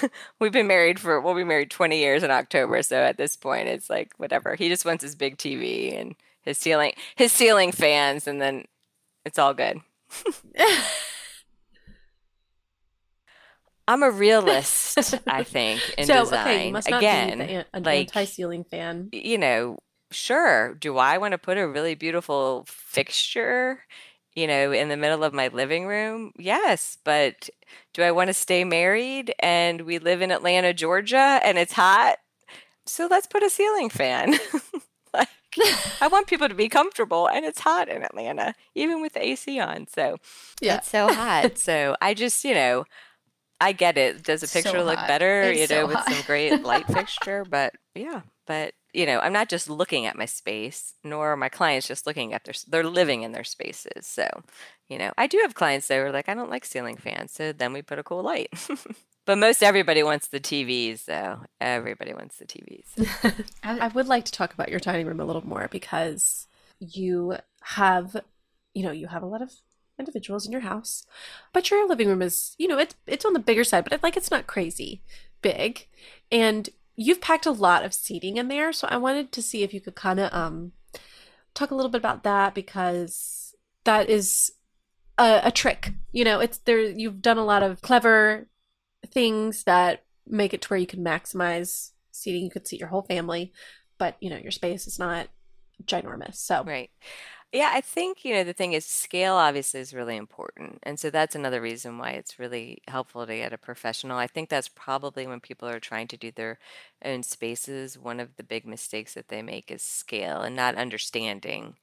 we've 0.40 0.52
been 0.52 0.66
married 0.66 1.00
for 1.00 1.20
we'll 1.20 1.34
be 1.34 1.44
married 1.44 1.70
20 1.70 1.98
years 1.98 2.22
in 2.22 2.30
October, 2.30 2.82
so 2.82 2.96
at 2.96 3.16
this 3.16 3.36
point 3.36 3.68
it's 3.68 3.90
like 3.90 4.12
whatever. 4.18 4.54
He 4.54 4.68
just 4.68 4.84
wants 4.84 5.02
his 5.02 5.14
big 5.14 5.36
TV 5.36 5.98
and 5.98 6.14
his 6.42 6.58
ceiling 6.58 6.92
his 7.16 7.32
ceiling 7.32 7.72
fans 7.72 8.26
and 8.26 8.40
then 8.40 8.66
it's 9.24 9.38
all 9.38 9.54
good. 9.54 9.80
I'm 13.88 14.02
a 14.04 14.10
realist, 14.10 15.14
I 15.28 15.42
think, 15.42 15.88
in 15.98 16.06
so 16.06 16.22
design. 16.22 16.46
okay, 16.46 16.66
you 16.66 16.72
must 16.72 16.90
not 16.90 17.00
Again, 17.00 17.38
be 17.38 17.40
an 17.48 17.64
like 17.84 18.08
anti-ceiling 18.08 18.64
fan. 18.64 19.08
you 19.12 19.38
know, 19.38 19.78
sure, 20.10 20.74
do 20.74 20.98
I 20.98 21.18
want 21.18 21.32
to 21.32 21.38
put 21.38 21.58
a 21.58 21.66
really 21.68 21.94
beautiful 21.94 22.64
fixture, 22.68 23.80
you 24.34 24.46
know, 24.46 24.72
in 24.72 24.88
the 24.88 24.96
middle 24.96 25.24
of 25.24 25.32
my 25.32 25.48
living 25.48 25.86
room? 25.86 26.32
Yes, 26.38 26.98
but 27.04 27.48
do 27.94 28.02
I 28.02 28.12
want 28.12 28.28
to 28.28 28.34
stay 28.34 28.64
married 28.64 29.34
and 29.40 29.82
we 29.82 29.98
live 29.98 30.22
in 30.22 30.30
Atlanta, 30.30 30.72
Georgia 30.74 31.40
and 31.42 31.58
it's 31.58 31.72
hot? 31.72 32.18
So 32.86 33.06
let's 33.10 33.26
put 33.26 33.42
a 33.42 33.50
ceiling 33.50 33.90
fan. 33.90 34.34
like 35.14 35.28
I 36.00 36.08
want 36.08 36.26
people 36.26 36.48
to 36.48 36.54
be 36.54 36.68
comfortable 36.68 37.28
and 37.28 37.44
it's 37.44 37.60
hot 37.60 37.88
in 37.88 38.02
Atlanta, 38.02 38.54
even 38.74 39.00
with 39.02 39.14
the 39.14 39.24
AC 39.26 39.58
on. 39.60 39.86
So 39.88 40.18
Yeah. 40.60 40.76
it's 40.76 40.88
so 40.88 41.12
hot. 41.12 41.58
so 41.58 41.96
I 42.00 42.14
just, 42.14 42.44
you 42.44 42.54
know, 42.54 42.84
I 43.60 43.72
get 43.72 43.98
it. 43.98 44.22
Does 44.22 44.42
a 44.42 44.48
So 44.48 44.48
picture 44.48 44.82
look 44.82 44.98
hot. 44.98 45.06
better, 45.06 45.50
It's 45.50 45.52
you 45.52 45.66
so 45.66 45.74
know, 45.76 45.86
with 45.86 46.02
some 46.02 46.22
great 46.22 46.62
light 46.62 46.88
fixture? 46.90 47.44
But 47.44 47.74
yeah, 47.94 48.22
but 48.46 48.74
you 48.94 49.04
know, 49.06 49.18
I'm 49.20 49.32
not 49.32 49.48
just 49.48 49.68
looking 49.68 50.06
at 50.06 50.16
my 50.16 50.24
space, 50.26 50.94
nor 51.04 51.32
are 51.32 51.36
my 51.36 51.48
clients 51.48 51.88
just 51.88 52.06
looking 52.06 52.32
at 52.32 52.44
their. 52.44 52.54
They're 52.68 52.84
living 52.84 53.22
in 53.22 53.32
their 53.32 53.44
spaces. 53.44 54.06
So, 54.06 54.28
you 54.88 54.98
know, 54.98 55.12
I 55.18 55.26
do 55.26 55.38
have 55.42 55.54
clients 55.54 55.88
that 55.88 55.98
are 55.98 56.12
like, 56.12 56.28
I 56.28 56.34
don't 56.34 56.50
like 56.50 56.64
ceiling 56.64 56.96
fans, 56.96 57.32
so 57.32 57.52
then 57.52 57.72
we 57.72 57.82
put 57.82 57.98
a 57.98 58.04
cool 58.04 58.22
light. 58.22 58.50
but 59.26 59.38
most 59.38 59.62
everybody 59.62 60.02
wants 60.02 60.28
the 60.28 60.40
TVs, 60.40 61.04
though. 61.04 61.40
Everybody 61.60 62.14
wants 62.14 62.38
the 62.38 62.46
TVs. 62.46 62.96
I 63.62 63.88
would 63.88 64.08
like 64.08 64.24
to 64.26 64.32
talk 64.32 64.54
about 64.54 64.68
your 64.70 64.80
dining 64.80 65.06
room 65.06 65.20
a 65.20 65.24
little 65.24 65.46
more 65.46 65.68
because 65.70 66.46
you 66.80 67.36
have, 67.62 68.16
you 68.74 68.82
know, 68.82 68.90
you 68.92 69.06
have 69.08 69.22
a 69.22 69.26
lot 69.26 69.42
of 69.42 69.52
individuals 69.98 70.46
in 70.46 70.52
your 70.52 70.62
house, 70.62 71.04
but 71.52 71.70
your 71.70 71.86
living 71.88 72.08
room 72.08 72.22
is, 72.22 72.54
you 72.58 72.68
know, 72.68 72.78
it's 72.78 72.94
it's 73.06 73.24
on 73.24 73.32
the 73.32 73.38
bigger 73.38 73.64
side, 73.64 73.84
but 73.84 73.92
it, 73.92 74.02
like 74.02 74.16
it's 74.16 74.30
not 74.30 74.46
crazy 74.46 75.02
big, 75.42 75.86
and 76.32 76.68
you've 76.96 77.20
packed 77.20 77.46
a 77.46 77.52
lot 77.52 77.84
of 77.84 77.94
seating 77.94 78.36
in 78.36 78.48
there. 78.48 78.72
So 78.72 78.88
I 78.90 78.96
wanted 78.96 79.32
to 79.32 79.42
see 79.42 79.62
if 79.62 79.72
you 79.72 79.80
could 79.80 79.94
kind 79.94 80.20
of 80.20 80.32
um 80.32 80.72
talk 81.54 81.70
a 81.70 81.74
little 81.74 81.90
bit 81.90 82.00
about 82.00 82.22
that 82.24 82.54
because 82.54 83.54
that 83.84 84.08
is 84.08 84.52
a, 85.18 85.40
a 85.44 85.50
trick. 85.50 85.92
You 86.12 86.24
know, 86.24 86.40
it's 86.40 86.58
there. 86.58 86.80
You've 86.80 87.22
done 87.22 87.38
a 87.38 87.44
lot 87.44 87.62
of 87.62 87.80
clever 87.82 88.48
things 89.06 89.64
that 89.64 90.04
make 90.26 90.52
it 90.52 90.62
to 90.62 90.68
where 90.68 90.78
you 90.78 90.86
can 90.86 91.04
maximize 91.04 91.90
seating. 92.12 92.44
You 92.44 92.50
could 92.50 92.66
seat 92.66 92.80
your 92.80 92.88
whole 92.88 93.02
family, 93.02 93.52
but 93.98 94.16
you 94.20 94.30
know 94.30 94.36
your 94.36 94.52
space 94.52 94.86
is 94.86 94.98
not 94.98 95.28
ginormous. 95.84 96.36
So 96.36 96.64
Right. 96.64 96.90
Yeah, 97.52 97.70
I 97.72 97.80
think, 97.80 98.26
you 98.26 98.34
know, 98.34 98.44
the 98.44 98.52
thing 98.52 98.74
is 98.74 98.84
scale 98.84 99.34
obviously 99.34 99.80
is 99.80 99.94
really 99.94 100.16
important. 100.16 100.80
And 100.82 101.00
so 101.00 101.08
that's 101.08 101.34
another 101.34 101.62
reason 101.62 101.96
why 101.96 102.10
it's 102.10 102.38
really 102.38 102.82
helpful 102.88 103.26
to 103.26 103.34
get 103.36 103.54
a 103.54 103.58
professional. 103.58 104.18
I 104.18 104.26
think 104.26 104.50
that's 104.50 104.68
probably 104.68 105.26
when 105.26 105.40
people 105.40 105.66
are 105.66 105.80
trying 105.80 106.08
to 106.08 106.18
do 106.18 106.30
their 106.30 106.58
own 107.02 107.22
spaces, 107.22 107.98
one 107.98 108.20
of 108.20 108.36
the 108.36 108.42
big 108.42 108.66
mistakes 108.66 109.14
that 109.14 109.28
they 109.28 109.40
make 109.40 109.70
is 109.70 109.80
scale 109.82 110.42
and 110.42 110.54
not 110.54 110.74
understanding 110.74 111.76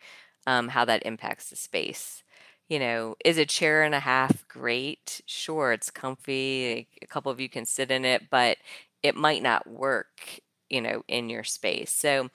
um, 0.47 0.69
how 0.69 0.86
that 0.86 1.06
impacts 1.06 1.49
the 1.49 1.56
space. 1.58 2.23
You 2.69 2.80
know, 2.80 3.15
is 3.25 3.38
a 3.38 3.45
chair 3.45 3.84
and 3.84 3.95
a 3.95 3.99
half 4.01 4.47
great? 4.47 5.21
Sure, 5.28 5.71
it's 5.73 5.91
comfy. 5.91 6.88
A 7.01 7.08
couple 7.08 7.32
of 7.32 7.39
you 7.39 7.49
can 7.49 7.65
sit 7.65 7.91
in 7.91 8.06
it, 8.06 8.30
but 8.32 8.58
it 9.04 9.15
might 9.15 9.43
not 9.43 9.67
work, 9.67 10.41
you 10.69 10.82
know, 10.82 11.04
in 11.08 11.30
your 11.30 11.43
space. 11.43 11.91
So, 11.91 12.30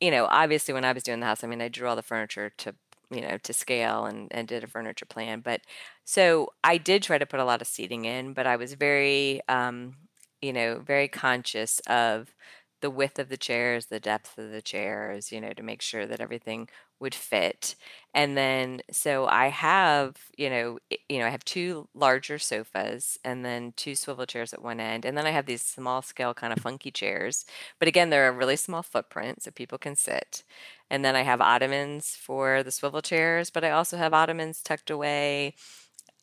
you 0.00 0.10
know, 0.10 0.26
obviously 0.30 0.74
when 0.74 0.84
I 0.84 0.92
was 0.92 1.02
doing 1.02 1.20
the 1.20 1.26
house, 1.26 1.44
I 1.44 1.46
mean, 1.46 1.60
I 1.62 1.68
drew 1.68 1.88
all 1.88 1.96
the 1.96 2.02
furniture 2.02 2.50
to, 2.58 2.74
you 3.10 3.20
know, 3.22 3.38
to 3.38 3.52
scale 3.52 4.06
and, 4.06 4.28
and 4.32 4.48
did 4.48 4.64
a 4.64 4.66
furniture 4.66 5.06
plan. 5.06 5.40
But 5.40 5.62
so 6.04 6.48
I 6.64 6.78
did 6.78 7.02
try 7.02 7.18
to 7.18 7.26
put 7.26 7.40
a 7.40 7.44
lot 7.44 7.60
of 7.60 7.66
seating 7.68 8.04
in, 8.04 8.32
but 8.32 8.46
I 8.46 8.56
was 8.56 8.74
very, 8.74 9.40
um, 9.48 9.96
you 10.42 10.52
know, 10.52 10.80
very 10.80 11.08
conscious 11.08 11.80
of 11.88 12.34
the 12.80 12.90
width 12.90 13.18
of 13.18 13.28
the 13.28 13.36
chairs, 13.36 13.86
the 13.86 14.00
depth 14.00 14.38
of 14.38 14.50
the 14.50 14.62
chairs, 14.62 15.32
you 15.32 15.40
know, 15.40 15.52
to 15.52 15.62
make 15.62 15.82
sure 15.82 16.06
that 16.06 16.20
everything 16.20 16.68
would 16.98 17.14
fit. 17.14 17.74
And 18.14 18.36
then 18.36 18.82
so 18.90 19.26
I 19.26 19.48
have, 19.48 20.16
you 20.36 20.50
know, 20.50 20.78
you 21.08 21.18
know, 21.18 21.26
I 21.26 21.30
have 21.30 21.44
two 21.44 21.88
larger 21.94 22.38
sofas 22.38 23.18
and 23.24 23.44
then 23.44 23.72
two 23.76 23.94
swivel 23.94 24.26
chairs 24.26 24.52
at 24.52 24.62
one 24.62 24.80
end, 24.80 25.04
and 25.04 25.16
then 25.16 25.26
I 25.26 25.30
have 25.30 25.46
these 25.46 25.62
small 25.62 26.02
scale 26.02 26.34
kind 26.34 26.52
of 26.52 26.60
funky 26.60 26.90
chairs. 26.90 27.44
But 27.78 27.88
again, 27.88 28.10
they're 28.10 28.28
a 28.28 28.32
really 28.32 28.56
small 28.56 28.82
footprint 28.82 29.42
so 29.42 29.50
people 29.50 29.78
can 29.78 29.96
sit. 29.96 30.42
And 30.90 31.04
then 31.04 31.16
I 31.16 31.22
have 31.22 31.40
ottomans 31.40 32.16
for 32.16 32.62
the 32.62 32.70
swivel 32.70 33.02
chairs, 33.02 33.50
but 33.50 33.64
I 33.64 33.70
also 33.70 33.96
have 33.96 34.12
ottomans 34.12 34.60
tucked 34.62 34.90
away 34.90 35.54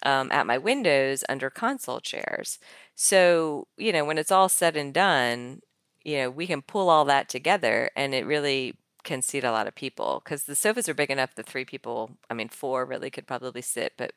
um, 0.04 0.32
at 0.32 0.46
my 0.46 0.58
windows 0.58 1.24
under 1.30 1.50
console 1.50 2.00
chairs. 2.00 2.60
So, 2.96 3.68
you 3.78 3.92
know, 3.92 4.06
when 4.06 4.18
it's 4.18 4.32
all 4.32 4.50
said 4.50 4.76
and 4.76 4.94
done, 4.94 5.62
you 6.08 6.18
know, 6.20 6.30
we 6.30 6.48
can 6.48 6.62
pull 6.62 6.90
all 6.90 7.04
that 7.06 7.28
together 7.28 7.92
and 7.96 8.16
it 8.16 8.26
really 8.26 8.76
can 9.04 9.22
seat 9.22 9.44
a 9.44 9.52
lot 9.52 9.68
of 9.68 9.76
people 9.76 10.22
because 10.24 10.44
the 10.44 10.56
sofas 10.56 10.88
are 10.88 10.94
big 10.94 11.12
enough 11.12 11.36
that 11.36 11.46
three 11.46 11.66
people, 11.66 12.12
I 12.30 12.34
mean, 12.34 12.48
four 12.48 12.86
really 12.86 13.10
could 13.10 13.28
probably 13.28 13.62
sit, 13.62 13.92
but 13.98 14.14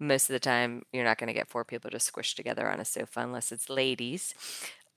most 0.00 0.30
of 0.30 0.32
the 0.32 0.40
time 0.40 0.84
you're 0.94 1.04
not 1.04 1.18
going 1.18 1.28
to 1.28 1.34
get 1.34 1.48
four 1.48 1.62
people 1.62 1.90
to 1.90 2.00
squish 2.00 2.34
together 2.34 2.70
on 2.70 2.80
a 2.80 2.86
sofa 2.86 3.20
unless 3.20 3.52
it's 3.52 3.68
ladies. 3.68 4.34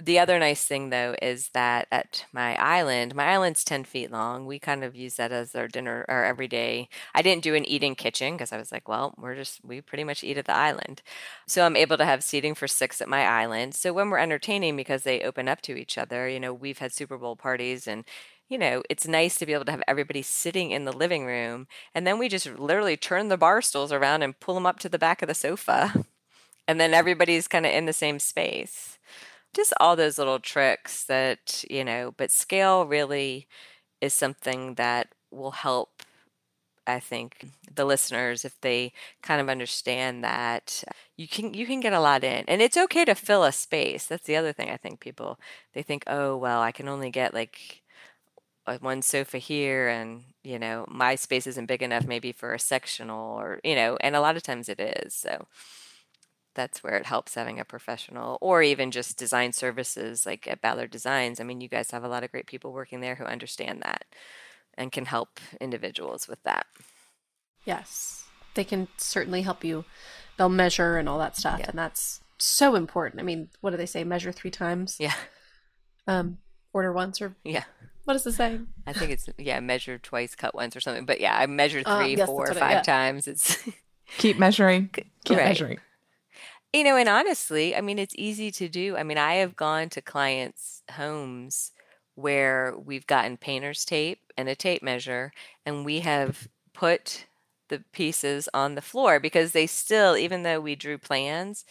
The 0.01 0.17
other 0.19 0.39
nice 0.39 0.63
thing 0.65 0.91
though 0.91 1.13
is 1.21 1.49
that 1.49 1.87
at 1.91 2.25
my 2.31 2.55
island, 2.55 3.13
my 3.15 3.25
island's 3.25 3.65
10 3.65 3.83
feet 3.83 4.09
long. 4.11 4.45
We 4.45 4.57
kind 4.57 4.83
of 4.85 4.95
use 4.95 5.15
that 5.15 5.33
as 5.33 5.53
our 5.55 5.67
dinner 5.67 6.05
or 6.07 6.23
everyday. 6.23 6.87
I 7.13 7.21
didn't 7.21 7.43
do 7.43 7.53
an 7.53 7.65
eating 7.67 7.95
kitchen 7.95 8.35
because 8.35 8.53
I 8.53 8.57
was 8.57 8.71
like, 8.71 8.87
well, 8.87 9.13
we're 9.17 9.35
just, 9.35 9.59
we 9.63 9.81
pretty 9.81 10.05
much 10.05 10.23
eat 10.23 10.37
at 10.37 10.45
the 10.45 10.55
island. 10.55 11.01
So 11.47 11.65
I'm 11.65 11.75
able 11.75 11.97
to 11.97 12.05
have 12.05 12.23
seating 12.23 12.55
for 12.55 12.65
six 12.67 13.01
at 13.01 13.09
my 13.09 13.23
island. 13.25 13.75
So 13.75 13.91
when 13.91 14.09
we're 14.09 14.19
entertaining, 14.19 14.77
because 14.77 15.03
they 15.03 15.21
open 15.21 15.49
up 15.49 15.61
to 15.63 15.75
each 15.75 15.97
other, 15.97 16.29
you 16.29 16.39
know, 16.39 16.53
we've 16.53 16.79
had 16.79 16.93
Super 16.93 17.17
Bowl 17.17 17.35
parties 17.35 17.85
and 17.87 18.05
you 18.47 18.57
know, 18.57 18.81
it's 18.89 19.07
nice 19.07 19.37
to 19.37 19.45
be 19.45 19.53
able 19.53 19.65
to 19.65 19.71
have 19.71 19.83
everybody 19.87 20.23
sitting 20.23 20.71
in 20.71 20.83
the 20.85 20.91
living 20.91 21.23
room. 21.25 21.67
And 21.93 22.07
then 22.07 22.17
we 22.17 22.27
just 22.29 22.47
literally 22.57 22.97
turn 22.97 23.27
the 23.27 23.37
bar 23.37 23.61
stools 23.61 23.91
around 23.91 24.23
and 24.23 24.39
pull 24.39 24.55
them 24.55 24.65
up 24.65 24.79
to 24.79 24.89
the 24.89 24.97
back 24.97 25.21
of 25.21 25.27
the 25.27 25.35
sofa. 25.35 26.05
And 26.67 26.79
then 26.79 26.93
everybody's 26.93 27.47
kind 27.47 27.65
of 27.65 27.73
in 27.73 27.85
the 27.85 27.93
same 27.93 28.19
space. 28.19 28.97
Just 29.55 29.73
all 29.79 29.95
those 29.95 30.17
little 30.17 30.39
tricks 30.39 31.03
that, 31.05 31.63
you 31.69 31.83
know, 31.83 32.13
but 32.17 32.31
scale 32.31 32.85
really 32.85 33.47
is 34.01 34.13
something 34.13 34.75
that 34.75 35.09
will 35.31 35.51
help 35.51 36.03
I 36.87 36.99
think 36.99 37.47
the 37.73 37.85
listeners, 37.85 38.45
if 38.45 38.59
they 38.61 38.93
kind 39.21 39.41
of 39.41 39.49
understand 39.49 40.23
that 40.23 40.83
you 41.17 41.27
can 41.27 41.53
you 41.53 41.65
can 41.67 41.79
get 41.81 41.93
a 41.93 41.99
lot 41.99 42.23
in, 42.23 42.45
and 42.47 42.61
it's 42.61 42.77
okay 42.77 43.05
to 43.05 43.15
fill 43.15 43.43
a 43.43 43.51
space. 43.51 44.07
That's 44.07 44.25
the 44.25 44.35
other 44.37 44.53
thing 44.53 44.69
I 44.71 44.77
think 44.77 44.99
people 44.99 45.39
they 45.73 45.83
think, 45.83 46.03
oh 46.07 46.37
well, 46.37 46.61
I 46.61 46.71
can 46.71 46.89
only 46.89 47.11
get 47.11 47.33
like 47.33 47.83
one 48.81 49.01
sofa 49.01 49.37
here 49.39 49.87
and 49.89 50.23
you 50.43 50.59
know 50.59 50.85
my 50.87 51.15
space 51.15 51.47
isn't 51.47 51.65
big 51.65 51.81
enough 51.81 52.05
maybe 52.05 52.31
for 52.31 52.53
a 52.53 52.59
sectional 52.59 53.35
or 53.39 53.59
you 53.63 53.73
know 53.75 53.97
and 54.01 54.15
a 54.15 54.21
lot 54.21 54.37
of 54.37 54.43
times 54.43 54.69
it 54.69 54.79
is 54.79 55.13
so 55.15 55.47
that's 56.59 56.83
where 56.83 56.97
it 56.97 57.05
helps 57.05 57.35
having 57.35 57.57
a 57.57 57.63
professional 57.63 58.37
or 58.41 58.61
even 58.61 58.91
just 58.91 59.17
design 59.17 59.53
services 59.53 60.25
like 60.25 60.45
at 60.45 60.59
Ballard 60.59 60.91
Designs. 60.91 61.39
I 61.39 61.45
mean, 61.45 61.61
you 61.61 61.69
guys 61.69 61.91
have 61.91 62.03
a 62.03 62.09
lot 62.09 62.21
of 62.21 62.31
great 62.31 62.47
people 62.47 62.73
working 62.73 62.99
there 62.99 63.15
who 63.15 63.23
understand 63.23 63.81
that 63.81 64.03
and 64.73 64.91
can 64.91 65.05
help 65.05 65.39
individuals 65.61 66.27
with 66.27 66.43
that. 66.43 66.65
Yes. 67.63 68.25
They 68.55 68.65
can 68.65 68.89
certainly 68.97 69.41
help 69.43 69.63
you. 69.63 69.85
They'll 70.35 70.49
measure 70.49 70.97
and 70.97 71.07
all 71.07 71.17
that 71.19 71.37
stuff. 71.37 71.59
Yeah. 71.61 71.67
And 71.69 71.79
that's 71.79 72.19
so 72.37 72.75
important. 72.75 73.21
I 73.21 73.23
mean, 73.23 73.47
what 73.61 73.69
do 73.69 73.77
they 73.77 73.85
say? 73.85 74.03
Measure 74.03 74.33
three 74.33 74.51
times? 74.51 74.97
Yeah. 74.99 75.15
Um, 76.07 76.39
order 76.73 76.91
once 76.91 77.21
or 77.21 77.37
yeah. 77.45 77.63
What 78.03 78.17
is 78.17 78.23
the 78.23 78.33
saying? 78.33 78.67
I 78.85 78.91
think 78.91 79.11
it's 79.11 79.29
yeah, 79.37 79.61
measure 79.61 79.97
twice, 79.97 80.35
cut 80.35 80.53
once 80.53 80.75
or 80.75 80.81
something. 80.81 81.05
But 81.05 81.21
yeah, 81.21 81.37
I 81.37 81.45
measure 81.45 81.83
uh, 81.85 81.99
three, 81.99 82.15
uh, 82.15 82.17
yes, 82.17 82.27
four, 82.27 82.47
five 82.47 82.71
it, 82.71 82.73
yeah. 82.73 82.81
times. 82.81 83.27
It's 83.27 83.57
keep 84.17 84.37
measuring. 84.37 84.89
Keep 85.25 85.37
right. 85.37 85.45
measuring. 85.45 85.79
You 86.73 86.83
know, 86.83 86.97
and 86.97 87.09
honestly, 87.09 87.75
I 87.75 87.81
mean, 87.81 87.97
it's 87.97 88.13
easy 88.17 88.51
to 88.51 88.69
do. 88.69 88.95
I 88.95 89.03
mean, 89.03 89.17
I 89.17 89.35
have 89.35 89.55
gone 89.55 89.89
to 89.89 90.01
clients' 90.01 90.83
homes 90.91 91.71
where 92.15 92.75
we've 92.77 93.07
gotten 93.07 93.37
painter's 93.37 93.85
tape 93.85 94.19
and 94.37 94.47
a 94.47 94.55
tape 94.55 94.83
measure, 94.83 95.31
and 95.65 95.83
we 95.83 96.01
have 96.01 96.47
put 96.73 97.25
the 97.69 97.83
pieces 97.91 98.49
on 98.53 98.75
the 98.75 98.81
floor 98.81 99.19
because 99.19 99.51
they 99.51 99.65
still, 99.65 100.15
even 100.15 100.43
though 100.43 100.59
we 100.59 100.75
drew 100.75 100.97
plans, 100.99 101.65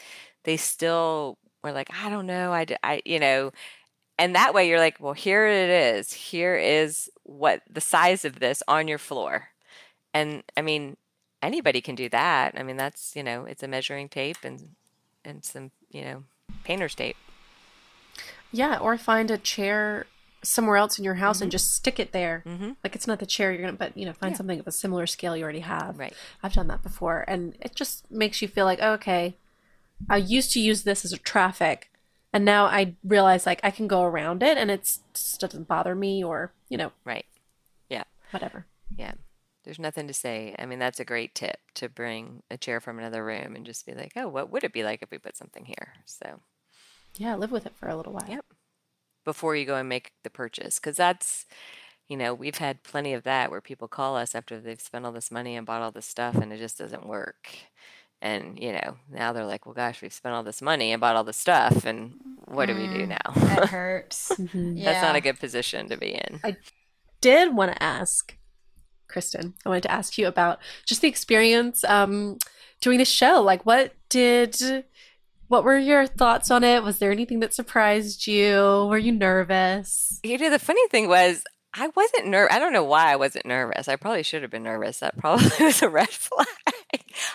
they 0.45 0.57
still 0.57 1.39
were 1.63 1.73
like, 1.73 1.89
I 1.93 2.11
don't 2.11 2.27
know, 2.27 2.53
I, 2.53 2.67
I, 2.83 3.03
you 3.05 3.21
know, 3.21 3.53
and 4.19 4.35
that 4.35 4.55
way 4.55 4.69
you're 4.69 4.81
like, 4.81 4.99
well, 5.01 5.15
here 5.15 5.47
it 5.47 5.71
is. 5.71 6.13
Here 6.13 6.57
is 6.57 7.11
what 7.25 7.63
the 7.71 7.81
size 7.81 8.25
of 8.25 8.41
this 8.41 8.63
on 8.69 8.89
your 8.89 8.99
floor. 8.99 9.51
And 10.15 10.43
I 10.57 10.63
mean, 10.63 10.97
anybody 11.43 11.81
can 11.81 11.95
do 11.95 12.09
that. 12.11 12.55
I 12.59 12.63
mean, 12.65 12.77
that's, 12.77 13.15
you 13.17 13.23
know, 13.23 13.45
it's 13.45 13.63
a 13.63 13.69
measuring 13.69 14.09
tape 14.09 14.39
and 14.45 14.71
and 15.29 15.45
some, 15.45 15.71
you 15.91 16.03
know, 16.03 16.25
painter's 16.65 16.95
tape. 16.95 17.17
Yeah, 18.51 18.79
or 18.79 18.97
find 18.97 19.31
a 19.31 19.39
chair 19.39 20.07
somewhere 20.43 20.77
else 20.77 20.99
in 20.99 21.05
your 21.05 21.15
house 21.15 21.39
mm-hmm. 21.39 21.45
and 21.45 21.53
just 21.53 21.75
stick 21.75 21.99
it 21.99 22.13
there. 22.13 22.43
Mm-hmm. 22.47 22.73
Like 22.83 22.95
it's 22.95 23.07
not 23.07 23.19
the 23.19 23.27
chair 23.27 23.53
you're 23.53 23.61
gonna, 23.61 23.73
but 23.75 23.97
you 23.97 24.07
know, 24.07 24.13
find 24.13 24.33
yeah. 24.33 24.37
something 24.37 24.61
of 24.61 24.67
a 24.67 24.73
similar 24.73 25.07
scale 25.07 25.37
you 25.37 25.43
already 25.43 25.61
have. 25.61 25.99
Right. 25.99 26.15
I've 26.43 26.53
done 26.53 26.69
that 26.69 26.83
before, 26.83 27.25
and 27.29 27.57
it 27.61 27.75
just 27.75 28.11
makes 28.11 28.41
you 28.41 28.49
feel 28.49 28.65
like, 28.65 28.79
oh, 28.81 28.93
okay, 28.95 29.37
I 30.09 30.17
used 30.17 30.53
to 30.53 30.61
use 30.61 30.85
this 30.85 31.05
as 31.05 31.13
a 31.13 31.19
traffic, 31.19 31.91
and 32.33 32.45
now 32.45 32.67
I 32.67 32.95
realize 33.05 33.47
like 33.47 33.61
I 33.63 33.71
can 33.71 33.89
go 33.89 34.03
around 34.03 34.43
it, 34.43 34.57
and 34.57 34.71
it 34.71 34.99
just 35.13 35.41
doesn't 35.41 35.69
bother 35.69 35.95
me, 35.95 36.25
or 36.25 36.53
you 36.69 36.79
know, 36.79 36.93
right. 37.05 37.27
Yeah. 37.89 38.05
Whatever. 38.31 38.67
Yeah. 38.97 39.13
There's 39.69 39.79
nothing 39.79 40.07
to 40.07 40.15
say. 40.15 40.55
I 40.59 40.65
mean, 40.65 40.79
that's 40.79 40.99
a 40.99 41.05
great 41.05 41.35
tip 41.35 41.59
to 41.75 41.91
bring 41.91 42.43
a 42.51 42.57
chair 42.57 42.81
from 42.81 42.99
another 42.99 43.23
room 43.23 43.55
and 43.55 43.67
just 43.67 43.85
be 43.85 43.93
like, 43.93 44.13
oh, 44.17 44.27
what 44.27 44.51
would 44.51 44.65
it 44.65 44.73
be 44.73 44.83
like 44.83 45.03
if 45.03 45.11
we 45.11 45.19
put 45.19 45.37
something 45.37 45.67
here? 45.67 45.93
So, 46.07 46.41
yeah, 47.17 47.35
live 47.35 47.53
with 47.53 47.67
it 47.67 47.77
for 47.77 47.87
a 47.87 47.95
little 47.95 48.15
while. 48.15 48.25
Yep. 48.27 48.47
Before 49.27 49.55
you 49.55 49.67
go 49.67 49.77
and 49.77 49.87
make 49.87 50.13
the 50.25 50.31
purchase. 50.31 50.79
Because 50.79 50.97
that's, 50.97 51.45
you 52.09 52.17
know, 52.17 52.33
we've 52.33 52.57
had 52.57 52.83
plenty 52.83 53.13
of 53.13 53.25
that 53.25 53.51
where 53.51 53.61
people 53.61 53.89
call 53.89 54.17
us 54.17 54.35
after 54.35 54.59
they've 54.59 54.81
spent 54.81 55.05
all 55.05 55.13
this 55.13 55.31
money 55.31 55.55
and 55.55 55.67
bought 55.67 55.83
all 55.83 55.91
this 55.91 56.07
stuff 56.07 56.37
and 56.37 56.51
it 56.51 56.57
just 56.57 56.79
doesn't 56.79 57.07
work. 57.07 57.51
And, 58.23 58.59
you 58.59 58.73
know, 58.73 58.97
now 59.13 59.35
they're 59.35 59.45
like, 59.45 59.67
well, 59.67 59.75
gosh, 59.75 60.01
we've 60.01 60.15
spent 60.15 60.35
all 60.35 60.43
this 60.43 60.63
money 60.63 60.93
and 60.93 61.01
bought 61.03 61.15
all 61.15 61.25
this 61.25 61.37
stuff. 61.37 61.85
And 61.85 62.15
what 62.47 62.71
mm, 62.71 62.75
do 62.75 62.81
we 62.81 62.87
do 62.87 63.05
mm, 63.05 63.09
now? 63.09 63.33
That 63.35 63.67
hurts. 63.69 64.33
mm-hmm. 64.35 64.79
yeah. 64.79 64.93
That's 64.93 65.03
not 65.03 65.17
a 65.17 65.21
good 65.21 65.39
position 65.39 65.91
to 65.91 65.99
be 65.99 66.15
in. 66.15 66.41
I 66.43 66.57
did 67.21 67.55
want 67.55 67.73
to 67.73 67.83
ask 67.83 68.38
Kristin, 69.09 69.55
I 69.65 69.69
wanted 69.69 69.85
to 69.85 69.93
ask 69.93 70.19
you 70.19 70.27
about 70.27 70.59
just 70.87 71.01
the 71.01 71.09
experience 71.09 71.85
um, 71.85 72.39
doing 72.81 72.99
the 72.99 73.05
show. 73.05 73.43
Like, 73.43 73.65
what 73.67 73.95
did, 74.09 74.85
what 75.49 75.65
were 75.65 75.79
your 75.79 76.07
thoughts 76.07 76.51
on 76.51 76.65
it? 76.65 76.83
Was 76.83 76.99
there 76.99 77.11
anything 77.11 77.41
that 77.41 77.55
surprised 77.55 78.27
you? 78.27 78.87
Were 78.89 78.99
you 78.99 79.13
nervous? 79.13 80.21
You 80.23 80.39
know, 80.39 80.51
the 80.51 80.59
funny 80.59 80.87
thing 80.89 81.09
was, 81.09 81.43
I 81.75 81.89
wasn't 81.95 82.29
nervous. 82.29 82.55
I 82.55 82.59
don't 82.59 82.73
know 82.73 82.85
why 82.85 83.13
I 83.13 83.17
wasn't 83.17 83.47
nervous. 83.47 83.89
I 83.89 83.97
probably 83.97 84.23
should 84.23 84.43
have 84.43 84.51
been 84.51 84.63
nervous. 84.63 85.01
That 85.01 85.17
probably 85.19 85.51
was 85.65 85.83
a 85.83 85.89
red 85.89 86.09
flag. 86.09 86.47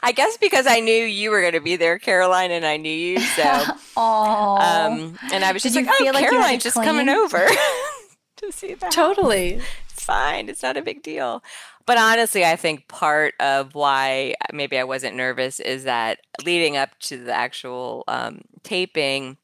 I 0.01 0.11
guess 0.11 0.37
because 0.37 0.65
I 0.65 0.79
knew 0.79 0.91
you 0.91 1.29
were 1.29 1.41
going 1.41 1.53
to 1.53 1.61
be 1.61 1.75
there, 1.75 1.99
Caroline, 1.99 2.51
and 2.51 2.65
I 2.65 2.77
knew 2.77 2.89
you. 2.89 3.19
So, 3.19 3.43
um, 3.97 5.17
and 5.31 5.43
I 5.43 5.51
was 5.51 5.63
just 5.63 5.75
Did 5.75 5.85
like, 5.85 5.95
oh, 5.99 6.05
like 6.05 6.29
Caroline's 6.29 6.63
just 6.63 6.75
coming 6.75 7.09
over 7.09 7.47
to 8.37 8.51
see 8.51 8.73
that. 8.75 8.91
Totally 8.91 9.61
fine. 10.03 10.49
It's 10.49 10.63
not 10.63 10.77
a 10.77 10.81
big 10.81 11.03
deal. 11.03 11.43
But 11.85 11.97
honestly, 11.97 12.45
I 12.45 12.55
think 12.55 12.87
part 12.87 13.33
of 13.39 13.75
why 13.75 14.35
maybe 14.53 14.77
I 14.77 14.83
wasn't 14.83 15.15
nervous 15.15 15.59
is 15.59 15.83
that 15.83 16.19
leading 16.45 16.77
up 16.77 16.97
to 17.01 17.17
the 17.17 17.33
actual 17.33 18.03
um, 18.07 18.41
taping, 18.63 19.37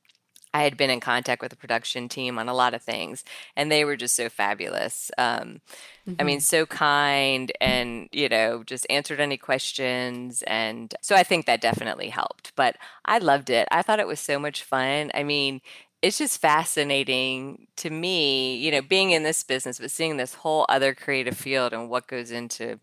I 0.53 0.63
had 0.63 0.77
been 0.77 0.89
in 0.89 0.99
contact 0.99 1.41
with 1.41 1.51
the 1.51 1.57
production 1.57 2.09
team 2.09 2.39
on 2.39 2.49
a 2.49 2.53
lot 2.53 2.73
of 2.73 2.81
things, 2.81 3.23
and 3.55 3.71
they 3.71 3.85
were 3.85 3.95
just 3.95 4.15
so 4.15 4.29
fabulous. 4.29 5.11
Um, 5.17 5.61
mm-hmm. 6.07 6.13
I 6.19 6.23
mean, 6.23 6.39
mm-hmm. 6.39 6.43
so 6.43 6.65
kind, 6.65 7.51
and 7.61 8.09
you 8.11 8.29
know, 8.29 8.63
just 8.63 8.87
answered 8.89 9.19
any 9.19 9.37
questions, 9.37 10.41
and 10.47 10.93
so 11.01 11.15
I 11.15 11.23
think 11.23 11.45
that 11.45 11.61
definitely 11.61 12.09
helped. 12.09 12.53
But 12.55 12.77
I 13.05 13.19
loved 13.19 13.49
it. 13.49 13.67
I 13.71 13.83
thought 13.83 13.99
it 13.99 14.07
was 14.07 14.19
so 14.19 14.39
much 14.39 14.63
fun. 14.63 15.11
I 15.13 15.23
mean, 15.23 15.61
it's 16.01 16.17
just 16.17 16.39
fascinating 16.39 17.67
to 17.77 17.89
me, 17.89 18.55
you 18.55 18.71
know, 18.71 18.81
being 18.81 19.11
in 19.11 19.23
this 19.23 19.43
business, 19.43 19.79
but 19.79 19.91
seeing 19.91 20.17
this 20.17 20.33
whole 20.33 20.65
other 20.69 20.93
creative 20.93 21.37
field 21.37 21.73
and 21.73 21.89
what 21.89 22.07
goes 22.07 22.31
into, 22.31 22.79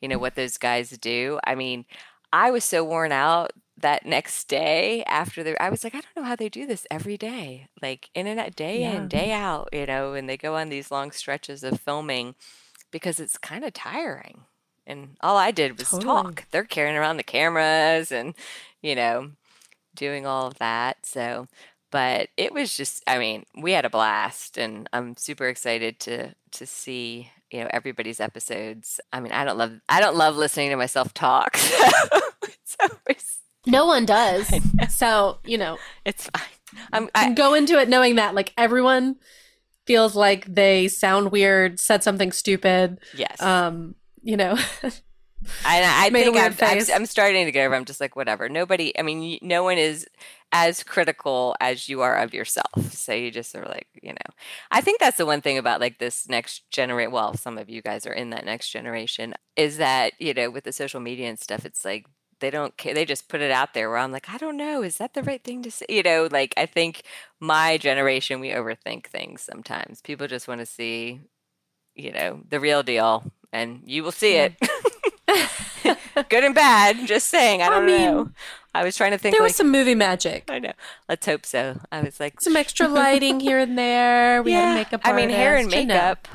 you 0.00 0.08
know, 0.08 0.18
what 0.18 0.34
those 0.34 0.58
guys 0.58 0.90
do. 0.90 1.38
I 1.44 1.54
mean, 1.54 1.86
I 2.32 2.50
was 2.50 2.64
so 2.64 2.84
worn 2.84 3.12
out 3.12 3.52
that 3.78 4.04
next 4.04 4.48
day 4.48 5.02
after 5.04 5.42
the 5.42 5.60
I 5.62 5.70
was 5.70 5.84
like, 5.84 5.94
I 5.94 6.00
don't 6.00 6.16
know 6.16 6.28
how 6.28 6.36
they 6.36 6.48
do 6.48 6.66
this 6.66 6.86
every 6.90 7.16
day, 7.16 7.68
like 7.80 8.10
in 8.14 8.26
and 8.26 8.38
out, 8.38 8.56
day 8.56 8.80
yeah. 8.80 8.96
in, 8.96 9.08
day 9.08 9.32
out, 9.32 9.68
you 9.72 9.86
know, 9.86 10.12
and 10.14 10.28
they 10.28 10.36
go 10.36 10.56
on 10.56 10.68
these 10.68 10.90
long 10.90 11.10
stretches 11.10 11.62
of 11.64 11.80
filming 11.80 12.34
because 12.90 13.18
it's 13.20 13.38
kind 13.38 13.64
of 13.64 13.72
tiring. 13.72 14.42
And 14.86 15.16
all 15.20 15.36
I 15.36 15.50
did 15.50 15.78
was 15.78 15.90
totally. 15.90 16.04
talk. 16.04 16.44
They're 16.50 16.64
carrying 16.64 16.96
around 16.96 17.18
the 17.18 17.22
cameras 17.22 18.10
and, 18.10 18.34
you 18.82 18.94
know, 18.94 19.32
doing 19.94 20.26
all 20.26 20.46
of 20.46 20.58
that. 20.58 21.04
So 21.04 21.46
but 21.90 22.28
it 22.36 22.52
was 22.52 22.76
just 22.76 23.02
i 23.06 23.18
mean 23.18 23.44
we 23.56 23.72
had 23.72 23.84
a 23.84 23.90
blast 23.90 24.56
and 24.58 24.88
i'm 24.92 25.16
super 25.16 25.46
excited 25.46 25.98
to 26.00 26.34
to 26.50 26.66
see 26.66 27.30
you 27.50 27.60
know 27.60 27.68
everybody's 27.70 28.20
episodes. 28.20 29.00
I 29.12 29.20
mean 29.20 29.32
i 29.32 29.44
don't 29.44 29.58
love 29.58 29.80
i 29.88 30.00
don't 30.00 30.16
love 30.16 30.36
listening 30.36 30.70
to 30.70 30.76
myself 30.76 31.14
talk 31.14 31.56
so 32.64 32.76
always, 32.82 33.38
no 33.66 33.86
one 33.86 34.06
does. 34.06 34.52
So 34.88 35.38
you 35.44 35.58
know 35.58 35.78
it's 36.04 36.28
fine. 36.28 36.82
I'm 36.92 37.08
I, 37.14 37.32
go 37.32 37.54
into 37.54 37.78
it 37.78 37.88
knowing 37.88 38.16
that 38.16 38.34
like 38.34 38.52
everyone 38.56 39.16
feels 39.86 40.16
like 40.16 40.44
they 40.46 40.88
sound 40.88 41.30
weird 41.30 41.80
said 41.80 42.02
something 42.02 42.32
stupid 42.32 42.98
yes. 43.16 43.40
um 43.40 43.94
you 44.22 44.36
know 44.36 44.58
I, 45.64 46.06
I 46.06 46.10
think 46.10 46.36
I'm, 46.36 46.54
I'm, 46.60 46.84
I'm, 46.94 47.06
starting 47.06 47.46
to 47.46 47.52
get 47.52 47.64
over. 47.64 47.74
I'm 47.74 47.84
just 47.84 48.00
like 48.00 48.16
whatever. 48.16 48.48
Nobody. 48.48 48.96
I 48.98 49.02
mean, 49.02 49.38
no 49.40 49.62
one 49.62 49.78
is 49.78 50.06
as 50.52 50.82
critical 50.82 51.54
as 51.60 51.88
you 51.88 52.00
are 52.00 52.16
of 52.16 52.34
yourself. 52.34 52.92
So 52.92 53.12
you 53.12 53.30
just 53.30 53.54
are 53.54 53.64
like, 53.64 53.86
you 54.02 54.10
know, 54.10 54.34
I 54.70 54.80
think 54.80 54.98
that's 54.98 55.16
the 55.16 55.26
one 55.26 55.40
thing 55.40 55.58
about 55.58 55.80
like 55.80 55.98
this 55.98 56.28
next 56.28 56.68
generation. 56.70 57.12
Well, 57.12 57.34
some 57.34 57.58
of 57.58 57.68
you 57.70 57.82
guys 57.82 58.06
are 58.06 58.12
in 58.12 58.30
that 58.30 58.44
next 58.44 58.70
generation, 58.70 59.34
is 59.56 59.78
that 59.78 60.14
you 60.18 60.34
know, 60.34 60.50
with 60.50 60.64
the 60.64 60.72
social 60.72 61.00
media 61.00 61.28
and 61.28 61.38
stuff, 61.38 61.64
it's 61.64 61.84
like 61.84 62.06
they 62.40 62.50
don't 62.50 62.76
care. 62.76 62.94
They 62.94 63.04
just 63.04 63.28
put 63.28 63.40
it 63.40 63.50
out 63.50 63.74
there 63.74 63.88
where 63.88 63.98
I'm 63.98 64.12
like, 64.12 64.28
I 64.28 64.38
don't 64.38 64.56
know, 64.56 64.82
is 64.82 64.98
that 64.98 65.14
the 65.14 65.22
right 65.22 65.42
thing 65.42 65.62
to 65.62 65.70
say? 65.70 65.86
You 65.88 66.02
know, 66.02 66.28
like 66.30 66.54
I 66.56 66.66
think 66.66 67.02
my 67.40 67.78
generation, 67.78 68.40
we 68.40 68.50
overthink 68.50 69.06
things 69.06 69.42
sometimes. 69.42 70.00
People 70.02 70.26
just 70.26 70.48
want 70.48 70.60
to 70.60 70.66
see, 70.66 71.20
you 71.94 72.12
know, 72.12 72.40
the 72.48 72.60
real 72.60 72.82
deal, 72.82 73.30
and 73.52 73.82
you 73.84 74.02
will 74.02 74.12
see 74.12 74.36
it. 74.36 74.54
Good 76.28 76.44
and 76.44 76.54
bad. 76.54 77.06
Just 77.06 77.28
saying. 77.28 77.62
I 77.62 77.68
don't 77.68 77.84
I 77.84 77.86
mean, 77.86 78.00
know. 78.00 78.30
I 78.74 78.84
was 78.84 78.96
trying 78.96 79.12
to 79.12 79.18
think. 79.18 79.34
There 79.34 79.42
like, 79.42 79.50
was 79.50 79.56
some 79.56 79.70
movie 79.70 79.94
magic. 79.94 80.44
I 80.48 80.58
know. 80.58 80.72
Let's 81.08 81.26
hope 81.26 81.46
so. 81.46 81.80
I 81.90 82.02
was 82.02 82.20
like 82.20 82.40
some 82.40 82.56
extra 82.56 82.88
lighting 82.88 83.40
here 83.48 83.58
and 83.58 83.78
there. 83.78 84.42
We 84.42 84.52
yeah. 84.52 84.60
had 84.60 84.72
a 84.72 84.74
makeup. 84.74 85.00
I 85.04 85.12
mean, 85.12 85.30
hair 85.30 85.56
and 85.56 85.70
makeup. 85.70 86.28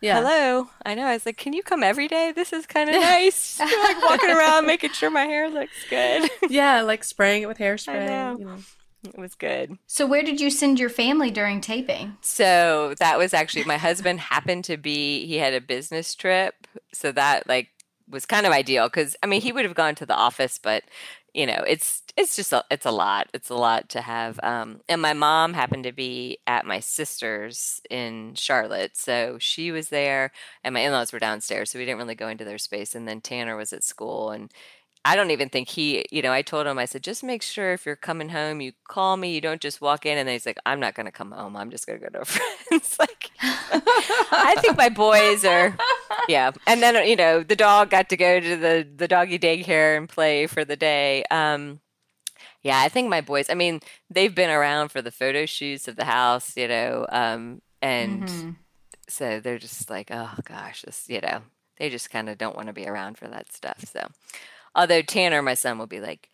Yeah. 0.00 0.22
Hello. 0.22 0.70
I 0.86 0.94
know. 0.94 1.04
I 1.04 1.12
was 1.12 1.26
like, 1.26 1.36
can 1.36 1.52
you 1.52 1.62
come 1.62 1.82
every 1.82 2.08
day? 2.08 2.32
This 2.34 2.52
is 2.52 2.66
kind 2.66 2.88
of 2.88 2.96
nice. 3.00 3.58
You're 3.58 3.82
like 3.84 4.02
walking 4.02 4.30
around 4.30 4.66
making 4.66 4.92
sure 4.92 5.10
my 5.10 5.24
hair 5.24 5.50
looks 5.50 5.76
good. 5.90 6.30
yeah, 6.48 6.80
like 6.80 7.04
spraying 7.04 7.42
it 7.42 7.46
with 7.46 7.58
hairspray. 7.58 8.02
I 8.02 8.06
know. 8.06 8.38
You 8.38 8.44
know. 8.46 8.56
It 9.02 9.18
was 9.18 9.34
good. 9.34 9.78
So, 9.86 10.06
where 10.06 10.22
did 10.22 10.40
you 10.40 10.50
send 10.50 10.78
your 10.78 10.90
family 10.90 11.30
during 11.30 11.62
taping? 11.62 12.18
So, 12.20 12.94
that 12.98 13.16
was 13.16 13.32
actually 13.32 13.64
my 13.64 13.78
husband 13.78 14.20
happened 14.20 14.64
to 14.64 14.76
be, 14.76 15.26
he 15.26 15.36
had 15.36 15.54
a 15.54 15.60
business 15.60 16.14
trip. 16.14 16.66
So, 16.92 17.10
that 17.12 17.48
like 17.48 17.68
was 18.10 18.26
kind 18.26 18.46
of 18.46 18.52
ideal 18.52 18.88
because 18.88 19.16
I 19.22 19.26
mean 19.26 19.40
he 19.40 19.52
would 19.52 19.64
have 19.64 19.74
gone 19.74 19.94
to 19.96 20.06
the 20.06 20.14
office, 20.14 20.58
but 20.58 20.84
you 21.34 21.46
know 21.46 21.62
it's 21.66 22.02
it's 22.16 22.36
just 22.36 22.52
a, 22.52 22.64
it's 22.70 22.86
a 22.86 22.90
lot. 22.90 23.28
It's 23.34 23.50
a 23.50 23.54
lot 23.54 23.88
to 23.90 24.00
have. 24.02 24.40
Um, 24.42 24.80
and 24.88 25.00
my 25.00 25.12
mom 25.12 25.54
happened 25.54 25.84
to 25.84 25.92
be 25.92 26.38
at 26.46 26.66
my 26.66 26.80
sister's 26.80 27.80
in 27.90 28.34
Charlotte, 28.34 28.96
so 28.96 29.38
she 29.40 29.70
was 29.72 29.88
there, 29.90 30.32
and 30.64 30.74
my 30.74 30.80
in 30.80 30.92
laws 30.92 31.12
were 31.12 31.18
downstairs, 31.18 31.70
so 31.70 31.78
we 31.78 31.84
didn't 31.84 31.98
really 31.98 32.14
go 32.14 32.28
into 32.28 32.44
their 32.44 32.58
space. 32.58 32.94
And 32.94 33.06
then 33.08 33.20
Tanner 33.20 33.56
was 33.56 33.72
at 33.72 33.84
school, 33.84 34.30
and 34.30 34.52
I 35.04 35.16
don't 35.16 35.30
even 35.30 35.48
think 35.48 35.68
he, 35.68 36.04
you 36.10 36.20
know, 36.20 36.32
I 36.32 36.42
told 36.42 36.66
him, 36.66 36.78
I 36.78 36.84
said, 36.84 37.02
just 37.02 37.24
make 37.24 37.42
sure 37.42 37.72
if 37.72 37.86
you're 37.86 37.96
coming 37.96 38.28
home, 38.28 38.60
you 38.60 38.72
call 38.86 39.16
me. 39.16 39.34
You 39.34 39.40
don't 39.40 39.60
just 39.60 39.80
walk 39.80 40.04
in. 40.04 40.18
And 40.18 40.28
then 40.28 40.34
he's 40.34 40.44
like, 40.44 40.58
I'm 40.66 40.78
not 40.78 40.94
going 40.94 41.06
to 41.06 41.12
come 41.12 41.32
home. 41.32 41.56
I'm 41.56 41.70
just 41.70 41.86
going 41.86 41.98
to 41.98 42.04
go 42.04 42.10
to 42.10 42.20
a 42.20 42.24
friend's. 42.26 42.96
like, 42.98 43.30
I 43.40 44.56
think 44.60 44.76
my 44.76 44.90
boys 44.90 45.44
are, 45.44 45.74
yeah. 46.28 46.50
And 46.66 46.82
then, 46.82 47.08
you 47.08 47.16
know, 47.16 47.42
the 47.42 47.56
dog 47.56 47.88
got 47.88 48.10
to 48.10 48.16
go 48.16 48.40
to 48.40 48.56
the, 48.56 48.86
the 48.94 49.08
doggy 49.08 49.38
daycare 49.38 49.96
and 49.96 50.06
play 50.06 50.46
for 50.46 50.66
the 50.66 50.76
day. 50.76 51.24
Um, 51.30 51.80
yeah, 52.62 52.80
I 52.80 52.88
think 52.88 53.08
my 53.08 53.22
boys, 53.22 53.48
I 53.48 53.54
mean, 53.54 53.80
they've 54.10 54.34
been 54.34 54.50
around 54.50 54.90
for 54.90 55.00
the 55.00 55.10
photo 55.10 55.46
shoots 55.46 55.88
of 55.88 55.96
the 55.96 56.04
house, 56.04 56.56
you 56.56 56.68
know, 56.68 57.06
um, 57.08 57.62
and 57.80 58.24
mm-hmm. 58.24 58.50
so 59.08 59.40
they're 59.40 59.58
just 59.58 59.88
like, 59.88 60.10
oh 60.10 60.34
gosh, 60.44 60.82
this, 60.82 61.06
you 61.08 61.20
know, 61.22 61.40
they 61.78 61.88
just 61.88 62.10
kind 62.10 62.28
of 62.28 62.36
don't 62.36 62.56
want 62.56 62.66
to 62.66 62.74
be 62.74 62.86
around 62.86 63.16
for 63.16 63.28
that 63.28 63.52
stuff. 63.52 63.82
So, 63.90 64.06
Although 64.74 65.02
Tanner, 65.02 65.42
my 65.42 65.54
son, 65.54 65.78
will 65.78 65.86
be 65.86 66.00
like, 66.00 66.28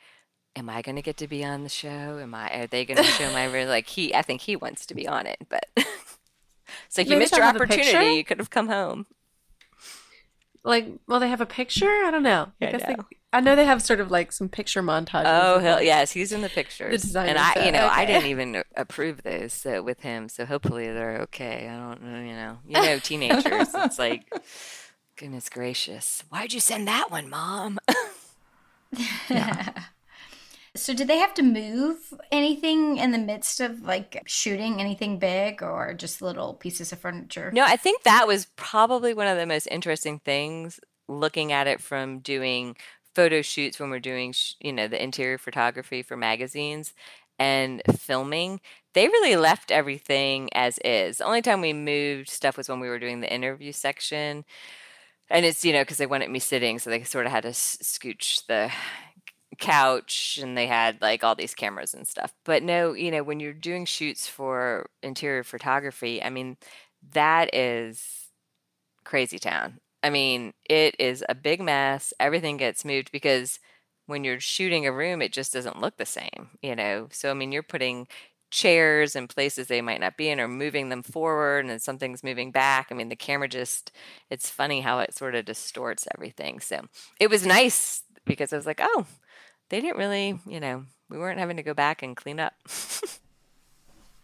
"Am 0.55 0.69
I 0.69 0.83
going 0.83 0.97
to 0.97 1.03
get 1.03 1.17
to 1.19 1.29
be 1.29 1.45
on 1.45 1.63
the 1.63 1.69
show? 1.69 2.19
Am 2.19 2.35
I? 2.35 2.51
Are 2.51 2.67
they 2.67 2.85
going 2.85 2.99
to 2.99 3.05
show 3.05 3.31
my 3.33 3.47
real? 3.47 3.69
like 3.77 3.87
he? 3.87 4.15
I 4.15 4.23
think 4.23 4.43
he 4.43 4.57
wants 4.57 4.87
to 4.87 4.95
be 4.95 5.09
on 5.09 5.27
it, 5.27 5.39
but 5.49 5.67
so 6.89 7.03
you 7.03 7.17
missed 7.17 7.37
your 7.37 7.47
opportunity. 7.47 8.17
You 8.17 8.25
could 8.25 8.39
have 8.39 8.51
come 8.51 8.69
home. 8.69 9.07
Like, 10.65 10.89
well, 11.07 11.21
they 11.21 11.29
have 11.29 11.41
a 11.41 11.47
picture. 11.47 11.87
I 11.87 12.11
don't 12.11 12.25
know. 12.25 12.53
I, 12.61 12.67
I 12.67 12.73
guess 12.73 12.83
know. 12.83 12.97
they. 13.11 13.17
I 13.33 13.41
know 13.41 13.55
they 13.55 13.67
have 13.67 13.83
sort 13.83 14.01
of 14.01 14.11
like 14.11 14.33
some 14.33 14.49
picture 14.49 14.83
montages. 14.83 15.25
Oh, 15.27 15.59
hell 15.59 15.83
yes, 15.83 16.13
he's 16.13 16.33
in 16.33 16.41
the 16.41 16.49
pictures. 16.49 17.03
The 17.03 17.21
and 17.21 17.39
I, 17.39 17.67
you 17.67 17.71
know, 17.71 17.87
okay. 17.87 17.95
I 17.95 18.05
didn't 18.07 18.31
even 18.31 18.63
approve 18.75 19.23
those 19.23 19.53
so, 19.53 19.83
with 19.83 20.01
him, 20.01 20.31
so 20.31 20.47
hopefully 20.47 20.87
they're 20.87 21.19
okay. 21.23 21.69
I 21.69 21.77
don't 21.77 22.03
know, 22.03 22.21
you 22.21 22.33
know, 22.33 22.59
you 22.67 22.73
know, 22.81 22.99
teenagers. 23.03 23.69
it's 23.75 23.99
like, 23.99 24.33
goodness 25.17 25.51
gracious, 25.51 26.25
why'd 26.31 26.55
you 26.55 26.61
send 26.61 26.89
that 26.89 27.11
one, 27.11 27.29
mom? 27.29 27.79
Yeah. 29.29 29.85
so 30.77 30.95
did 30.95 31.09
they 31.09 31.19
have 31.19 31.35
to 31.35 31.43
move 31.43 32.15
anything 32.31 32.99
in 32.99 33.13
the 33.13 33.19
midst 33.19 33.61
of 33.61 33.83
like 33.83 34.23
shooting 34.27 34.81
anything 34.81 35.19
big 35.19 35.63
or 35.63 35.95
just 35.95 36.23
little 36.23 36.55
pieces 36.55 36.93
of 36.93 36.99
furniture? 36.99 37.51
No, 37.53 37.65
I 37.65 37.77
think 37.77 38.03
that 38.03 38.27
was 38.27 38.47
probably 38.57 39.15
one 39.15 39.27
of 39.27 39.39
the 39.39 39.47
most 39.47 39.67
interesting 39.71 40.19
things 40.19 40.81
looking 41.09 41.53
at 41.53 41.67
it 41.67 41.81
from 41.81 42.21
doing 42.21 42.77
photo 43.15 43.41
shoots 43.41 43.81
when 43.81 43.89
we're 43.89 43.99
doing 43.99 44.35
you 44.61 44.73
know 44.73 44.87
the 44.87 45.03
interior 45.03 45.39
photography 45.39 46.03
for 46.03 46.19
magazines 46.19 46.93
and 47.39 47.81
filming 47.99 48.61
they 48.93 49.09
really 49.09 49.37
left 49.37 49.71
everything 49.71 50.51
as 50.53 50.79
is 50.85 51.19
the 51.19 51.25
only 51.25 51.41
time 51.41 51.63
we 51.63 51.73
moved 51.73 52.29
stuff 52.29 52.59
was 52.59 52.69
when 52.69 52.79
we 52.79 52.89
were 52.89 52.99
doing 52.99 53.21
the 53.21 53.33
interview 53.33 53.73
section 53.73 54.45
and 55.31 55.45
it's 55.47 55.65
you 55.65 55.73
know 55.73 55.83
because 55.83 55.99
they 55.99 56.07
wanted 56.07 56.31
me 56.31 56.39
sitting 56.39 56.79
so 56.79 56.91
they 56.91 57.03
sort 57.03 57.27
of 57.27 57.33
had 57.33 57.43
to 57.43 57.51
scooch 57.51 58.47
the 58.47 58.71
couch 59.59 60.39
and 60.43 60.57
they 60.57 60.67
had 60.67 61.01
like 61.01 61.25
all 61.25 61.35
these 61.35 61.55
cameras 61.55 61.95
and 61.95 62.07
stuff. 62.07 62.35
But 62.45 62.63
no 62.63 62.93
you 62.95 63.11
know 63.11 63.23
when 63.23 63.41
you're 63.41 63.53
doing 63.55 63.85
shoots 63.87 64.29
for 64.29 64.91
interior 65.03 65.45
photography 65.45 66.23
i 66.23 66.31
mean 66.31 66.57
that 67.13 67.55
is 67.55 68.29
crazy 69.05 69.39
town. 69.39 69.81
I 70.03 70.11
mean 70.11 70.53
it 70.69 70.97
is 70.99 71.25
a 71.29 71.35
big 71.35 71.61
mess. 71.63 72.13
Everything 72.21 72.57
gets 72.59 72.85
moved 72.85 73.13
because 73.13 73.61
when 74.07 74.25
you're 74.25 74.41
shooting 74.41 74.87
a 74.87 74.93
room 74.93 75.23
it 75.23 75.33
just 75.33 75.53
doesn't 75.53 75.81
look 75.81 75.97
the 75.97 76.07
same 76.07 76.51
you 76.63 76.77
know? 76.77 77.09
So 77.13 77.31
i 77.31 77.35
mean 77.35 77.53
you're 77.53 77.63
putting 77.63 78.09
chairs 78.51 79.17
and 79.17 79.29
places 79.29 79.67
they 79.67 79.81
might 79.81 80.01
not 80.01 80.17
be 80.17 80.29
in 80.29 80.41
or 80.41 80.49
moving 80.49 80.89
them 80.89 81.03
forward 81.03 81.61
and 81.61 81.71
then 81.71 81.79
something's 81.79 82.25
moving 82.25 82.51
back. 82.51 82.89
I 82.91 82.95
mean, 82.95 83.09
the 83.09 83.17
camera 83.17 83.49
just, 83.49 83.93
it's 84.31 84.49
funny 84.49 84.81
how 84.81 85.01
it 85.01 85.15
sort 85.15 85.35
of 85.35 85.45
distorts 85.45 86.07
everything. 86.15 86.61
So 86.61 86.83
it 87.19 87.29
was 87.29 87.45
nice 87.45 88.03
because 88.25 88.53
I 88.53 88.57
was 88.57 88.67
like, 88.67 88.81
oh, 88.83 89.07
they 89.69 89.81
didn't 89.81 89.99
really, 89.99 90.39
you 90.47 90.61
know, 90.61 90.85
we 91.09 91.19
weren't 91.19 91.39
having 91.39 91.57
to 91.57 91.63
go 91.63 91.75
back 91.75 92.03
and 92.03 92.17
clean 92.17 92.41
up. 92.41 92.55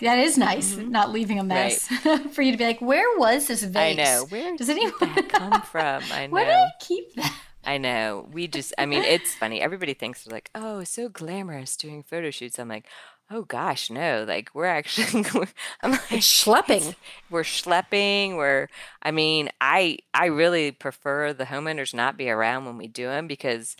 That 0.03 0.19
is 0.19 0.37
nice, 0.37 0.75
mm-hmm. 0.75 0.91
not 0.91 1.13
leaving 1.13 1.39
a 1.39 1.45
mess 1.45 1.89
right. 2.05 2.31
for 2.33 2.43
you 2.43 2.51
to 2.51 2.59
be 2.59 2.65
like, 2.65 2.81
where 2.81 3.17
was 3.19 3.47
this 3.47 3.63
vase? 3.63 3.99
I 3.99 4.03
know. 4.03 4.27
Where 4.29 4.57
does 4.57 4.69
anyone 4.69 4.93
come 5.29 5.63
from? 5.71 6.03
I 6.11 6.27
know. 6.27 6.33
Where 6.33 6.45
did 6.45 6.55
I 6.55 6.71
keep 6.81 7.15
that? 7.15 7.41
I 7.65 7.79
know. 7.79 8.29
We 8.33 8.49
just, 8.49 8.75
I 8.77 8.87
mean, 8.87 9.05
it's 9.05 9.35
funny. 9.35 9.61
Everybody 9.61 9.95
thinks 9.95 10.25
they're 10.25 10.35
like, 10.35 10.51
oh, 10.57 10.83
so 10.83 11.09
glamorous 11.09 11.77
doing 11.77 12.03
photo 12.03 12.33
shoots. 12.33 12.59
I'm 12.59 12.67
like, 12.67 12.87
Oh 13.35 13.45
gosh, 13.45 13.89
no! 13.89 14.27
Like 14.29 14.51
we're 14.53 14.67
actually, 14.67 15.25
I'm 15.83 15.93
like 15.93 16.21
schlepping. 16.21 16.95
We're 17.31 17.45
schlepping. 17.45 18.37
We're. 18.37 18.69
I 19.03 19.11
mean, 19.11 19.49
I 19.59 19.99
I 20.13 20.27
really 20.27 20.71
prefer 20.71 21.33
the 21.33 21.47
homeowners 21.47 21.95
not 21.95 22.19
be 22.19 22.29
around 22.29 22.67
when 22.67 22.77
we 22.77 22.89
do 22.89 23.07
them 23.07 23.27
because 23.27 23.75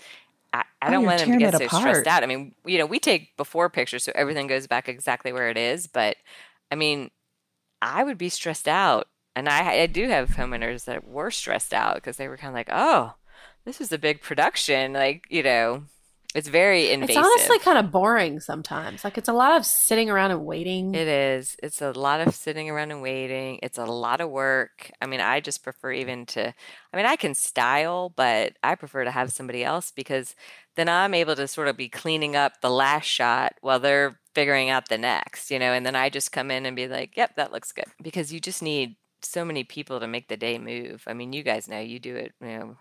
I, 0.55 0.65
I 0.81 0.89
oh, 0.89 0.93
don't 0.93 1.05
want 1.05 1.19
them 1.19 1.33
to 1.33 1.39
get 1.39 1.59
so 1.59 1.67
apart. 1.67 1.83
stressed 1.83 2.07
out. 2.07 2.23
I 2.23 2.27
mean, 2.27 2.55
you 2.65 2.79
know, 2.79 2.87
we 2.87 2.99
take 2.99 3.37
before 3.37 3.69
pictures 3.69 4.05
so 4.05 4.13
everything 4.15 4.47
goes 4.47 4.67
back 4.67 4.89
exactly 4.89 5.35
where 5.35 5.51
it 5.51 5.59
is. 5.59 5.87
But 5.87 6.17
I 6.71 6.75
mean, 6.75 7.11
I 7.83 8.05
would 8.05 8.17
be 8.17 8.31
stressed 8.31 8.69
out, 8.69 9.09
and 9.37 9.51
I 9.51 9.83
I 9.83 9.87
do 9.87 10.09
have 10.09 10.31
homeowners 10.31 10.87
that 10.87 11.07
were 11.07 11.31
stressed 11.31 11.75
out 11.75 11.97
because 11.97 12.17
they 12.17 12.29
were 12.29 12.39
kind 12.39 12.53
of 12.53 12.55
like, 12.55 12.71
oh, 12.73 13.17
this 13.67 13.83
is 13.83 13.93
a 13.93 13.99
big 13.99 14.23
production, 14.23 14.95
like 14.95 15.27
you 15.29 15.43
know 15.43 15.83
it's 16.35 16.49
very 16.49 16.91
invasive. 16.91 17.17
It's 17.17 17.27
honestly 17.27 17.59
kind 17.59 17.79
of 17.79 17.91
boring 17.91 18.41
sometimes. 18.41 19.05
Like 19.05 19.19
it's 19.19 19.29
a 19.29 19.35
lot 19.35 19.57
of 19.57 19.67
sitting 19.67 20.09
around 20.09 20.31
and 20.31 20.45
waiting. 20.45 20.95
It 20.95 21.09
is. 21.09 21.57
It's 21.63 21.83
a 21.83 21.93
lot 21.93 22.21
of 22.21 22.35
sitting 22.35 22.71
around 22.71 22.91
and 22.91 23.03
waiting. 23.03 23.59
It's 23.63 23.79
a 23.79 23.85
lot 23.85 24.21
of 24.21 24.31
work. 24.31 24.91
I 25.01 25.07
mean, 25.07 25.21
I 25.21 25.41
just 25.41 25.63
prefer 25.63 25.93
even 25.93 26.25
to 26.27 26.55
I 26.93 26.97
mean, 26.97 27.07
I 27.07 27.17
can 27.17 27.35
style, 27.35 28.13
but 28.15 28.55
I 28.63 28.75
prefer 28.75 29.05
to 29.05 29.11
have 29.11 29.33
somebody 29.33 29.63
else 29.63 29.91
because 29.91 30.35
then 30.77 30.89
I'm 30.89 31.15
able 31.15 31.37
to 31.37 31.47
sort 31.47 31.69
of 31.69 31.77
be 31.77 31.89
cleaning 31.89 32.35
up 32.35 32.61
the 32.61 32.71
last 32.71 33.05
shot 33.07 33.55
while 33.61 33.81
they're 33.81 34.19
figuring 34.35 34.71
out 34.71 34.89
the 34.89 34.99
next, 34.99 35.51
you 35.51 35.59
know, 35.59 35.73
and 35.73 35.85
then 35.85 35.97
I 35.97 36.09
just 36.09 36.33
come 36.33 36.51
in 36.51 36.65
and 36.65 36.75
be 36.75 36.89
like, 36.89 37.17
"Yep, 37.17 37.37
that 37.37 37.53
looks 37.53 37.73
good." 37.73 37.85
Because 38.03 38.33
you 38.33 38.41
just 38.41 38.63
need 38.63 38.97
so 39.25 39.45
many 39.45 39.65
people 39.65 40.01
to 40.01 40.07
make 40.07 40.29
the 40.29 40.37
day 40.37 40.59
move. 40.59 41.05
I 41.07 41.13
mean, 41.15 41.33
you 41.33 41.43
guys 41.43 41.69
know 41.69 41.79
you 41.79 41.99
do 41.99 42.17
it, 42.17 42.33
you 42.41 42.47
know, 42.47 42.77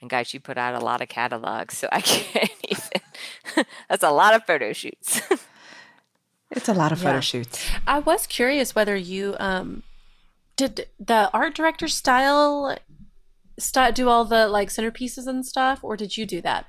and 0.00 0.10
guys, 0.10 0.34
you 0.34 0.40
put 0.40 0.58
out 0.58 0.74
a 0.74 0.84
lot 0.84 1.00
of 1.00 1.08
catalogs, 1.08 1.78
so 1.78 1.88
I 1.90 2.00
can't 2.02 2.50
even. 2.68 3.64
That's 3.88 4.02
a 4.02 4.10
lot 4.10 4.34
of 4.34 4.44
photo 4.44 4.72
shoots. 4.72 5.20
it's 6.50 6.68
a 6.68 6.74
lot 6.74 6.92
of 6.92 6.98
photo 6.98 7.14
yeah. 7.14 7.20
shoots. 7.20 7.70
I 7.86 8.00
was 8.00 8.26
curious 8.26 8.74
whether 8.74 8.96
you 8.96 9.36
um, 9.38 9.82
did 10.56 10.88
the 10.98 11.30
art 11.32 11.54
director 11.54 11.88
style 11.88 12.76
st- 13.58 13.94
do 13.94 14.08
all 14.08 14.24
the 14.24 14.48
like 14.48 14.68
centerpieces 14.68 15.26
and 15.26 15.44
stuff, 15.46 15.80
or 15.82 15.96
did 15.96 16.16
you 16.16 16.26
do 16.26 16.40
that? 16.42 16.66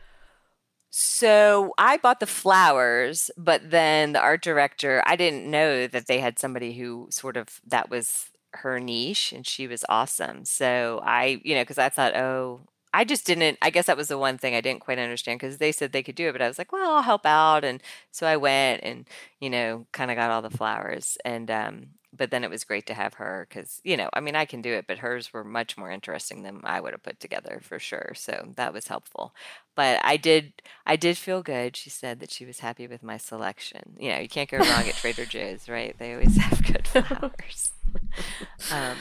So 0.89 1.73
I 1.77 1.97
bought 1.97 2.19
the 2.19 2.25
flowers, 2.25 3.29
but 3.37 3.69
then 3.69 4.13
the 4.13 4.21
art 4.21 4.41
director, 4.41 5.03
I 5.05 5.15
didn't 5.15 5.49
know 5.49 5.85
that 5.85 6.07
they 6.07 6.19
had 6.19 6.39
somebody 6.39 6.73
who 6.73 7.07
sort 7.11 7.37
of 7.37 7.59
that 7.67 7.89
was 7.89 8.29
her 8.53 8.79
niche 8.79 9.33
and 9.33 9.45
she 9.45 9.67
was 9.67 9.83
awesome. 9.89 10.45
So 10.45 11.01
I, 11.03 11.41
you 11.43 11.55
know, 11.55 11.61
because 11.61 11.77
I 11.77 11.89
thought, 11.89 12.15
oh, 12.15 12.61
I 12.97 13.03
just 13.03 13.27
didn't. 13.27 13.59
I 13.61 13.69
guess 13.69 13.85
that 13.85 13.95
was 13.95 14.07
the 14.07 14.17
one 14.17 14.39
thing 14.39 14.55
I 14.55 14.61
didn't 14.61 14.81
quite 14.81 14.97
understand 14.97 15.39
because 15.39 15.59
they 15.59 15.71
said 15.71 15.91
they 15.91 16.01
could 16.01 16.15
do 16.15 16.29
it, 16.29 16.31
but 16.31 16.41
I 16.41 16.47
was 16.47 16.57
like, 16.57 16.71
well, 16.71 16.95
I'll 16.95 17.03
help 17.03 17.27
out, 17.27 17.63
and 17.63 17.79
so 18.11 18.25
I 18.25 18.37
went 18.37 18.83
and 18.83 19.07
you 19.39 19.51
know, 19.51 19.85
kind 19.91 20.09
of 20.09 20.17
got 20.17 20.31
all 20.31 20.41
the 20.41 20.49
flowers, 20.49 21.15
and 21.23 21.51
um, 21.51 21.89
but 22.11 22.31
then 22.31 22.43
it 22.43 22.49
was 22.49 22.63
great 22.63 22.87
to 22.87 22.95
have 22.95 23.13
her 23.13 23.45
because 23.47 23.81
you 23.83 23.97
know, 23.97 24.09
I 24.13 24.19
mean, 24.19 24.35
I 24.35 24.45
can 24.45 24.63
do 24.63 24.73
it, 24.73 24.85
but 24.87 24.97
hers 24.97 25.31
were 25.31 25.43
much 25.43 25.77
more 25.77 25.91
interesting 25.91 26.41
than 26.41 26.61
I 26.63 26.81
would 26.81 26.93
have 26.93 27.03
put 27.03 27.19
together 27.19 27.59
for 27.61 27.77
sure. 27.77 28.13
So 28.15 28.53
that 28.55 28.73
was 28.73 28.87
helpful. 28.87 29.35
But 29.75 29.99
I 30.03 30.17
did, 30.17 30.53
I 30.83 30.95
did 30.95 31.19
feel 31.19 31.43
good. 31.43 31.75
She 31.75 31.91
said 31.91 32.19
that 32.19 32.31
she 32.31 32.47
was 32.47 32.61
happy 32.61 32.87
with 32.87 33.03
my 33.03 33.17
selection. 33.17 33.95
You 33.99 34.09
know, 34.09 34.17
you 34.17 34.27
can't 34.27 34.49
go 34.49 34.57
wrong 34.57 34.87
at 34.87 34.95
Trader 35.01 35.25
Joe's, 35.25 35.69
right? 35.69 35.95
They 35.99 36.13
always 36.13 36.35
have 36.37 36.65
good 36.65 36.87
flowers. 36.87 37.73
um, 38.71 38.97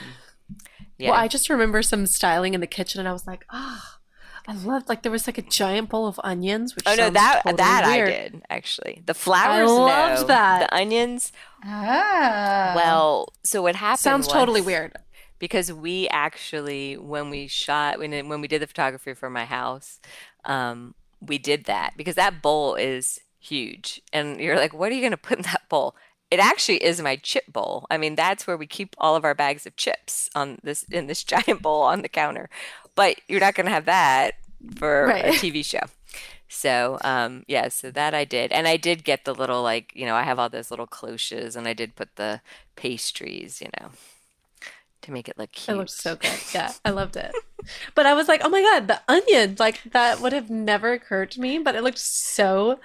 yeah. 0.99 1.11
Well, 1.11 1.21
I 1.21 1.29
just 1.29 1.49
remember 1.49 1.83
some 1.83 2.07
styling 2.07 2.55
in 2.55 2.61
the 2.61 2.67
kitchen, 2.67 3.01
and 3.01 3.09
I 3.09 3.13
was 3.13 3.27
like, 3.27 3.45
oh, 3.53 3.83
I 4.49 4.55
loved 4.55 4.89
like 4.89 5.03
there 5.03 5.13
was 5.13 5.27
like 5.27 5.39
a 5.39 5.43
giant 5.43 5.89
bowl 5.89 6.07
of 6.07 6.21
onions. 6.23 6.77
Which 6.77 6.85
oh 6.87 6.95
no, 6.95 7.11
that 7.11 7.43
totally 7.43 7.57
that 7.57 7.87
weird. 7.87 8.09
I 8.09 8.13
did 8.13 8.43
actually. 8.49 9.03
The 9.05 9.15
flowers, 9.15 9.71
I 9.71 9.73
loved 9.73 10.23
no. 10.23 10.27
that. 10.29 10.71
The 10.71 10.77
onions. 10.77 11.33
Ah. 11.65 12.73
Well, 12.77 13.33
so 13.45 13.63
what 13.63 13.77
happened? 13.77 14.01
Sounds 14.01 14.29
totally 14.29 14.61
weird. 14.61 14.93
Because 15.39 15.71
we 15.71 16.09
actually, 16.09 16.97
when 16.97 17.29
we 17.29 17.47
shot, 17.47 17.99
when 17.99 18.29
when 18.29 18.41
we 18.41 18.49
did 18.49 18.63
the 18.63 18.67
photography 18.67 19.13
for 19.13 19.29
my 19.29 19.45
house, 19.45 20.01
um, 20.45 20.95
we 21.21 21.37
did 21.37 21.65
that 21.65 21.93
because 21.97 22.15
that 22.15 22.41
bowl 22.41 22.75
is 22.75 23.21
huge, 23.39 24.01
and 24.13 24.41
you're 24.41 24.57
like, 24.57 24.73
what 24.73 24.91
are 24.91 24.95
you 24.95 25.03
going 25.03 25.11
to 25.11 25.19
put 25.19 25.39
in 25.39 25.43
that 25.43 25.69
bowl? 25.69 25.95
It 26.31 26.41
actually 26.41 26.83
is 26.85 27.01
my 27.01 27.17
chip 27.17 27.45
bowl. 27.53 27.87
I 27.91 27.99
mean, 27.99 28.15
that's 28.17 28.47
where 28.47 28.57
we 28.57 28.67
keep 28.67 28.95
all 28.99 29.15
of 29.17 29.25
our 29.25 29.35
bags 29.35 29.67
of 29.67 29.77
chips 29.77 30.29
on 30.35 30.59
this 30.63 30.83
in 30.85 31.07
this 31.07 31.25
giant 31.33 31.63
bowl 31.63 31.83
on 31.83 32.03
the 32.03 32.09
counter. 32.09 32.49
But 32.95 33.21
you're 33.29 33.41
not 33.41 33.55
going 33.55 33.67
to 33.67 33.73
have 33.73 33.85
that 33.87 34.35
for 34.77 35.11
a 35.11 35.33
TV 35.33 35.65
show. 35.65 35.81
So 36.49 36.99
um, 37.03 37.45
yeah, 37.49 37.69
so 37.69 37.91
that 37.91 38.15
I 38.15 38.25
did, 38.25 38.53
and 38.53 38.69
I 38.69 38.77
did 38.77 39.05
get 39.05 39.25
the 39.25 39.35
little 39.35 39.63
like 39.63 39.93
you 39.95 40.07
know 40.07 40.15
I 40.15 40.23
have 40.23 40.39
all 40.39 40.49
those 40.49 40.71
little 40.71 40.87
cloches, 40.87 41.57
and 41.57 41.67
I 41.69 41.73
did 41.75 41.97
put 41.97 42.17
the 42.17 42.41
pastries, 42.77 43.61
you 43.61 43.69
know, 43.81 43.91
to 45.03 45.13
make 45.13 45.29
it 45.29 45.39
look 45.39 45.51
It 45.51 45.53
cute. 45.53 45.77
looked 45.77 45.91
so 45.91 46.17
good. 46.17 46.31
Yeah, 46.55 46.73
I 46.85 46.91
loved 46.91 47.17
it. 47.17 47.33
But 47.97 48.07
I 48.07 48.15
was 48.15 48.29
like, 48.29 48.43
oh 48.45 48.49
my 48.49 48.63
God, 48.63 48.87
the 48.87 49.01
onion. 49.09 49.57
Like 49.59 49.83
that 49.91 50.21
would 50.21 50.33
have 50.33 50.51
never 50.51 50.93
occurred 50.93 51.33
to 51.33 51.41
me, 51.41 51.59
but 51.59 51.75
it 51.75 51.83
looked 51.83 51.99
so 51.99 52.79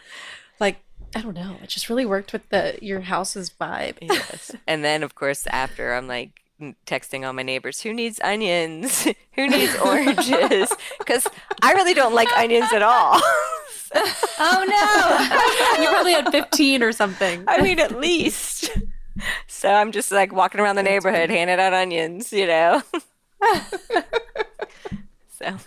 I 1.15 1.21
don't 1.21 1.35
know. 1.35 1.57
It 1.61 1.69
just 1.69 1.89
really 1.89 2.05
worked 2.05 2.31
with 2.33 2.47
the 2.49 2.77
your 2.81 3.01
house's 3.01 3.49
vibe. 3.49 3.97
Yes. 4.01 4.55
And 4.67 4.83
then, 4.83 5.03
of 5.03 5.15
course, 5.15 5.45
after 5.47 5.93
I'm 5.93 6.07
like 6.07 6.41
texting 6.85 7.25
all 7.25 7.33
my 7.33 7.43
neighbors, 7.43 7.81
who 7.81 7.93
needs 7.93 8.19
onions? 8.23 9.03
Who 9.33 9.47
needs 9.47 9.75
oranges? 9.77 10.71
Because 10.99 11.27
I 11.61 11.73
really 11.73 11.93
don't 11.93 12.13
like 12.13 12.27
onions 12.37 12.71
at 12.73 12.81
all. 12.81 13.19
Oh 13.93 14.63
no. 14.65 15.83
You 15.83 15.89
probably 15.89 16.13
had 16.13 16.31
15 16.31 16.81
or 16.81 16.93
something. 16.93 17.43
I 17.45 17.61
mean, 17.61 17.77
at 17.77 17.99
least. 17.99 18.69
So 19.47 19.69
I'm 19.69 19.91
just 19.91 20.13
like 20.13 20.31
walking 20.31 20.61
around 20.61 20.77
the 20.77 20.83
neighborhood 20.83 21.29
handing 21.29 21.59
out 21.59 21.73
onions, 21.73 22.31
you 22.31 22.47
know? 22.47 22.81
So 25.43 25.57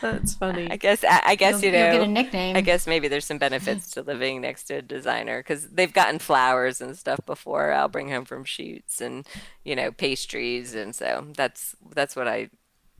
That's 0.00 0.34
funny. 0.34 0.70
I 0.70 0.76
guess, 0.76 1.04
I, 1.04 1.22
I 1.26 1.34
guess, 1.34 1.62
You'll, 1.62 1.72
you 1.72 1.78
know. 1.78 1.84
you'll 1.84 1.98
get 2.00 2.08
a 2.08 2.10
nickname. 2.10 2.56
I 2.56 2.60
guess 2.60 2.86
maybe 2.86 3.08
there's 3.08 3.24
some 3.24 3.38
benefits 3.38 3.90
to 3.92 4.02
living 4.02 4.40
next 4.40 4.64
to 4.64 4.74
a 4.74 4.82
designer 4.82 5.40
because 5.40 5.68
they've 5.68 5.92
gotten 5.92 6.18
flowers 6.18 6.80
and 6.80 6.96
stuff 6.96 7.20
before. 7.26 7.72
I'll 7.72 7.88
bring 7.88 8.10
home 8.10 8.24
from 8.24 8.44
shoots 8.44 9.00
and 9.00 9.26
you 9.64 9.76
know 9.76 9.92
pastries, 9.92 10.74
and 10.74 10.94
so 10.94 11.26
that's 11.36 11.76
that's 11.94 12.16
what 12.16 12.28
I 12.28 12.50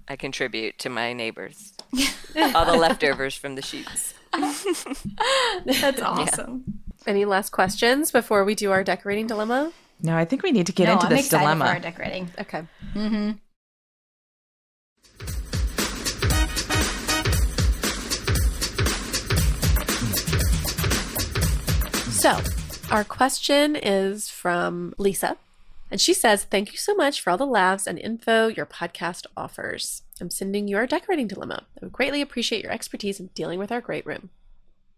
I 0.08 0.16
contribute 0.16 0.78
to 0.80 0.88
my 0.88 1.12
neighbors. 1.12 1.72
All 2.54 2.64
the 2.66 2.76
leftovers 2.76 3.34
from 3.34 3.54
the 3.54 3.62
shoots. 3.62 4.14
That's 4.32 6.00
awesome. 6.02 6.82
Any 7.06 7.24
last 7.24 7.50
questions 7.50 8.10
before 8.10 8.44
we 8.44 8.54
do 8.54 8.70
our 8.70 8.84
decorating 8.84 9.26
dilemma? 9.26 9.72
No, 10.00 10.16
I 10.16 10.24
think 10.24 10.42
we 10.42 10.50
need 10.52 10.66
to 10.66 10.72
get 10.72 10.86
no, 10.86 10.94
into 10.94 11.06
I'm 11.06 11.10
this 11.10 11.26
excited 11.26 11.42
dilemma. 11.44 11.64
for 11.66 11.70
our 11.72 11.80
decorating. 11.80 12.30
Okay. 12.40 12.62
Mm-hmm. 12.94 13.30
So, 22.22 22.38
our 22.92 23.02
question 23.02 23.74
is 23.74 24.28
from 24.28 24.94
Lisa. 24.96 25.36
And 25.90 26.00
she 26.00 26.14
says, 26.14 26.44
Thank 26.44 26.70
you 26.70 26.78
so 26.78 26.94
much 26.94 27.20
for 27.20 27.30
all 27.30 27.36
the 27.36 27.44
laughs 27.44 27.84
and 27.84 27.98
info 27.98 28.46
your 28.46 28.64
podcast 28.64 29.26
offers. 29.36 30.02
I'm 30.20 30.30
sending 30.30 30.68
you 30.68 30.76
our 30.76 30.86
decorating 30.86 31.26
dilemma. 31.26 31.64
I 31.74 31.84
would 31.84 31.92
greatly 31.92 32.20
appreciate 32.20 32.62
your 32.62 32.70
expertise 32.70 33.18
in 33.18 33.30
dealing 33.34 33.58
with 33.58 33.72
our 33.72 33.80
great 33.80 34.06
room. 34.06 34.30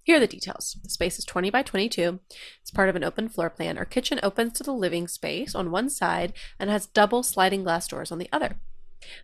Here 0.03 0.18
are 0.18 0.20
the 0.20 0.27
details. 0.27 0.77
The 0.83 0.91
space 0.91 1.18
is 1.18 1.25
20 1.25 1.49
by 1.49 1.62
22. 1.62 2.20
It's 2.61 2.70
part 2.70 2.91
of 2.91 2.95
an 2.95 3.05
open 3.05 3.31
floor 3.31 3.49
plan. 3.49 3.79
Our 3.79 3.87
kitchen 3.87 4.20
opens 4.22 4.53
to 4.59 4.62
the 4.62 4.75
living 4.75 5.09
space 5.09 5.55
on 5.55 5.70
one 5.70 5.89
side 5.89 6.35
and 6.59 6.68
has 6.68 6.85
double 6.85 7.22
sliding 7.22 7.62
glass 7.62 7.89
doors 7.89 8.12
on 8.12 8.18
the 8.18 8.29
other. 8.35 8.57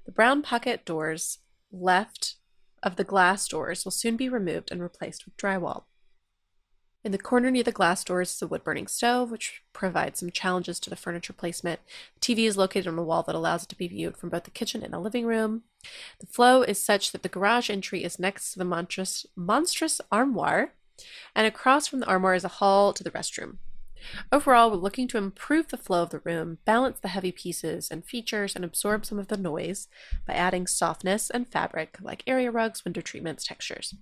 The 0.06 0.12
brown 0.12 0.40
pocket 0.40 0.86
doors 0.86 1.40
left 1.70 2.36
of 2.82 2.96
the 2.96 3.04
glass 3.04 3.46
doors 3.46 3.84
will 3.84 3.92
soon 3.92 4.16
be 4.16 4.30
removed 4.30 4.72
and 4.72 4.80
replaced 4.80 5.26
with 5.26 5.36
drywall. 5.36 5.82
In 7.02 7.12
the 7.12 7.18
corner 7.18 7.50
near 7.50 7.62
the 7.62 7.72
glass 7.72 8.04
doors 8.04 8.34
is 8.34 8.42
a 8.42 8.46
wood 8.46 8.62
burning 8.62 8.86
stove, 8.86 9.30
which 9.30 9.62
provides 9.72 10.20
some 10.20 10.30
challenges 10.30 10.78
to 10.80 10.90
the 10.90 10.96
furniture 10.96 11.32
placement. 11.32 11.80
The 12.14 12.20
TV 12.20 12.46
is 12.46 12.58
located 12.58 12.88
on 12.88 12.98
a 12.98 13.02
wall 13.02 13.22
that 13.22 13.34
allows 13.34 13.62
it 13.62 13.70
to 13.70 13.76
be 13.76 13.88
viewed 13.88 14.18
from 14.18 14.28
both 14.28 14.44
the 14.44 14.50
kitchen 14.50 14.82
and 14.82 14.92
the 14.92 14.98
living 14.98 15.24
room. 15.24 15.62
The 16.18 16.26
flow 16.26 16.60
is 16.60 16.82
such 16.82 17.12
that 17.12 17.22
the 17.22 17.30
garage 17.30 17.70
entry 17.70 18.04
is 18.04 18.18
next 18.18 18.52
to 18.52 18.58
the 18.58 18.66
monstrous, 18.66 19.24
monstrous 19.34 20.02
armoire, 20.12 20.74
and 21.34 21.46
across 21.46 21.86
from 21.86 22.00
the 22.00 22.06
armoire 22.06 22.34
is 22.34 22.44
a 22.44 22.48
hall 22.48 22.92
to 22.92 23.02
the 23.02 23.10
restroom. 23.10 23.56
Overall, 24.32 24.70
we're 24.70 24.76
looking 24.76 25.08
to 25.08 25.18
improve 25.18 25.68
the 25.68 25.76
flow 25.76 26.02
of 26.02 26.10
the 26.10 26.20
room, 26.20 26.58
balance 26.64 27.00
the 27.00 27.08
heavy 27.08 27.32
pieces 27.32 27.90
and 27.90 28.04
features, 28.04 28.54
and 28.54 28.64
absorb 28.64 29.04
some 29.04 29.18
of 29.18 29.28
the 29.28 29.36
noise 29.36 29.88
by 30.26 30.34
adding 30.34 30.66
softness 30.66 31.30
and 31.30 31.48
fabric 31.48 31.98
like 32.00 32.22
area 32.26 32.50
rugs, 32.50 32.84
window 32.84 33.00
treatments, 33.00 33.44
textures. 33.44 33.94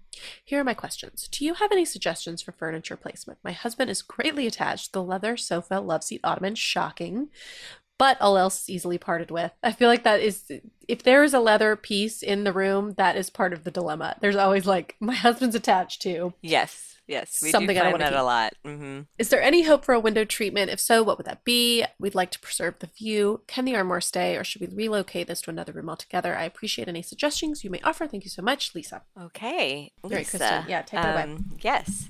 Here 0.44 0.60
are 0.60 0.64
my 0.64 0.74
questions. 0.74 1.28
Do 1.28 1.44
you 1.44 1.54
have 1.54 1.72
any 1.72 1.84
suggestions 1.84 2.42
for 2.42 2.52
furniture 2.52 2.96
placement? 2.96 3.38
My 3.42 3.52
husband 3.52 3.90
is 3.90 4.02
greatly 4.02 4.46
attached 4.46 4.86
to 4.86 4.92
the 4.92 5.02
leather 5.02 5.36
sofa, 5.36 5.80
love 5.80 6.04
seat, 6.04 6.20
ottoman, 6.24 6.54
shocking, 6.54 7.28
but 7.98 8.20
all 8.20 8.38
else 8.38 8.62
is 8.62 8.70
easily 8.70 8.98
parted 8.98 9.30
with. 9.30 9.52
I 9.62 9.72
feel 9.72 9.88
like 9.88 10.04
that 10.04 10.20
is, 10.20 10.50
if 10.86 11.02
there 11.02 11.24
is 11.24 11.34
a 11.34 11.40
leather 11.40 11.76
piece 11.76 12.22
in 12.22 12.44
the 12.44 12.52
room, 12.52 12.94
that 12.96 13.16
is 13.16 13.28
part 13.30 13.52
of 13.52 13.64
the 13.64 13.70
dilemma. 13.70 14.16
There's 14.20 14.36
always 14.36 14.66
like, 14.66 14.96
my 15.00 15.14
husband's 15.14 15.56
attached 15.56 16.00
to. 16.02 16.32
Yes, 16.40 16.96
yes, 17.06 17.40
we 17.42 17.50
Something 17.50 17.74
do 17.74 17.80
I 17.80 17.84
find 17.84 17.92
wanna 17.94 18.04
that 18.10 18.18
a 18.18 18.22
lot. 18.22 18.52
hmm 18.64 19.00
Is 19.18 19.30
there 19.30 19.42
any 19.42 19.62
hope 19.64 19.84
for 19.84 19.94
a 19.94 20.00
window 20.00 20.24
treatment? 20.24 20.70
If 20.70 20.78
so, 20.80 21.02
what 21.02 21.18
would 21.18 21.26
that 21.26 21.44
be? 21.44 21.84
We'd 21.98 22.14
like 22.14 22.30
to 22.32 22.40
preserve 22.40 22.74
the 22.78 22.86
view. 22.86 23.42
Can 23.46 23.64
the 23.64 23.74
armoire 23.76 24.00
stay, 24.00 24.36
or 24.36 24.44
should 24.44 24.60
we 24.60 24.68
relocate 24.68 25.26
this 25.26 25.40
to 25.42 25.50
another 25.50 25.72
room 25.72 25.88
altogether? 25.90 26.36
I 26.36 26.44
appreciate 26.44 26.86
any 26.88 27.02
suggestions 27.02 27.64
you 27.64 27.70
may 27.70 27.80
offer. 27.82 28.06
Thank 28.06 28.24
you 28.24 28.30
so 28.30 28.42
much, 28.42 28.74
Lisa. 28.74 29.02
Okay, 29.20 29.92
All 30.04 30.10
right, 30.10 30.18
Lisa. 30.20 30.38
Kristin. 30.38 30.68
Yeah, 30.68 30.82
take 30.82 31.00
it 31.00 31.06
away. 31.06 31.22
Um, 31.24 31.46
yes. 31.60 32.08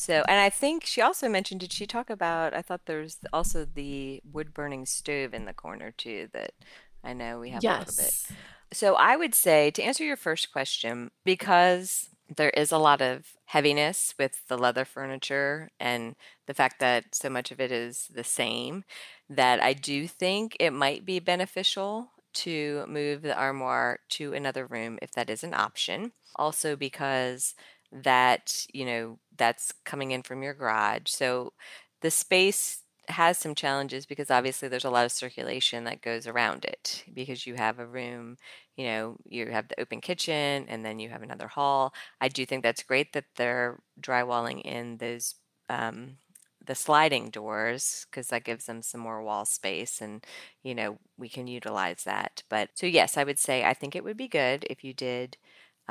So, 0.00 0.24
and 0.28 0.40
I 0.40 0.48
think 0.48 0.86
she 0.86 1.02
also 1.02 1.28
mentioned, 1.28 1.60
did 1.60 1.74
she 1.74 1.86
talk 1.86 2.08
about, 2.08 2.54
I 2.54 2.62
thought 2.62 2.86
there's 2.86 3.18
also 3.34 3.66
the 3.66 4.22
wood 4.32 4.54
burning 4.54 4.86
stove 4.86 5.34
in 5.34 5.44
the 5.44 5.52
corner 5.52 5.90
too 5.90 6.28
that 6.32 6.52
I 7.04 7.12
know 7.12 7.38
we 7.38 7.50
have 7.50 7.62
a 7.62 7.68
little 7.68 7.84
bit. 7.84 7.94
Yes. 7.98 8.32
So 8.72 8.94
I 8.94 9.16
would 9.16 9.34
say 9.34 9.70
to 9.72 9.82
answer 9.82 10.02
your 10.02 10.16
first 10.16 10.52
question, 10.52 11.10
because 11.22 12.08
there 12.34 12.48
is 12.48 12.72
a 12.72 12.78
lot 12.78 13.02
of 13.02 13.26
heaviness 13.44 14.14
with 14.18 14.48
the 14.48 14.56
leather 14.56 14.86
furniture 14.86 15.70
and 15.78 16.16
the 16.46 16.54
fact 16.54 16.80
that 16.80 17.14
so 17.14 17.28
much 17.28 17.50
of 17.50 17.60
it 17.60 17.70
is 17.70 18.08
the 18.14 18.24
same, 18.24 18.84
that 19.28 19.62
I 19.62 19.74
do 19.74 20.08
think 20.08 20.56
it 20.58 20.70
might 20.70 21.04
be 21.04 21.20
beneficial 21.20 22.08
to 22.32 22.86
move 22.88 23.20
the 23.20 23.36
armoire 23.36 23.98
to 24.10 24.32
another 24.32 24.64
room 24.64 24.98
if 25.02 25.10
that 25.12 25.28
is 25.28 25.44
an 25.44 25.52
option. 25.52 26.12
Also, 26.36 26.74
because 26.74 27.54
that, 27.92 28.66
you 28.72 28.84
know, 28.84 29.18
that's 29.40 29.72
coming 29.86 30.12
in 30.12 30.22
from 30.22 30.44
your 30.44 30.54
garage. 30.54 31.08
So 31.08 31.54
the 32.02 32.12
space 32.12 32.84
has 33.08 33.38
some 33.38 33.56
challenges 33.56 34.06
because 34.06 34.30
obviously 34.30 34.68
there's 34.68 34.84
a 34.84 34.90
lot 34.90 35.06
of 35.06 35.12
circulation 35.12 35.84
that 35.84 36.02
goes 36.02 36.28
around 36.28 36.64
it 36.64 37.04
because 37.12 37.46
you 37.46 37.56
have 37.56 37.80
a 37.80 37.86
room, 37.86 38.38
you 38.76 38.86
know, 38.86 39.16
you 39.28 39.46
have 39.50 39.68
the 39.68 39.80
open 39.80 40.00
kitchen 40.00 40.66
and 40.68 40.84
then 40.84 41.00
you 41.00 41.08
have 41.10 41.22
another 41.22 41.48
hall. 41.48 41.92
I 42.20 42.28
do 42.28 42.46
think 42.46 42.62
that's 42.62 42.84
great 42.84 43.12
that 43.14 43.24
they're 43.36 43.80
drywalling 44.00 44.62
in 44.62 44.98
those 44.98 45.34
um, 45.68 46.18
the 46.66 46.74
sliding 46.74 47.30
doors 47.30 48.06
because 48.10 48.28
that 48.28 48.44
gives 48.44 48.66
them 48.66 48.82
some 48.82 49.00
more 49.00 49.22
wall 49.22 49.44
space 49.46 50.00
and 50.00 50.24
you 50.62 50.74
know 50.74 50.98
we 51.18 51.28
can 51.28 51.46
utilize 51.46 52.04
that. 52.04 52.42
But 52.48 52.70
so 52.74 52.86
yes, 52.86 53.16
I 53.16 53.24
would 53.24 53.38
say 53.38 53.64
I 53.64 53.74
think 53.74 53.96
it 53.96 54.04
would 54.04 54.16
be 54.16 54.28
good 54.28 54.66
if 54.70 54.84
you 54.84 54.92
did 54.94 55.36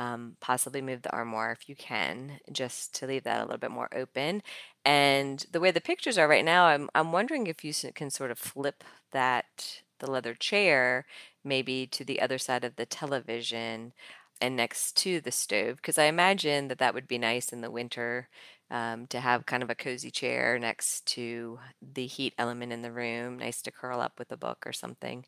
um, 0.00 0.36
possibly 0.40 0.82
move 0.82 1.02
the 1.02 1.12
armoire 1.12 1.52
if 1.52 1.68
you 1.68 1.76
can, 1.76 2.40
just 2.52 2.94
to 2.96 3.06
leave 3.06 3.24
that 3.24 3.40
a 3.40 3.44
little 3.44 3.58
bit 3.58 3.70
more 3.72 3.88
open. 3.94 4.42
And 4.84 5.44
the 5.52 5.60
way 5.60 5.70
the 5.70 5.80
pictures 5.80 6.18
are 6.18 6.28
right 6.28 6.44
now, 6.44 6.66
I'm 6.66 6.88
I'm 6.94 7.12
wondering 7.12 7.46
if 7.46 7.64
you 7.64 7.72
can 7.94 8.10
sort 8.10 8.30
of 8.30 8.38
flip 8.38 8.84
that 9.12 9.82
the 10.00 10.10
leather 10.10 10.34
chair 10.34 11.06
maybe 11.44 11.86
to 11.88 12.04
the 12.04 12.20
other 12.20 12.38
side 12.38 12.64
of 12.64 12.76
the 12.76 12.86
television 12.86 13.92
and 14.40 14.56
next 14.56 14.96
to 14.98 15.20
the 15.20 15.32
stove 15.32 15.76
because 15.76 15.98
I 15.98 16.04
imagine 16.04 16.68
that 16.68 16.78
that 16.78 16.94
would 16.94 17.06
be 17.08 17.18
nice 17.18 17.52
in 17.52 17.60
the 17.60 17.70
winter 17.70 18.28
um, 18.70 19.06
to 19.08 19.20
have 19.20 19.46
kind 19.46 19.62
of 19.62 19.70
a 19.70 19.74
cozy 19.74 20.10
chair 20.10 20.58
next 20.58 21.06
to 21.06 21.58
the 21.82 22.06
heat 22.06 22.34
element 22.38 22.72
in 22.72 22.82
the 22.82 22.92
room, 22.92 23.38
nice 23.38 23.62
to 23.62 23.70
curl 23.72 24.00
up 24.00 24.18
with 24.18 24.30
a 24.32 24.36
book 24.36 24.64
or 24.66 24.72
something. 24.72 25.24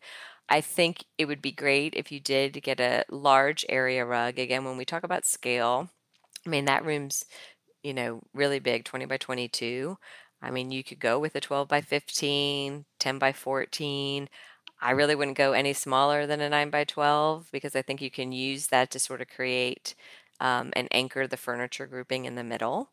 I 0.49 0.61
think 0.61 1.05
it 1.19 1.27
would 1.27 1.43
be 1.43 1.53
great 1.53 1.95
if 1.97 2.13
you 2.13 2.21
did 2.21 2.63
get 2.63 2.81
a 2.81 3.05
large 3.11 3.65
area 3.69 4.05
rug. 4.05 4.39
Again, 4.39 4.65
when 4.65 4.77
we 4.77 4.85
talk 4.85 5.03
about 5.05 5.25
scale, 5.25 5.91
I 6.47 6.51
mean, 6.51 6.67
that 6.67 6.85
room's, 6.85 7.25
you 7.83 7.95
know, 7.95 8.23
really 8.35 8.59
big, 8.61 8.85
20 8.85 9.07
by 9.07 9.17
22. 9.17 9.99
I 10.43 10.51
mean, 10.51 10.71
you 10.71 10.85
could 10.85 10.99
go 11.01 11.19
with 11.19 11.37
a 11.37 11.41
12 11.41 11.69
by 11.69 11.81
15, 11.81 12.85
10 12.99 13.19
by 13.19 13.33
14. 13.33 14.29
I 14.81 14.91
really 14.93 15.15
wouldn't 15.15 15.39
go 15.39 15.53
any 15.53 15.73
smaller 15.73 16.27
than 16.27 16.41
a 16.41 16.49
9 16.51 16.71
by 16.71 16.85
12 16.85 17.49
because 17.53 17.77
I 17.77 17.83
think 17.83 18.03
you 18.03 18.11
can 18.11 18.33
use 18.33 18.69
that 18.69 18.91
to 18.93 18.99
sort 18.99 19.21
of 19.21 19.29
create 19.29 19.95
um, 20.41 20.73
and 20.75 20.89
anchor 20.91 21.27
the 21.27 21.37
furniture 21.37 21.87
grouping 21.87 22.25
in 22.25 22.35
the 22.35 22.45
middle. 22.45 22.91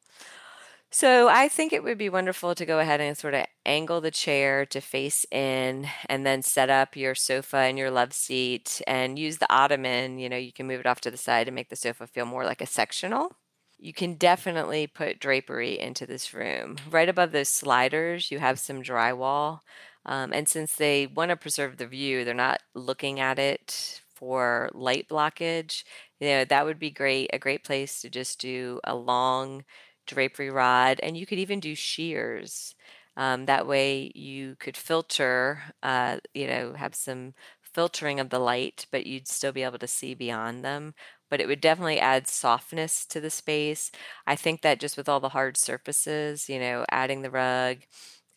So 0.91 1.29
I 1.29 1.47
think 1.49 1.71
it 1.71 1.83
would 1.83 1.99
be 1.99 2.09
wonderful 2.09 2.55
to 2.55 2.65
go 2.65 2.79
ahead 2.79 2.99
and 2.99 3.15
sort 3.15 3.35
of 3.35 3.45
angle 3.65 4.01
the 4.01 4.09
chair 4.09 4.65
to 4.67 4.81
face 4.81 5.23
in 5.31 5.87
and 6.07 6.25
then 6.25 6.41
set 6.41 6.69
up 6.69 6.95
your 6.95 7.13
sofa 7.13 7.57
and 7.57 7.77
your 7.77 7.91
love 7.91 8.11
seat 8.11 8.81
and 8.87 9.19
use 9.19 9.37
the 9.37 9.51
ottoman. 9.53 10.17
You 10.17 10.29
know, 10.29 10.37
you 10.37 10.51
can 10.51 10.65
move 10.65 10.79
it 10.79 10.87
off 10.87 11.01
to 11.01 11.11
the 11.11 11.17
side 11.17 11.47
and 11.47 11.53
make 11.53 11.69
the 11.69 11.75
sofa 11.75 12.07
feel 12.07 12.25
more 12.25 12.43
like 12.43 12.61
a 12.61 12.65
sectional. 12.65 13.35
You 13.77 13.93
can 13.93 14.15
definitely 14.15 14.87
put 14.87 15.19
drapery 15.19 15.79
into 15.79 16.05
this 16.07 16.33
room. 16.33 16.77
Right 16.89 17.07
above 17.07 17.31
those 17.31 17.49
sliders, 17.49 18.31
you 18.31 18.39
have 18.39 18.59
some 18.59 18.81
drywall. 18.81 19.59
Um, 20.05 20.33
and 20.33 20.49
since 20.49 20.75
they 20.75 21.07
want 21.07 21.29
to 21.29 21.35
preserve 21.37 21.77
the 21.77 21.87
view, 21.87 22.25
they're 22.25 22.33
not 22.33 22.61
looking 22.73 23.19
at 23.19 23.37
it 23.37 24.01
for 24.15 24.69
light 24.73 25.07
blockage, 25.07 25.83
you 26.19 26.27
know, 26.27 26.43
that 26.43 26.65
would 26.65 26.77
be 26.77 26.91
great. 26.91 27.29
A 27.31 27.39
great 27.39 27.63
place 27.63 28.01
to 28.01 28.09
just 28.09 28.39
do 28.41 28.81
a 28.83 28.93
long 28.93 29.63
drapery 30.09 30.49
rod, 30.49 30.99
and 31.03 31.17
you 31.17 31.25
could 31.25 31.39
even 31.39 31.59
do 31.59 31.75
sheers. 31.75 32.75
Um, 33.17 33.45
that 33.47 33.67
way, 33.67 34.11
you 34.15 34.55
could 34.59 34.77
filter, 34.77 35.63
uh, 35.83 36.19
you 36.33 36.47
know, 36.47 36.73
have 36.73 36.95
some 36.95 37.33
filtering 37.73 38.19
of 38.19 38.29
the 38.29 38.39
light, 38.39 38.85
but 38.91 39.05
you'd 39.05 39.27
still 39.27 39.51
be 39.51 39.63
able 39.63 39.79
to 39.79 39.87
see 39.87 40.13
beyond 40.15 40.63
them. 40.65 40.93
But 41.29 41.41
it 41.41 41.47
would 41.47 41.61
definitely 41.61 41.99
add 41.99 42.27
softness 42.27 43.05
to 43.07 43.21
the 43.21 43.29
space. 43.29 43.91
I 44.27 44.35
think 44.35 44.61
that 44.61 44.79
just 44.79 44.97
with 44.97 45.07
all 45.09 45.19
the 45.19 45.29
hard 45.29 45.57
surfaces, 45.57 46.49
you 46.49 46.59
know, 46.59 46.85
adding 46.91 47.21
the 47.21 47.29
rug, 47.31 47.79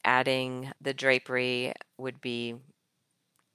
adding 0.04 0.72
the 0.80 0.94
drapery 0.94 1.72
would 1.98 2.20
be, 2.20 2.56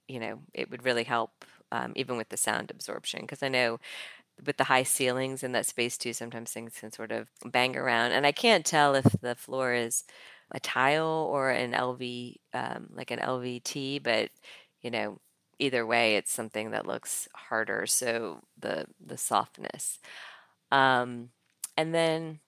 you 0.08 0.20
know, 0.20 0.40
it 0.54 0.70
would 0.70 0.84
really 0.84 1.04
help 1.04 1.44
um, 1.70 1.92
even 1.96 2.16
with 2.16 2.30
the 2.30 2.36
sound 2.36 2.70
absorption. 2.70 3.20
Because 3.22 3.42
I 3.42 3.48
know 3.48 3.78
with 4.46 4.56
the 4.56 4.64
high 4.64 4.82
ceilings 4.84 5.42
in 5.42 5.52
that 5.52 5.66
space 5.66 5.98
too, 5.98 6.12
sometimes 6.12 6.50
things 6.52 6.78
can 6.78 6.92
sort 6.92 7.12
of 7.12 7.28
bang 7.44 7.76
around. 7.76 8.12
And 8.12 8.26
I 8.26 8.32
can't 8.32 8.64
tell 8.66 8.94
if 8.94 9.04
the 9.20 9.34
floor 9.34 9.74
is 9.74 10.04
a 10.52 10.60
tile 10.60 11.28
or 11.30 11.50
an 11.50 11.74
LV, 11.74 12.40
um, 12.54 12.88
like 12.94 13.10
an 13.10 13.20
LVT, 13.20 13.98
but 13.98 14.30
you 14.82 14.90
know, 14.90 15.20
either 15.58 15.84
way, 15.86 16.16
it's 16.16 16.32
something 16.32 16.70
that 16.70 16.86
looks 16.86 17.28
harder. 17.34 17.86
So 17.86 18.40
the 18.58 18.86
the 19.04 19.16
softness, 19.18 19.98
um, 20.72 21.30
and 21.76 21.94
then 21.94 22.40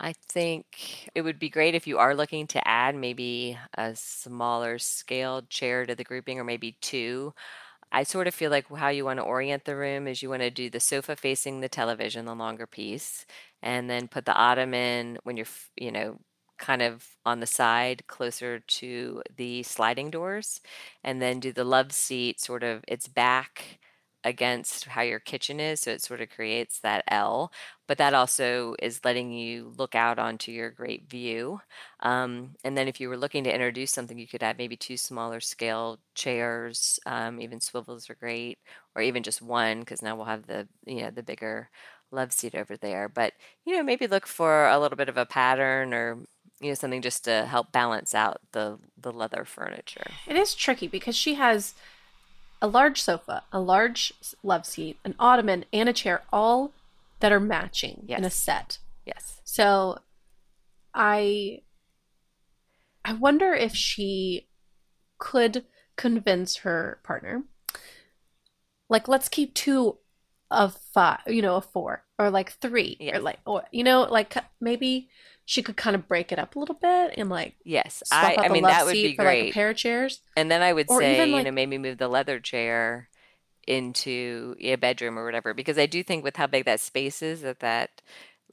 I 0.00 0.12
think 0.12 1.08
it 1.14 1.22
would 1.22 1.38
be 1.40 1.48
great 1.48 1.74
if 1.74 1.86
you 1.88 1.98
are 1.98 2.14
looking 2.14 2.46
to 2.48 2.68
add 2.68 2.94
maybe 2.94 3.58
a 3.74 3.96
smaller 3.96 4.78
scaled 4.78 5.50
chair 5.50 5.86
to 5.86 5.94
the 5.94 6.04
grouping, 6.04 6.38
or 6.38 6.44
maybe 6.44 6.76
two. 6.80 7.34
I 7.92 8.02
sort 8.02 8.26
of 8.26 8.34
feel 8.34 8.50
like 8.50 8.66
how 8.74 8.88
you 8.88 9.04
want 9.04 9.18
to 9.18 9.24
orient 9.24 9.64
the 9.64 9.76
room 9.76 10.06
is 10.06 10.22
you 10.22 10.28
want 10.30 10.42
to 10.42 10.50
do 10.50 10.68
the 10.70 10.80
sofa 10.80 11.16
facing 11.16 11.60
the 11.60 11.68
television, 11.68 12.26
the 12.26 12.34
longer 12.34 12.66
piece, 12.66 13.24
and 13.62 13.88
then 13.88 14.08
put 14.08 14.24
the 14.26 14.34
ottoman 14.34 15.18
when 15.24 15.36
you're, 15.36 15.46
you 15.76 15.90
know, 15.92 16.18
kind 16.58 16.82
of 16.82 17.06
on 17.24 17.40
the 17.40 17.46
side 17.46 18.06
closer 18.08 18.58
to 18.60 19.22
the 19.36 19.62
sliding 19.62 20.10
doors 20.10 20.60
and 21.04 21.22
then 21.22 21.38
do 21.40 21.52
the 21.52 21.64
love 21.64 21.92
seat 21.92 22.40
sort 22.40 22.64
of 22.64 22.84
its 22.88 23.06
back 23.08 23.78
against 24.24 24.84
how 24.84 25.02
your 25.02 25.20
kitchen 25.20 25.60
is 25.60 25.80
so 25.80 25.90
it 25.90 26.02
sort 26.02 26.20
of 26.20 26.28
creates 26.28 26.80
that 26.80 27.04
L 27.08 27.52
but 27.86 27.98
that 27.98 28.14
also 28.14 28.74
is 28.80 29.04
letting 29.04 29.32
you 29.32 29.72
look 29.76 29.94
out 29.94 30.18
onto 30.18 30.50
your 30.50 30.70
great 30.70 31.08
view 31.08 31.60
um, 32.00 32.54
and 32.64 32.76
then 32.76 32.88
if 32.88 33.00
you 33.00 33.08
were 33.08 33.16
looking 33.16 33.44
to 33.44 33.52
introduce 33.52 33.92
something 33.92 34.18
you 34.18 34.26
could 34.26 34.42
add 34.42 34.58
maybe 34.58 34.76
two 34.76 34.96
smaller 34.96 35.40
scale 35.40 35.98
chairs 36.14 36.98
um, 37.06 37.40
even 37.40 37.60
swivels 37.60 38.10
are 38.10 38.16
great 38.16 38.58
or 38.94 39.02
even 39.02 39.22
just 39.22 39.40
one 39.40 39.80
because 39.80 40.02
now 40.02 40.16
we'll 40.16 40.24
have 40.24 40.46
the 40.46 40.66
you 40.86 41.02
know 41.02 41.10
the 41.10 41.22
bigger 41.22 41.70
love 42.10 42.32
seat 42.32 42.54
over 42.54 42.76
there 42.76 43.08
but 43.08 43.32
you 43.64 43.76
know 43.76 43.82
maybe 43.82 44.06
look 44.06 44.26
for 44.26 44.66
a 44.68 44.78
little 44.78 44.96
bit 44.96 45.08
of 45.08 45.16
a 45.16 45.26
pattern 45.26 45.94
or 45.94 46.18
you 46.60 46.68
know 46.68 46.74
something 46.74 47.02
just 47.02 47.24
to 47.24 47.46
help 47.46 47.72
balance 47.72 48.14
out 48.14 48.40
the 48.52 48.78
the 48.96 49.12
leather 49.12 49.44
furniture. 49.44 50.10
It 50.26 50.36
is 50.36 50.54
tricky 50.54 50.88
because 50.88 51.16
she 51.16 51.34
has 51.34 51.74
a 52.60 52.66
large 52.66 53.00
sofa, 53.00 53.44
a 53.52 53.60
large 53.60 54.12
love 54.42 54.66
seat, 54.66 54.98
an 55.04 55.14
ottoman, 55.18 55.64
and 55.72 55.88
a 55.88 55.92
chair, 55.92 56.22
all 56.32 56.72
that 57.20 57.32
are 57.32 57.40
matching 57.40 58.04
in 58.08 58.24
a 58.24 58.30
set. 58.30 58.78
yes. 59.04 59.40
So 59.44 59.98
I 60.94 61.62
I 63.04 63.12
wonder 63.14 63.54
if 63.54 63.74
she 63.74 64.48
could 65.18 65.64
convince 65.96 66.58
her 66.58 67.00
partner 67.02 67.42
like 68.88 69.08
let's 69.08 69.28
keep 69.28 69.54
two 69.54 69.98
of 70.50 70.76
five, 70.94 71.20
you 71.26 71.42
know, 71.42 71.56
a 71.56 71.60
four 71.60 72.04
or 72.18 72.30
like 72.30 72.52
three 72.52 72.96
or 73.12 73.20
like 73.20 73.38
or 73.44 73.64
you 73.70 73.84
know, 73.84 74.02
like 74.02 74.34
maybe 74.60 75.08
she 75.48 75.62
could 75.62 75.78
kind 75.78 75.96
of 75.96 76.06
break 76.06 76.30
it 76.30 76.38
up 76.38 76.56
a 76.56 76.58
little 76.58 76.74
bit 76.74 77.14
and 77.16 77.30
like 77.30 77.54
yes 77.64 78.02
swap 78.04 78.36
i 78.38 78.44
i 78.44 78.48
the 78.48 78.52
mean 78.52 78.62
that 78.62 78.84
would 78.84 78.92
be 78.92 79.16
for 79.16 79.24
like 79.24 79.44
a 79.44 79.52
pair 79.52 79.70
of 79.70 79.76
chairs. 79.76 80.20
and 80.36 80.50
then 80.50 80.60
i 80.60 80.74
would 80.74 80.86
or 80.90 81.00
say 81.00 81.14
even, 81.14 81.34
you 81.34 81.42
know 81.42 81.50
maybe 81.50 81.78
move 81.78 81.96
the 81.96 82.06
leather 82.06 82.38
chair 82.38 83.08
into 83.66 84.54
a 84.60 84.76
bedroom 84.76 85.18
or 85.18 85.24
whatever 85.24 85.54
because 85.54 85.78
i 85.78 85.86
do 85.86 86.02
think 86.02 86.22
with 86.22 86.36
how 86.36 86.46
big 86.46 86.66
that 86.66 86.80
space 86.80 87.22
is 87.22 87.40
that 87.40 87.60
that 87.60 88.02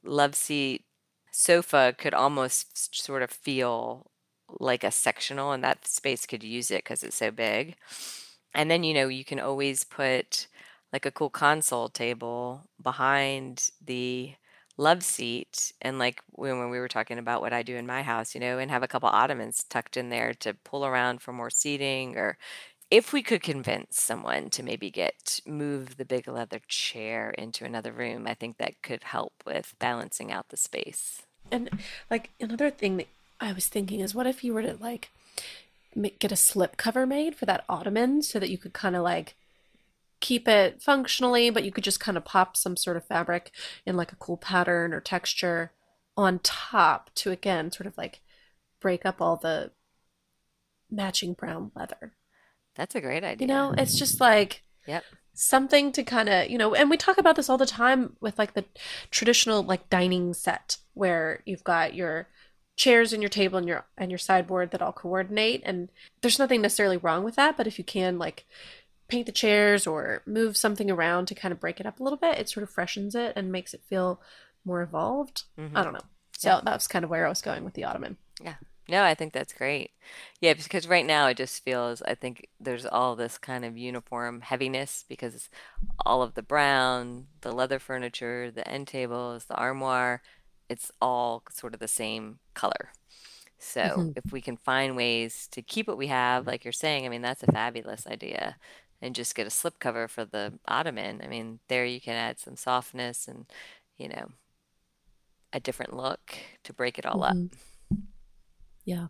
love 0.06 0.36
seat 0.36 0.86
sofa 1.32 1.93
could 1.98 2.14
almost 2.14 2.96
sort 2.96 3.22
of 3.22 3.30
feel 3.30 4.10
like 4.62 4.86
a 4.86 4.91
sectional 4.91 5.52
and 5.52 5.62
that 5.64 5.86
space 5.86 6.26
could 6.26 6.43
use 6.43 6.72
it 6.72 6.86
because 6.86 7.04
it's 7.04 7.18
so 7.18 7.30
big 7.30 7.76
and 8.54 8.72
then 8.72 8.86
you 8.86 8.93
know 8.93 9.10
you 9.10 9.26
can 9.26 9.39
always 9.39 9.84
put 9.84 10.48
like 10.93 11.06
a 11.06 11.12
cool 11.12 11.30
console 11.30 11.89
table 11.89 12.70
behind 12.82 13.70
the 13.86 14.34
love 14.78 15.03
seat 15.03 15.71
and 15.82 15.99
like 15.99 16.21
when, 16.32 16.59
when 16.59 16.69
we 16.69 16.80
were 16.80 16.88
talking 16.88 17.17
about 17.17 17.41
what 17.41 17.53
i 17.53 17.63
do 17.63 17.76
in 17.76 17.86
my 17.86 18.01
house 18.01 18.36
you 18.36 18.41
know 18.41 18.57
and 18.57 18.69
have 18.71 18.84
a 18.84 18.88
couple 18.88 19.09
ottomans 19.09 19.63
tucked 19.69 19.95
in 19.97 20.09
there 20.09 20.34
to 20.34 20.53
pull 20.53 20.86
around 20.86 21.21
for 21.21 21.32
more 21.32 21.49
seating 21.49 22.17
or 22.17 22.38
if 22.91 23.11
we 23.11 23.23
could 23.23 23.41
convince 23.41 23.99
someone 23.99 24.49
to 24.49 24.61
maybe 24.61 24.91
get 24.91 25.39
move 25.45 25.97
the 25.97 26.05
big 26.05 26.28
leather 26.28 26.59
chair 26.67 27.32
into 27.32 27.63
another 27.65 27.91
room 27.91 28.28
i 28.28 28.34
think 28.34 28.57
that 28.57 28.82
could 28.82 29.03
help 29.03 29.34
with 29.45 29.73
balancing 29.80 30.32
out 30.32 30.49
the 30.49 30.57
space. 30.57 31.21
And 31.51 31.69
like 32.09 32.32
another 32.39 32.69
thing 32.69 32.97
that 32.97 33.07
I 33.39 33.53
was 33.53 33.67
thinking 33.67 33.99
is, 33.99 34.15
what 34.15 34.28
if 34.28 34.43
you 34.43 34.53
were 34.53 34.61
to 34.61 34.78
like 34.80 35.09
ma- 35.95 36.09
get 36.19 36.32
a 36.32 36.36
slip 36.36 36.78
cover 36.78 37.05
made 37.05 37.36
for 37.36 37.45
that 37.45 37.63
ottoman 37.69 38.21
so 38.21 38.39
that 38.39 38.49
you 38.49 38.57
could 38.57 38.73
kind 38.73 38.95
of 38.95 39.03
like 39.03 39.36
keep 40.20 40.47
it 40.47 40.82
functionally, 40.82 41.49
but 41.49 41.63
you 41.63 41.72
could 41.72 41.84
just 41.84 41.99
kind 41.99 42.18
of 42.18 42.26
pop 42.26 42.57
some 42.57 42.76
sort 42.78 42.97
of 42.97 43.05
fabric 43.05 43.51
in 43.86 43.95
like 43.95 44.11
a 44.11 44.18
cool 44.18 44.38
pattern 44.38 44.93
or 44.93 45.01
texture 45.01 45.72
on 46.18 46.39
top 46.39 47.09
to 47.16 47.32
again 47.32 47.72
sort 47.72 47.88
of 47.88 47.97
like 47.97 48.22
break 48.80 49.05
up 49.05 49.22
all 49.22 49.36
the 49.36 49.72
matching 50.89 51.34
brown 51.34 51.72
leather. 51.76 52.13
that's 52.76 52.95
a 52.95 53.01
great 53.01 53.24
idea 53.24 53.47
You 53.47 53.53
know, 53.53 53.74
it's 53.78 53.97
just 53.97 54.22
like 54.22 54.63
yep 54.88 55.03
something 55.36 55.91
to 55.91 56.03
kind 56.03 56.30
of 56.30 56.49
you 56.49 56.57
know 56.57 56.74
and 56.74 56.89
we 56.89 56.95
talk 56.95 57.18
about 57.18 57.36
this 57.36 57.49
all 57.49 57.57
the 57.57 57.66
time 57.66 58.16
with 58.22 58.39
like 58.39 58.53
the 58.53 58.63
traditional 59.11 59.61
like 59.61 59.89
dining 59.89 60.34
set 60.34 60.78
where 60.93 61.41
you've 61.45 61.63
got 61.63 61.93
your 61.93 62.28
chairs 62.78 63.11
and 63.11 63.22
your 63.22 63.30
table 63.30 63.57
and 63.57 63.68
your 63.68 63.86
and 63.97 64.09
your 64.09 64.18
sideboard 64.18 64.72
that 64.72 64.82
all 64.82 64.93
coordinate 64.93 65.61
and 65.66 65.89
there's 66.22 66.39
nothing 66.39 66.61
necessarily 66.61 66.97
wrong 66.97 67.24
with 67.24 67.36
that 67.36 67.57
but 67.57 67.68
if 67.68 67.78
you 67.78 67.84
can 67.84 68.18
like 68.18 68.45
paint 69.08 69.26
the 69.26 69.32
chairs 69.32 69.86
or 69.88 70.22
move 70.26 70.58
something 70.58 70.89
around 70.89 71.28
to 71.28 71.36
kind 71.36 71.51
of 71.51 71.60
break 71.60 71.80
it 71.80 71.86
up 71.86 71.99
a 71.99 72.03
little 72.03 72.18
bit 72.18 72.38
it 72.39 72.49
sort 72.49 72.64
of 72.64 72.70
freshens 72.70 73.14
it 73.16 73.34
and 73.36 73.51
makes 73.51 73.74
it 73.74 73.82
feel 73.88 74.20
more 74.64 74.82
evolved 74.82 75.43
Mhm. 75.58 75.72
i 75.76 75.84
don't 75.84 75.93
know 75.93 75.99
so 76.38 76.49
Yeah. 76.49 76.62
that's 76.64 76.88
kind 76.88 77.03
of 77.06 77.12
where 77.12 77.26
i 77.26 77.30
was 77.30 77.41
going 77.41 77.64
with 77.64 77.74
the 77.76 77.84
ottoman 77.84 78.18
Yeah. 78.41 78.56
No, 78.88 79.03
I 79.03 79.16
think 79.16 79.34
that's 79.34 79.51
great. 79.51 79.93
Yeah, 80.41 80.53
because 80.53 80.88
right 80.88 81.08
now 81.08 81.26
it 81.26 81.38
just 81.38 81.64
feels, 81.64 82.03
I 82.03 82.14
think 82.14 82.49
there's 82.60 82.86
all 82.86 83.16
this 83.16 83.39
kind 83.39 83.66
of 83.66 83.76
uniform 83.76 84.41
heaviness 84.41 85.03
because 85.10 85.49
all 86.06 86.22
of 86.22 86.36
the 86.36 86.43
brown, 86.43 87.26
the 87.41 87.51
leather 87.51 87.80
furniture, 87.80 88.51
the 88.51 88.68
end 88.68 88.88
tables, 88.88 89.45
the 89.45 89.56
armoire, 89.56 90.22
it's 90.70 90.91
all 91.01 91.41
sort 91.49 91.74
of 91.74 91.80
the 91.80 91.88
same 91.88 92.38
color. 92.53 92.91
So 93.58 93.82
Mhm. 93.82 94.18
if 94.18 94.32
we 94.32 94.39
can 94.39 94.58
find 94.58 94.95
ways 94.95 95.47
to 95.53 95.64
keep 95.64 95.88
what 95.88 95.97
we 95.97 96.06
have, 96.08 96.45
like 96.45 96.64
you're 96.64 96.72
saying, 96.72 97.08
I 97.08 97.10
mean, 97.10 97.24
that's 97.24 97.41
a 97.41 97.51
fabulous 97.51 98.06
idea. 98.06 98.58
And 99.06 99.14
just 99.14 99.36
get 99.36 99.45
a 99.45 99.51
slip 99.51 99.78
cover 99.78 100.08
for 100.08 100.26
the 100.26 100.53
ottoman. 100.68 101.22
I 101.24 101.28
mean, 101.28 101.60
there 101.68 101.86
you 101.86 102.01
can 102.01 102.16
add 102.16 102.39
some 102.39 102.56
softness 102.56 103.28
and, 103.28 103.45
you 103.97 104.10
know, 104.10 104.30
a 105.53 105.60
different 105.60 105.95
look 105.95 106.36
to 106.64 106.74
break 106.74 106.97
it 106.97 107.06
all 107.06 107.24
up. 107.24 107.36
Mhm. 107.36 107.51
yeah 108.84 109.08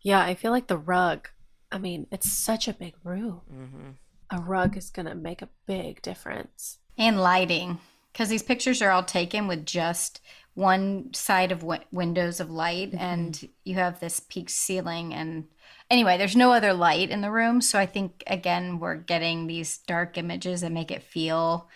yeah 0.00 0.20
i 0.20 0.34
feel 0.34 0.50
like 0.50 0.66
the 0.66 0.76
rug 0.78 1.28
i 1.72 1.78
mean 1.78 2.06
it's 2.10 2.30
such 2.30 2.68
a 2.68 2.72
big 2.74 2.94
room 3.04 3.40
hmm 3.48 3.90
a 4.30 4.40
rug 4.40 4.76
is 4.76 4.90
going 4.90 5.06
to 5.06 5.14
make 5.14 5.42
a 5.42 5.48
big 5.66 6.00
difference. 6.02 6.78
and 6.98 7.20
lighting 7.20 7.78
because 8.12 8.28
these 8.30 8.42
pictures 8.42 8.80
are 8.82 8.90
all 8.90 9.04
taken 9.04 9.46
with 9.46 9.66
just 9.66 10.20
one 10.54 11.12
side 11.12 11.52
of 11.52 11.60
w- 11.60 11.82
windows 11.92 12.40
of 12.40 12.50
light 12.50 12.94
and 12.96 13.48
you 13.64 13.74
have 13.74 14.00
this 14.00 14.20
peaked 14.20 14.50
ceiling 14.50 15.12
and 15.12 15.44
anyway 15.94 16.18
there's 16.18 16.36
no 16.36 16.52
other 16.52 16.72
light 16.72 17.08
in 17.10 17.20
the 17.20 17.30
room 17.30 17.60
so 17.60 17.78
i 17.78 17.86
think 17.86 18.22
again 18.26 18.78
we're 18.78 18.96
getting 18.96 19.46
these 19.46 19.78
dark 19.78 20.18
images 20.18 20.60
that 20.60 20.72
make 20.72 20.90
it 20.90 21.02
feel 21.02 21.68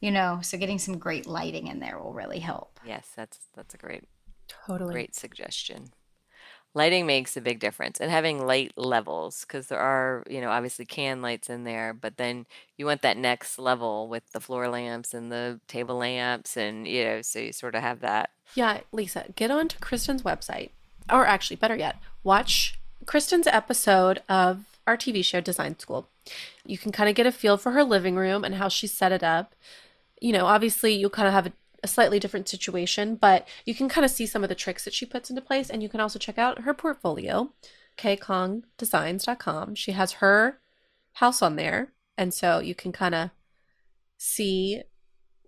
you 0.00 0.10
know 0.10 0.38
so 0.42 0.58
getting 0.58 0.78
some 0.78 0.98
great 0.98 1.26
lighting 1.26 1.66
in 1.66 1.80
there 1.80 1.98
will 1.98 2.12
really 2.12 2.40
help 2.40 2.72
Yes, 2.84 3.08
that's 3.14 3.38
that's 3.54 3.74
a 3.74 3.78
great 3.78 4.04
Totally. 4.48 4.92
great 4.92 5.14
suggestion. 5.14 5.92
Lighting 6.74 7.06
makes 7.06 7.36
a 7.36 7.40
big 7.42 7.60
difference, 7.60 8.00
and 8.00 8.10
having 8.10 8.46
light 8.46 8.72
levels 8.76 9.42
because 9.42 9.66
there 9.66 9.78
are, 9.78 10.24
you 10.28 10.40
know, 10.40 10.50
obviously 10.50 10.86
can 10.86 11.20
lights 11.20 11.50
in 11.50 11.64
there, 11.64 11.92
but 11.92 12.16
then 12.16 12.46
you 12.78 12.86
want 12.86 13.02
that 13.02 13.18
next 13.18 13.58
level 13.58 14.08
with 14.08 14.32
the 14.32 14.40
floor 14.40 14.68
lamps 14.68 15.12
and 15.12 15.30
the 15.30 15.60
table 15.68 15.96
lamps, 15.98 16.56
and 16.56 16.88
you 16.88 17.04
know, 17.04 17.22
so 17.22 17.38
you 17.38 17.52
sort 17.52 17.74
of 17.74 17.82
have 17.82 18.00
that. 18.00 18.30
Yeah, 18.54 18.80
Lisa, 18.90 19.26
get 19.36 19.50
onto 19.50 19.78
Kristin's 19.78 20.22
website. 20.22 20.70
Or 21.10 21.26
actually, 21.26 21.56
better 21.56 21.76
yet, 21.76 21.96
watch 22.24 22.78
Kristin's 23.04 23.46
episode 23.46 24.22
of 24.28 24.64
our 24.86 24.96
TV 24.96 25.24
show 25.24 25.40
Design 25.40 25.78
School. 25.78 26.08
You 26.64 26.78
can 26.78 26.92
kind 26.92 27.08
of 27.08 27.14
get 27.14 27.26
a 27.26 27.32
feel 27.32 27.56
for 27.56 27.72
her 27.72 27.84
living 27.84 28.16
room 28.16 28.44
and 28.44 28.56
how 28.56 28.68
she 28.68 28.86
set 28.86 29.12
it 29.12 29.22
up. 29.22 29.54
You 30.20 30.32
know, 30.32 30.46
obviously, 30.46 30.94
you'll 30.94 31.10
kind 31.10 31.28
of 31.28 31.34
have 31.34 31.46
a, 31.48 31.52
a 31.82 31.88
slightly 31.88 32.18
different 32.18 32.48
situation, 32.48 33.16
but 33.16 33.46
you 33.64 33.74
can 33.74 33.88
kind 33.88 34.04
of 34.04 34.10
see 34.10 34.26
some 34.26 34.42
of 34.42 34.48
the 34.48 34.54
tricks 34.54 34.84
that 34.84 34.94
she 34.94 35.06
puts 35.06 35.30
into 35.30 35.42
place. 35.42 35.68
And 35.68 35.82
you 35.82 35.88
can 35.88 36.00
also 36.00 36.18
check 36.18 36.38
out 36.38 36.62
her 36.62 36.74
portfolio, 36.74 37.52
kongdesigns.com. 37.98 39.74
She 39.74 39.92
has 39.92 40.12
her 40.12 40.58
house 41.14 41.42
on 41.42 41.56
there. 41.56 41.92
And 42.16 42.32
so 42.32 42.60
you 42.60 42.74
can 42.74 42.92
kind 42.92 43.14
of 43.14 43.30
see 44.18 44.82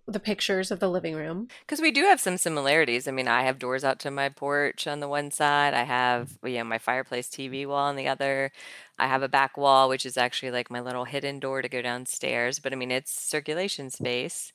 the 0.07 0.19
pictures 0.19 0.69
of 0.69 0.79
the 0.79 0.89
living 0.89 1.15
room. 1.15 1.47
Because 1.61 1.81
we 1.81 1.91
do 1.91 2.01
have 2.03 2.19
some 2.19 2.37
similarities. 2.37 3.07
I 3.07 3.11
mean, 3.11 3.27
I 3.27 3.43
have 3.43 3.57
doors 3.57 3.83
out 3.83 3.99
to 3.99 4.11
my 4.11 4.29
porch 4.29 4.85
on 4.85 4.99
the 4.99 5.07
one 5.07 5.31
side. 5.31 5.73
I 5.73 5.83
have, 5.83 6.37
you 6.43 6.59
know, 6.59 6.63
my 6.63 6.77
fireplace 6.77 7.27
TV 7.27 7.65
wall 7.67 7.87
on 7.87 7.95
the 7.95 8.07
other. 8.07 8.51
I 8.99 9.07
have 9.07 9.23
a 9.23 9.27
back 9.27 9.57
wall, 9.57 9.89
which 9.89 10.05
is 10.05 10.17
actually 10.17 10.51
like 10.51 10.69
my 10.69 10.79
little 10.79 11.05
hidden 11.05 11.39
door 11.39 11.61
to 11.61 11.69
go 11.69 11.81
downstairs. 11.81 12.59
But 12.59 12.73
I 12.73 12.75
mean, 12.75 12.91
it's 12.91 13.11
circulation 13.11 13.89
space. 13.89 14.53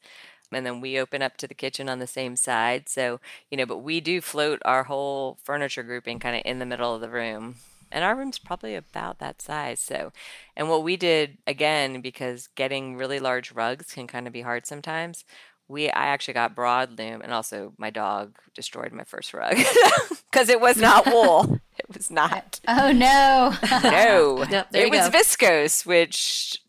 And 0.53 0.67
then 0.67 0.81
we 0.81 0.99
open 0.99 1.23
up 1.23 1.37
to 1.39 1.49
the 1.49 1.55
kitchen 1.55 1.89
on 1.89 1.99
the 1.99 2.07
same 2.07 2.37
side. 2.37 2.89
So, 2.89 3.21
you 3.51 3.57
know, 3.57 3.67
but 3.67 3.79
we 3.79 4.01
do 4.01 4.21
float 4.21 4.61
our 4.65 4.85
whole 4.85 5.39
furniture 5.43 5.83
grouping 5.83 6.19
kind 6.19 6.37
of 6.37 6.43
in 6.45 6.59
the 6.59 6.67
middle 6.67 6.95
of 6.95 7.01
the 7.01 7.11
room 7.11 7.57
and 7.91 8.05
our 8.05 8.15
room's 8.15 8.39
probably 8.39 8.75
about 8.75 9.19
that 9.19 9.41
size 9.41 9.81
so 9.81 10.13
and 10.57 10.69
what 10.69 10.83
we 10.83 10.97
did 10.97 11.39
again 11.47 12.01
because 12.01 12.49
getting 12.55 12.97
really 12.97 13.19
large 13.19 13.53
rugs 13.53 13.93
can 13.93 14.07
kind 14.07 14.27
of 14.27 14.33
be 14.33 14.43
hard 14.43 14.67
sometimes 14.67 15.25
we 15.69 15.89
i 15.91 16.07
actually 16.07 16.35
got 16.35 16.55
broad 16.55 16.99
loom 16.99 17.21
and 17.23 17.33
also 17.33 17.73
my 17.79 17.91
dog 17.91 18.37
destroyed 18.55 18.93
my 18.93 19.05
first 19.05 19.33
rug 19.35 19.57
because 20.31 20.49
it 20.49 20.61
was 20.61 20.77
not 20.77 21.07
wool 21.13 21.61
it 21.79 21.97
was 21.97 22.11
not. 22.11 22.61
Oh 22.69 22.93
no. 22.93 23.55
No. 23.83 24.45
It 24.75 24.91
was 24.91 25.09
go. 25.09 25.19
viscose 25.19 25.87
which 25.87 26.63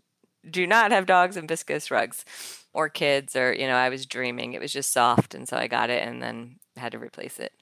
do 0.49 0.65
not 0.65 0.91
have 0.91 1.05
dogs 1.05 1.35
and 1.37 1.49
viscose 1.49 1.91
rugs 1.91 2.25
or 2.73 2.89
kids 2.89 3.35
or 3.35 3.53
you 3.53 3.67
know 3.67 3.75
i 3.75 3.89
was 3.89 4.05
dreaming 4.05 4.53
it 4.53 4.61
was 4.61 4.71
just 4.73 4.91
soft 4.91 5.35
and 5.35 5.47
so 5.47 5.57
i 5.57 5.67
got 5.67 5.89
it 5.89 6.01
and 6.07 6.21
then 6.21 6.55
had 6.77 6.93
to 6.93 6.97
replace 6.97 7.39
it 7.39 7.53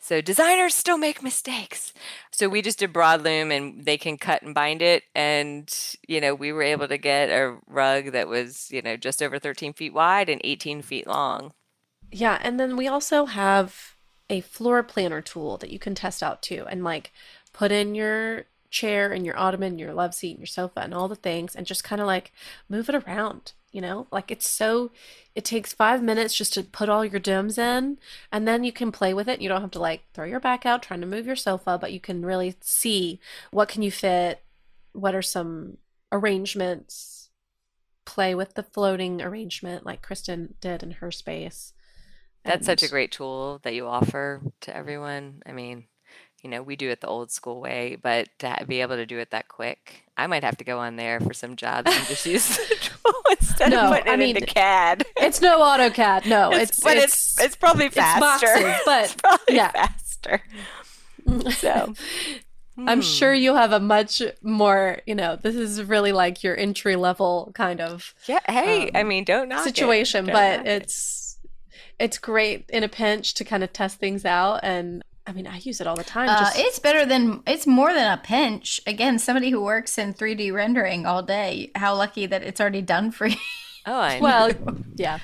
so 0.00 0.22
designers 0.22 0.74
still 0.74 0.96
make 0.96 1.22
mistakes. 1.22 1.92
So 2.32 2.48
we 2.48 2.62
just 2.62 2.78
did 2.78 2.92
broadloom 2.92 3.54
and 3.54 3.84
they 3.84 3.98
can 3.98 4.16
cut 4.16 4.42
and 4.42 4.54
bind 4.54 4.80
it. 4.80 5.04
And, 5.14 5.72
you 6.08 6.20
know, 6.20 6.34
we 6.34 6.52
were 6.52 6.62
able 6.62 6.88
to 6.88 6.96
get 6.96 7.28
a 7.28 7.58
rug 7.66 8.12
that 8.12 8.26
was, 8.26 8.70
you 8.70 8.80
know, 8.80 8.96
just 8.96 9.22
over 9.22 9.38
13 9.38 9.74
feet 9.74 9.92
wide 9.92 10.30
and 10.30 10.40
18 10.42 10.80
feet 10.80 11.06
long. 11.06 11.52
Yeah, 12.10 12.38
and 12.42 12.58
then 12.58 12.76
we 12.76 12.88
also 12.88 13.26
have 13.26 13.94
a 14.30 14.40
floor 14.40 14.82
planner 14.82 15.20
tool 15.20 15.58
that 15.58 15.70
you 15.70 15.78
can 15.78 15.94
test 15.94 16.22
out 16.22 16.40
too 16.40 16.64
and 16.68 16.82
like 16.82 17.12
put 17.52 17.70
in 17.70 17.94
your 17.94 18.46
chair 18.70 19.12
and 19.12 19.26
your 19.26 19.36
ottoman, 19.36 19.78
your 19.78 19.92
love 19.92 20.14
seat, 20.14 20.30
and 20.30 20.40
your 20.40 20.46
sofa 20.46 20.80
and 20.80 20.94
all 20.94 21.08
the 21.08 21.16
things 21.16 21.54
and 21.54 21.66
just 21.66 21.84
kind 21.84 22.00
of 22.00 22.06
like 22.06 22.32
move 22.68 22.88
it 22.88 22.94
around, 22.94 23.52
you 23.72 23.80
know? 23.80 24.06
Like 24.10 24.30
it's 24.30 24.48
so 24.48 24.90
it 25.34 25.44
takes 25.44 25.72
5 25.72 26.02
minutes 26.02 26.34
just 26.34 26.54
to 26.54 26.62
put 26.62 26.88
all 26.88 27.04
your 27.04 27.20
dims 27.20 27.58
in 27.58 27.98
and 28.32 28.46
then 28.46 28.64
you 28.64 28.72
can 28.72 28.92
play 28.92 29.14
with 29.14 29.28
it. 29.28 29.40
You 29.40 29.48
don't 29.48 29.60
have 29.60 29.70
to 29.72 29.78
like 29.78 30.02
throw 30.12 30.24
your 30.24 30.40
back 30.40 30.66
out 30.66 30.82
trying 30.82 31.00
to 31.00 31.06
move 31.06 31.26
your 31.26 31.36
sofa, 31.36 31.78
but 31.80 31.92
you 31.92 32.00
can 32.00 32.24
really 32.24 32.56
see 32.60 33.20
what 33.50 33.68
can 33.68 33.82
you 33.82 33.90
fit, 33.90 34.42
what 34.92 35.14
are 35.14 35.22
some 35.22 35.76
arrangements, 36.12 37.30
play 38.04 38.34
with 38.34 38.54
the 38.54 38.62
floating 38.62 39.22
arrangement 39.22 39.86
like 39.86 40.06
Kristin 40.06 40.54
did 40.60 40.82
in 40.82 40.92
her 40.92 41.10
space. 41.10 41.72
That's 42.44 42.66
such 42.66 42.82
a 42.82 42.88
great 42.88 43.12
tool 43.12 43.60
that 43.62 43.74
you 43.74 43.86
offer 43.86 44.40
to 44.62 44.74
everyone. 44.74 45.42
I 45.46 45.52
mean, 45.52 45.84
you 46.42 46.48
know, 46.50 46.62
we 46.62 46.74
do 46.76 46.88
it 46.90 47.00
the 47.00 47.06
old 47.06 47.30
school 47.30 47.60
way, 47.60 47.96
but 48.00 48.28
to 48.38 48.64
be 48.66 48.80
able 48.80 48.96
to 48.96 49.06
do 49.06 49.18
it 49.18 49.30
that 49.30 49.48
quick, 49.48 50.04
I 50.16 50.26
might 50.26 50.42
have 50.42 50.56
to 50.58 50.64
go 50.64 50.78
on 50.78 50.96
there 50.96 51.20
for 51.20 51.34
some 51.34 51.56
jobs 51.56 51.90
and 51.94 52.06
just 52.06 52.24
use 52.26 52.48
the 52.56 52.76
tool 52.80 53.12
instead 53.30 53.70
No, 53.70 53.84
of 53.86 53.92
putting 53.92 54.10
I 54.10 54.14
it 54.14 54.18
mean, 54.18 54.36
into 54.36 54.46
CAD. 54.46 55.04
It's 55.16 55.40
no 55.42 55.60
AutoCAD. 55.60 56.26
No, 56.26 56.50
It's- 56.52 56.70
it's 56.70 56.80
but 56.80 56.96
it's 56.96 57.40
it's 57.40 57.56
probably 57.56 57.88
faster. 57.90 58.46
it's 58.54 58.64
boxes, 58.64 58.82
but 58.86 59.04
it's 59.04 59.14
probably 59.14 59.56
yeah. 59.56 59.70
faster. 59.72 60.42
So 61.50 61.94
I'm 62.78 62.98
hmm. 62.98 63.02
sure 63.02 63.34
you 63.34 63.54
have 63.56 63.72
a 63.72 63.80
much 63.80 64.22
more, 64.42 65.00
you 65.06 65.14
know, 65.14 65.36
this 65.36 65.54
is 65.54 65.82
really 65.84 66.12
like 66.12 66.42
your 66.42 66.56
entry 66.56 66.96
level 66.96 67.52
kind 67.54 67.80
of 67.80 68.14
Yeah. 68.26 68.40
Hey, 68.48 68.90
I 68.94 69.02
um, 69.02 69.08
mean, 69.08 69.24
don't 69.24 69.48
knock 69.48 69.60
it. 69.60 69.74
situation, 69.74 70.24
Don't 70.26 70.32
but 70.34 70.56
knock 70.58 70.66
it. 70.66 70.82
it's 70.82 71.38
it's 71.98 72.16
great 72.18 72.64
in 72.70 72.82
a 72.82 72.88
pinch 72.88 73.34
to 73.34 73.44
kind 73.44 73.62
of 73.62 73.72
test 73.74 73.98
things 73.98 74.24
out 74.24 74.60
and 74.62 75.02
I 75.26 75.32
mean, 75.32 75.46
I 75.46 75.58
use 75.58 75.80
it 75.80 75.86
all 75.86 75.96
the 75.96 76.04
time. 76.04 76.28
Uh, 76.28 76.50
it's 76.54 76.78
better 76.78 77.04
than 77.06 77.42
it's 77.46 77.66
more 77.66 77.92
than 77.92 78.10
a 78.10 78.16
pinch. 78.20 78.80
Again, 78.86 79.18
somebody 79.18 79.50
who 79.50 79.60
works 79.60 79.98
in 79.98 80.14
3D 80.14 80.52
rendering 80.52 81.06
all 81.06 81.22
day. 81.22 81.70
How 81.74 81.94
lucky 81.94 82.26
that 82.26 82.42
it's 82.42 82.60
already 82.60 82.82
done 82.82 83.10
for 83.10 83.26
you. 83.26 83.36
Oh, 83.86 83.98
I 84.00 84.14
know. 84.18 84.22
well, 84.22 84.50
yeah. 84.96 85.18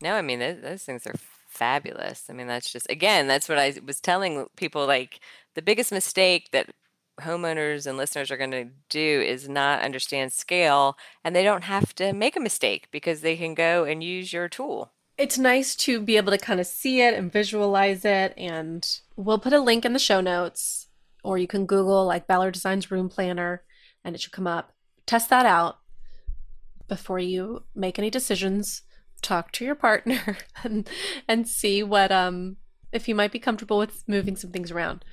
No, 0.00 0.14
I 0.14 0.22
mean 0.22 0.38
those, 0.38 0.60
those 0.62 0.82
things 0.84 1.06
are 1.06 1.14
fabulous. 1.48 2.24
I 2.30 2.32
mean 2.32 2.46
that's 2.46 2.72
just 2.72 2.88
again 2.90 3.26
that's 3.26 3.48
what 3.48 3.58
I 3.58 3.74
was 3.84 4.00
telling 4.00 4.46
people. 4.56 4.86
Like 4.86 5.20
the 5.54 5.62
biggest 5.62 5.92
mistake 5.92 6.50
that 6.52 6.70
homeowners 7.20 7.86
and 7.86 7.98
listeners 7.98 8.30
are 8.30 8.36
going 8.36 8.50
to 8.50 8.68
do 8.88 9.20
is 9.20 9.48
not 9.48 9.82
understand 9.82 10.32
scale, 10.32 10.96
and 11.24 11.34
they 11.34 11.42
don't 11.42 11.64
have 11.64 11.94
to 11.96 12.12
make 12.12 12.36
a 12.36 12.40
mistake 12.40 12.88
because 12.90 13.20
they 13.20 13.36
can 13.36 13.54
go 13.54 13.84
and 13.84 14.02
use 14.02 14.32
your 14.32 14.48
tool. 14.48 14.92
It's 15.20 15.36
nice 15.36 15.76
to 15.76 16.00
be 16.00 16.16
able 16.16 16.32
to 16.32 16.38
kind 16.38 16.60
of 16.60 16.66
see 16.66 17.02
it 17.02 17.12
and 17.12 17.30
visualize 17.30 18.06
it. 18.06 18.32
And 18.38 18.88
we'll 19.16 19.38
put 19.38 19.52
a 19.52 19.60
link 19.60 19.84
in 19.84 19.92
the 19.92 19.98
show 19.98 20.22
notes, 20.22 20.88
or 21.22 21.36
you 21.36 21.46
can 21.46 21.66
Google 21.66 22.06
like 22.06 22.26
Ballard 22.26 22.54
Designs 22.54 22.90
Room 22.90 23.10
Planner 23.10 23.62
and 24.02 24.14
it 24.14 24.22
should 24.22 24.32
come 24.32 24.46
up. 24.46 24.72
Test 25.04 25.28
that 25.28 25.44
out 25.44 25.76
before 26.88 27.18
you 27.18 27.64
make 27.74 27.98
any 27.98 28.08
decisions. 28.08 28.80
Talk 29.20 29.52
to 29.52 29.64
your 29.66 29.74
partner 29.74 30.38
and, 30.64 30.88
and 31.28 31.46
see 31.46 31.82
what, 31.82 32.10
um, 32.10 32.56
if 32.90 33.06
you 33.06 33.14
might 33.14 33.30
be 33.30 33.38
comfortable 33.38 33.76
with 33.76 34.02
moving 34.08 34.36
some 34.36 34.52
things 34.52 34.70
around. 34.70 35.04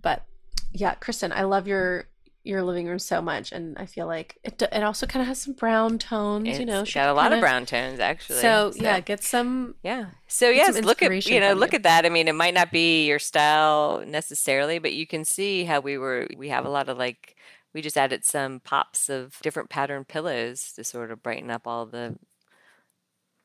But 0.00 0.24
yeah, 0.72 0.94
Kristin, 0.94 1.32
I 1.32 1.42
love 1.42 1.66
your 1.66 2.06
your 2.44 2.62
living 2.62 2.86
room 2.88 2.98
so 2.98 3.22
much, 3.22 3.52
and 3.52 3.78
I 3.78 3.86
feel 3.86 4.06
like 4.06 4.38
it. 4.42 4.60
It 4.60 4.82
also 4.82 5.06
kind 5.06 5.20
of 5.22 5.28
has 5.28 5.40
some 5.40 5.54
brown 5.54 5.98
tones, 5.98 6.58
you 6.58 6.66
know. 6.66 6.84
She 6.84 6.94
got 6.94 7.08
a 7.08 7.12
lot 7.12 7.24
kinda- 7.24 7.36
of 7.36 7.40
brown 7.40 7.66
tones 7.66 8.00
actually. 8.00 8.40
So, 8.40 8.72
yeah, 8.74 8.98
get 9.00 9.22
some 9.22 9.76
Yeah. 9.82 10.06
So 10.26 10.48
yes, 10.50 10.76
look 10.82 11.02
at 11.02 11.26
you 11.26 11.38
know 11.40 11.52
look 11.52 11.72
you. 11.72 11.76
at 11.76 11.82
that. 11.84 12.04
I 12.04 12.08
mean, 12.08 12.26
it 12.28 12.34
might 12.34 12.54
not 12.54 12.72
be 12.72 13.06
your 13.06 13.18
style 13.18 14.02
necessarily, 14.06 14.78
but 14.78 14.92
you 14.92 15.06
can 15.06 15.24
see 15.24 15.64
how 15.64 15.80
we 15.80 15.96
were. 15.98 16.26
We 16.36 16.48
have 16.48 16.64
a 16.64 16.70
lot 16.70 16.88
of 16.88 16.98
like 16.98 17.36
we 17.74 17.80
just 17.80 17.96
added 17.96 18.24
some 18.24 18.60
pops 18.60 19.08
of 19.08 19.38
different 19.42 19.70
pattern 19.70 20.04
pillows 20.04 20.72
to 20.72 20.84
sort 20.84 21.10
of 21.10 21.22
brighten 21.22 21.50
up 21.50 21.66
all 21.66 21.86
the 21.86 22.18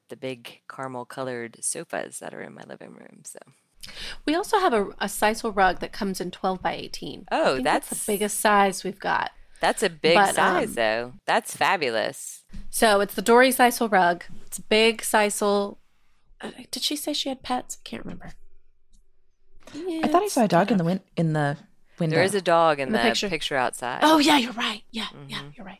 the 0.09 0.15
big 0.15 0.61
caramel 0.69 1.05
colored 1.05 1.57
sofas 1.61 2.19
that 2.19 2.33
are 2.33 2.41
in 2.41 2.53
my 2.53 2.63
living 2.67 2.93
room. 2.93 3.21
So 3.25 3.39
We 4.25 4.35
also 4.35 4.59
have 4.59 4.73
a, 4.73 4.85
a 4.99 5.05
sisal 5.07 5.55
rug 5.55 5.79
that 5.79 5.91
comes 5.91 6.19
in 6.21 6.31
12 6.31 6.61
by 6.61 6.73
18. 6.73 7.25
I 7.31 7.39
Oh, 7.39 7.53
think 7.55 7.63
that's- 7.63 7.89
the 7.89 8.11
biggest 8.13 8.39
size 8.39 8.83
we've 8.83 8.99
got. 8.99 9.31
that's 9.61 9.81
a 9.83 9.89
big 9.89 10.15
But, 10.15 10.35
size 10.35 10.69
um, 10.69 10.73
though. 10.75 11.13
That's 11.25 11.55
fabulous. 11.55 12.43
So 12.69 12.99
it's 13.01 13.15
the 13.15 13.21
Dory 13.21 13.49
sisal 13.49 13.91
rug. 13.91 14.23
It's 14.45 14.59
a 14.59 14.61
big 14.63 15.01
sisal. 15.01 15.77
uh, 16.41 16.51
Did 16.71 16.83
she 16.83 16.95
say 16.95 17.13
she 17.13 17.29
had 17.29 17.41
pets? 17.43 17.77
I 17.79 17.87
can't 17.87 18.03
remember. 18.05 18.31
I 19.73 20.07
thought 20.07 20.23
I 20.23 20.27
saw 20.27 20.43
a 20.45 20.47
dog 20.47 20.71
in 20.71 20.77
the 20.77 20.83
win- 20.83 21.01
in 21.17 21.33
the 21.33 21.57
window. 21.99 22.15
There 22.15 22.23
is 22.23 22.33
a 22.35 22.41
dog 22.41 22.79
in 22.79 22.87
In 22.87 22.91
the 22.93 22.99
the, 22.99 23.03
picture. 23.03 23.29
picture. 23.29 23.55
outside. 23.57 23.99
Oh 24.01 24.17
yeah, 24.17 24.37
you're 24.37 24.53
right. 24.53 24.83
Yeah, 24.91 25.07
yeah, 25.27 25.41
you're 25.55 25.65
right. 25.65 25.79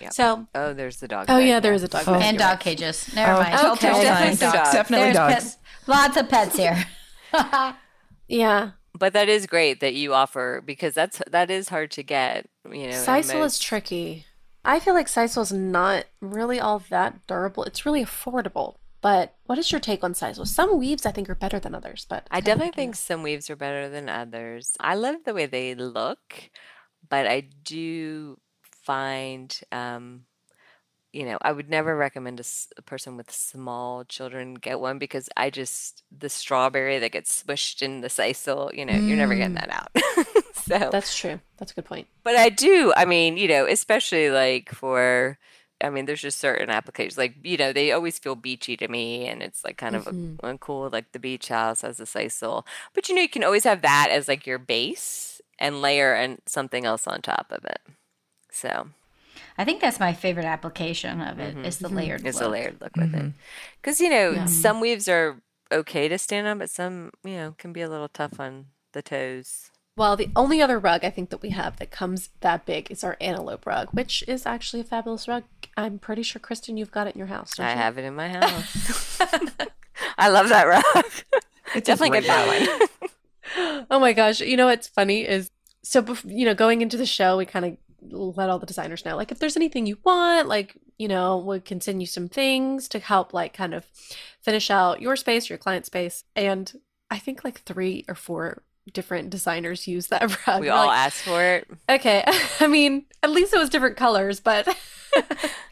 Yep. 0.00 0.12
So 0.12 0.46
Oh, 0.54 0.72
there's 0.72 0.98
the 0.98 1.08
dog. 1.08 1.24
oh 1.28 1.38
back 1.38 1.46
yeah, 1.46 1.54
there 1.54 1.60
there. 1.60 1.72
is 1.74 1.82
a 1.82 1.88
dog. 1.88 2.04
Oh. 2.06 2.12
back 2.12 2.22
and 2.22 2.38
here. 2.38 2.48
dog 2.48 2.60
cages. 2.60 3.12
Never 3.14 3.32
Oh, 3.32 3.36
mind. 3.42 3.54
okay. 3.54 3.90
There's 3.92 4.04
Definitely 4.04 4.04
definitely 4.04 4.36
dogs. 4.36 4.54
dogs. 4.58 4.72
Definitely 4.72 5.04
There's 5.06 5.16
dogs. 5.16 5.34
pets. 5.34 5.56
Lots 5.86 6.16
of 6.16 6.28
pets 6.28 6.56
here. 6.56 6.86
Yeah, 8.28 8.70
But 8.96 9.12
that 9.14 9.28
is 9.28 9.46
great 9.46 9.80
that 9.80 9.94
you 9.94 10.14
offer 10.14 10.62
because 10.64 10.94
that's 10.94 11.20
that 11.28 11.50
is 11.50 11.68
hard 11.68 11.90
to 11.92 12.02
get. 12.02 12.48
You 12.64 12.88
know, 12.88 13.04
sisal 13.04 13.44
is 13.44 13.58
tricky. 13.58 14.26
I 14.64 14.78
feel 14.78 14.94
like 14.94 15.08
sisal 15.08 15.42
is 15.42 15.52
not 15.52 16.04
really 16.20 16.60
all 16.60 16.78
that 16.90 17.26
durable. 17.26 17.64
It's 17.64 17.84
really 17.84 18.04
affordable. 18.04 18.76
But 19.00 19.34
what 19.46 19.58
is 19.58 19.72
your 19.72 19.80
take 19.80 20.04
on 20.04 20.12
sisal? 20.12 20.46
Some 20.46 20.78
weaves 20.78 21.06
I 21.06 21.10
think 21.10 21.28
are 21.30 21.34
better 21.34 21.58
than 21.58 21.74
others, 21.74 22.06
but 22.08 22.26
I 22.30 22.40
definitely 22.40 22.72
think 22.72 22.94
some 22.94 23.22
weaves 23.22 23.48
are 23.48 23.56
better 23.56 23.88
than 23.88 24.08
others. 24.10 24.76
I 24.78 24.94
love 24.94 25.24
the 25.24 25.32
way 25.34 25.46
they 25.46 25.74
look, 25.74 26.50
but 27.08 27.26
I 27.26 27.48
do 27.64 28.38
find, 28.84 29.58
um, 29.72 30.26
you 31.12 31.24
know, 31.24 31.38
I 31.42 31.52
would 31.52 31.68
never 31.68 31.96
recommend 31.96 32.40
a 32.76 32.82
person 32.82 33.16
with 33.16 33.30
small 33.30 34.04
children 34.04 34.54
get 34.54 34.80
one 34.80 34.98
because 34.98 35.28
I 35.36 35.50
just 35.50 36.02
the 36.16 36.28
strawberry 36.28 36.98
that 36.98 37.12
gets 37.12 37.42
smushed 37.42 37.82
in 37.82 38.00
the 38.00 38.08
sisal, 38.08 38.72
you 38.76 38.84
know, 38.84 38.94
you're 38.96 39.16
never 39.16 39.34
getting 39.34 39.54
that 39.54 39.70
out. 39.70 39.90
so, 40.54 40.90
that's 40.92 41.16
true. 41.16 41.40
That's 41.58 41.72
a 41.72 41.74
good 41.74 41.84
point. 41.84 42.06
but 42.22 42.36
I 42.36 42.48
do. 42.48 42.92
I 42.96 43.04
mean, 43.04 43.36
you 43.36 43.48
know, 43.48 43.66
especially 43.66 44.30
like 44.30 44.70
for. 44.70 45.38
I 45.82 45.88
mean, 45.88 46.04
there's 46.04 46.20
just 46.20 46.38
certain 46.38 46.68
applications, 46.68 47.16
like 47.16 47.36
you 47.42 47.56
know, 47.56 47.72
they 47.72 47.90
always 47.90 48.18
feel 48.18 48.34
beachy 48.34 48.76
to 48.76 48.86
me, 48.86 49.26
and 49.26 49.42
it's 49.42 49.64
like 49.64 49.78
kind 49.78 49.96
of 49.96 50.04
Mhm. 50.04 50.38
a, 50.42 50.48
a 50.50 50.58
cool, 50.58 50.90
like 50.92 51.12
the 51.12 51.18
beach 51.18 51.48
house 51.48 51.80
has 51.80 51.98
a 51.98 52.04
sisal. 52.04 52.66
But 52.94 53.08
you 53.08 53.14
know, 53.14 53.22
you 53.22 53.30
can 53.30 53.42
always 53.44 53.64
have 53.64 53.80
that 53.80 54.08
as 54.10 54.28
like 54.28 54.46
your 54.46 54.58
base 54.58 55.40
and 55.58 55.80
layer 55.80 56.12
and 56.12 56.42
something 56.44 56.84
else 56.84 57.06
on 57.06 57.22
top 57.22 57.46
of 57.50 57.64
it. 57.64 57.80
So 58.52 58.90
I 59.60 59.64
think 59.64 59.80
that's 59.80 60.00
my 60.00 60.12
favorite 60.14 60.46
application 60.46 61.20
of 61.20 61.38
it. 61.38 61.54
Mhm. 61.56 61.64
Is 61.66 61.78
the 61.78 61.88
Mhm. 61.88 61.94
layered 61.96 62.26
It's 62.26 62.38
look. 62.38 62.48
a 62.48 62.50
layered 62.50 62.80
look 62.80 62.96
with 62.96 63.14
it. 63.14 63.22
Mhm. 63.22 63.32
Because, 63.80 64.00
you 64.00 64.08
know, 64.08 64.30
Yeah. 64.30 64.46
some 64.46 64.80
weaves 64.80 65.06
are 65.08 65.36
okay 65.70 66.08
to 66.08 66.16
stand 66.18 66.46
on, 66.46 66.58
but 66.58 66.70
some, 66.70 67.10
you 67.24 67.36
know, 67.36 67.54
can 67.58 67.72
be 67.72 67.82
a 67.82 67.88
little 67.88 68.08
tough 68.08 68.40
on 68.40 68.66
the 68.92 69.02
toes. 69.02 69.70
Well, 69.96 70.16
the 70.16 70.30
only 70.34 70.62
other 70.62 70.78
rug 70.78 71.04
I 71.04 71.10
think 71.10 71.28
that 71.30 71.42
we 71.42 71.50
have 71.50 71.76
that 71.76 71.90
comes 71.90 72.30
that 72.40 72.64
big 72.64 72.90
is 72.90 73.04
our 73.04 73.16
antelope 73.20 73.66
rug, 73.66 73.88
which 73.92 74.24
is 74.26 74.46
actually 74.46 74.80
a 74.80 74.84
fabulous 74.84 75.28
rug. 75.28 75.44
I'm 75.76 75.98
pretty 75.98 76.22
sure, 76.22 76.40
Kristin, 76.40 76.78
you've 76.78 76.90
got 76.90 77.06
it 77.06 77.14
in 77.14 77.18
your 77.18 77.28
house. 77.28 77.54
Don't 77.54 77.66
I 77.66 77.72
you? 77.72 77.76
have 77.78 77.98
it 77.98 78.04
in 78.04 78.14
my 78.14 78.28
house. 78.40 79.18
I 80.18 80.28
love 80.30 80.48
that 80.48 80.64
rug. 80.66 80.84
It's 81.74 81.86
Definitely 81.86 82.10
great 82.10 82.22
good 82.22 82.30
that 82.30 82.88
one. 83.56 83.86
oh 83.90 83.98
my 83.98 84.12
gosh! 84.14 84.40
You 84.40 84.56
know 84.56 84.66
what's 84.66 84.86
funny 84.88 85.26
is 85.28 85.50
so 85.82 86.02
bef- 86.02 86.24
you 86.24 86.46
know 86.46 86.54
going 86.54 86.80
into 86.82 86.96
the 86.96 87.06
show, 87.06 87.36
we 87.36 87.44
kind 87.44 87.64
of 87.64 87.76
let 88.02 88.48
all 88.50 88.58
the 88.58 88.66
designers 88.66 89.04
know 89.04 89.16
like 89.16 89.30
if 89.32 89.38
there's 89.38 89.56
anything 89.56 89.86
you 89.86 89.98
want, 90.04 90.48
like 90.48 90.76
you 90.98 91.08
know 91.08 91.38
we 91.38 91.60
can 91.60 91.80
send 91.80 92.00
you 92.00 92.06
some 92.06 92.28
things 92.28 92.88
to 92.88 92.98
help 92.98 93.32
like 93.34 93.52
kind 93.52 93.74
of 93.74 93.84
finish 94.42 94.70
out 94.70 95.00
your 95.02 95.16
space, 95.16 95.48
your 95.48 95.58
client 95.58 95.86
space, 95.86 96.24
and 96.36 96.72
I 97.10 97.18
think 97.18 97.44
like 97.44 97.62
three 97.62 98.04
or 98.08 98.14
four 98.14 98.62
different 98.92 99.30
designers 99.30 99.86
use 99.86 100.08
that 100.08 100.22
rug. 100.46 100.60
we 100.60 100.68
We're 100.68 100.72
all 100.72 100.86
like, 100.86 100.98
asked 100.98 101.22
for 101.22 101.42
it. 101.42 101.68
okay. 101.88 102.24
I 102.60 102.66
mean, 102.66 103.04
at 103.22 103.30
least 103.30 103.52
it 103.54 103.58
was 103.58 103.68
different 103.70 103.96
colors, 103.96 104.40
but 104.40 104.66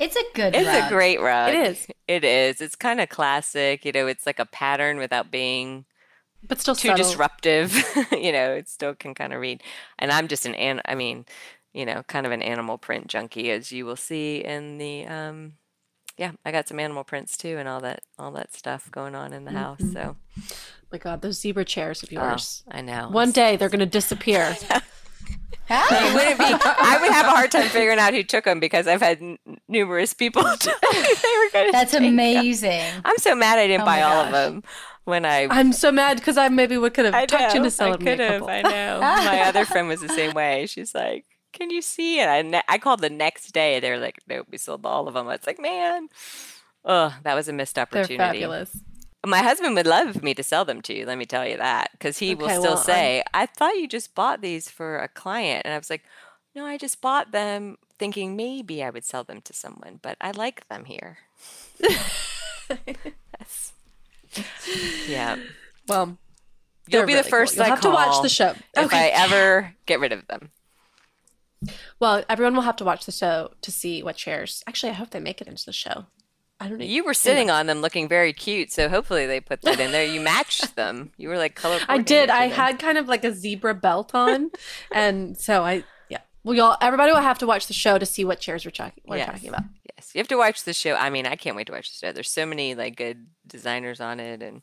It's 0.01 0.17
a 0.17 0.23
good. 0.35 0.55
Rug. 0.55 0.63
It's 0.63 0.67
rug. 0.67 0.85
a 0.91 0.95
great 0.95 1.21
rug. 1.21 1.55
it 1.55 1.55
is, 1.71 1.87
It 2.09 2.25
is. 2.25 2.61
It's 2.61 2.75
kind 2.77 3.01
of 3.01 3.09
classic. 3.09 3.85
You 3.85 3.93
know, 3.93 4.07
it's 4.07 4.27
like 4.27 4.39
a 4.39 4.47
pattern 4.47 4.99
without 4.99 5.31
being 5.31 5.85
but 6.47 6.61
still 6.61 6.75
too 6.77 6.89
subtle. 6.89 7.05
disruptive. 7.05 7.73
you 8.13 8.31
know, 8.33 8.53
it 8.53 8.69
still 8.69 8.95
can 8.95 9.15
kind 9.15 9.33
of 9.33 9.41
read. 9.41 9.63
And 9.99 10.11
I'm 10.13 10.29
just 10.29 10.47
an 10.47 10.55
an. 10.55 10.81
I 10.85 10.95
mean, 10.95 11.25
you 11.73 11.85
know, 11.87 12.03
kind 12.09 12.27
of 12.27 12.33
an 12.33 12.43
animal 12.43 12.79
print 12.79 13.07
junkie, 13.09 13.51
as 13.51 13.71
you 13.73 13.85
will 13.87 13.97
see 13.97 14.39
in 14.45 14.79
the. 14.79 15.07
um 15.07 15.53
Yeah, 16.17 16.33
I 16.45 16.51
got 16.53 16.67
some 16.69 16.81
animal 16.81 17.05
prints 17.05 17.37
too, 17.37 17.57
and 17.59 17.69
all 17.69 17.81
that, 17.81 18.01
all 18.19 18.33
that 18.33 18.55
stuff 18.55 18.91
going 18.91 19.15
on 19.15 19.33
in 19.33 19.45
the 19.45 19.53
house. 19.53 19.81
Mhm. 19.81 19.93
So, 19.93 20.17
my 20.91 20.99
God, 20.99 21.23
those 21.23 21.41
zebra 21.41 21.65
chairs 21.65 22.03
of 22.03 22.09
oh, 22.13 22.15
yours. 22.15 22.65
I 22.71 22.81
know. 22.81 23.09
One 23.11 23.31
day 23.31 23.57
they're 23.57 23.69
going 23.69 23.81
to 23.81 23.87
disappear. 23.87 24.57
It 25.71 26.15
wouldn't 26.15 26.39
be. 26.39 26.45
I 26.47 26.99
would 26.99 27.13
have 27.13 27.27
a 27.27 27.31
hard 27.31 27.51
time 27.51 27.69
figuring 27.69 27.99
out 27.99 28.15
who 28.15 28.23
took 28.23 28.45
them 28.45 28.59
because 28.59 28.87
I've 28.87 29.03
had 29.03 29.21
n- 29.21 29.39
numerous 29.69 30.15
people. 30.15 30.43
they 30.65 30.71
were 30.71 31.51
going 31.53 31.67
to. 31.67 31.73
That's 31.73 31.93
amazing. 31.93 32.83
I'm 33.05 33.19
so 33.19 33.35
mad 33.35 33.59
I 33.59 33.67
didn't 33.67 33.83
Oh 33.83 33.85
buy 33.85 34.01
all 34.01 34.25
of 34.25 34.33
them 34.33 34.63
when 35.05 35.27
I 35.27 35.47
I'm 35.51 35.73
so 35.75 35.93
mad 35.93 36.17
because 36.19 36.39
I 36.39 36.49
maybe 36.49 36.79
would 36.79 36.95
could 36.95 37.13
have 37.13 37.27
talked 37.27 37.53
you 37.53 37.59
into 37.59 37.71
selling 37.71 37.95
I 38.01 38.05
could 38.05 38.21
have. 38.21 38.41
couple. 38.41 38.49
I 38.49 38.63
know. 38.63 39.01
My 39.01 39.43
other 39.43 39.65
friend 39.67 39.89
was 39.89 40.01
the 40.01 40.09
same 40.09 40.33
way. 40.33 40.65
She's 40.67 40.95
like, 40.95 41.27
"Can 41.53 41.71
you 41.71 41.83
see?" 41.83 42.21
And 42.21 42.31
I, 42.31 42.43
ne- 42.43 42.63
I 42.69 42.79
called 42.79 43.01
the 43.01 43.11
next 43.11 43.53
day. 43.53 43.81
They 43.81 43.91
were 43.91 43.99
like, 43.99 44.19
"Nope, 44.29 44.47
we 44.51 44.59
sold 44.59 44.85
all 44.87 45.09
of 45.09 45.15
them." 45.15 45.29
It's 45.29 45.47
like, 45.47 45.61
man, 45.61 46.09
oh, 46.85 47.15
that 47.23 47.35
was 47.35 47.49
a 47.49 47.53
missed 47.53 47.75
They're 47.77 47.83
opportunity. 47.83 48.17
fabulous. 48.17 48.77
My 49.27 49.39
husband 49.43 49.75
would 49.75 49.87
love 49.87 50.23
me 50.23 50.33
to 50.35 50.43
sell 50.45 50.65
them 50.65 50.81
to 50.83 50.95
you. 50.95 51.05
Let 51.05 51.19
me 51.19 51.27
tell 51.27 51.47
you 51.47 51.57
that, 51.57 51.91
because 51.93 52.19
he 52.19 52.35
will 52.35 52.49
still 52.49 52.63
well, 52.63 52.77
I'm- 52.77 52.85
say, 52.85 53.23
"I 53.35 53.47
thought 53.47 53.77
you 53.77 53.89
just 53.89 54.15
bought 54.15 54.41
these 54.41 54.71
for 54.71 54.99
a 54.99 55.09
client," 55.09 55.63
and 55.65 55.75
I 55.75 55.79
was 55.79 55.91
like, 55.91 56.05
"No, 56.55 56.65
I 56.65 56.79
just 56.79 57.01
bought 57.01 57.33
them 57.33 57.79
thinking 57.99 58.37
maybe 58.37 58.83
I 58.85 58.91
would 58.91 59.05
sell 59.05 59.25
them 59.25 59.41
to 59.43 59.53
someone, 59.53 59.99
but 60.03 60.17
I 60.21 60.31
like 60.31 60.67
them 60.69 60.85
here." 60.85 61.19
Yes. 63.41 63.73
Yeah. 65.09 65.37
Well, 65.89 66.19
You'll 66.89 67.03
be 67.07 67.13
really 67.13 67.17
the 67.19 67.23
cool. 67.23 67.31
first 67.31 67.57
You'll 67.57 67.65
I 67.65 67.69
have 67.69 67.81
to 67.83 67.91
watch 67.91 68.23
the 68.23 68.29
show. 68.29 68.55
if 68.77 68.93
I 68.93 69.09
ever 69.09 69.75
get 69.87 70.01
rid 70.01 70.13
of 70.13 70.27
them. 70.27 70.51
Well, 72.01 72.25
everyone 72.29 72.55
will 72.55 72.63
have 72.63 72.77
to 72.77 72.85
watch 72.85 73.05
the 73.07 73.13
show 73.13 73.53
to 73.63 73.71
see 73.73 74.03
what 74.03 74.17
chairs. 74.17 74.63
Actually, 74.67 74.91
I 74.91 74.95
hope 74.95 75.11
they 75.11 75.21
make 75.21 75.41
it 75.41 75.49
into 75.49 75.65
the 75.67 75.73
show. 75.73 76.07
I 76.61 76.69
don't 76.69 76.79
know. 76.79 76.85
You 76.85 77.05
were 77.05 77.15
sitting 77.15 77.51
on 77.51 77.67
them 77.67 77.81
looking 77.81 78.09
very 78.09 78.33
cute, 78.33 78.73
so 78.73 78.89
hopefully 78.89 79.27
they 79.27 79.41
put 79.41 79.63
that 79.63 79.79
in 79.79 79.93
there. 79.93 80.05
You 80.05 80.21
matched 80.21 80.75
them. 80.77 81.13
You 81.17 81.29
were 81.29 81.39
like 81.39 81.55
color. 81.55 81.79
I 81.89 81.99
did. 81.99 82.31
I 82.31 82.49
them. 82.49 82.57
had 82.57 82.79
kind 82.81 82.99
of 82.99 83.07
like 83.07 83.23
a 83.25 83.33
zebra 83.33 83.75
belt 83.75 84.13
on, 84.15 84.51
and 84.93 85.37
so 85.39 85.65
I 85.65 85.85
yeah. 86.09 86.19
Well, 86.43 86.57
y'all, 86.57 86.77
everybody 86.81 87.13
will 87.13 87.21
have 87.21 87.39
to 87.39 87.47
watch 87.47 87.69
the 87.69 87.75
show 87.75 87.97
to 87.99 88.07
see 88.07 88.25
what 88.25 88.41
chairs 88.41 88.65
we're 88.65 88.71
talking. 88.73 89.05
We're 89.07 89.19
Yes. 89.19 89.31
talking 89.31 89.49
about. 89.51 89.63
Yes, 89.97 90.11
you 90.15 90.19
have 90.19 90.29
to 90.29 90.37
watch 90.37 90.65
the 90.65 90.73
show. 90.73 90.95
I 90.95 91.11
mean, 91.11 91.27
I 91.27 91.37
can't 91.37 91.55
wait 91.57 91.69
to 91.69 91.73
watch 91.73 91.91
the 91.93 92.07
show. 92.07 92.13
There's 92.13 92.31
so 92.31 92.45
many 92.47 92.75
like 92.75 92.97
good 92.97 93.27
designers 93.47 94.01
on 94.01 94.19
it, 94.19 94.43
and 94.43 94.63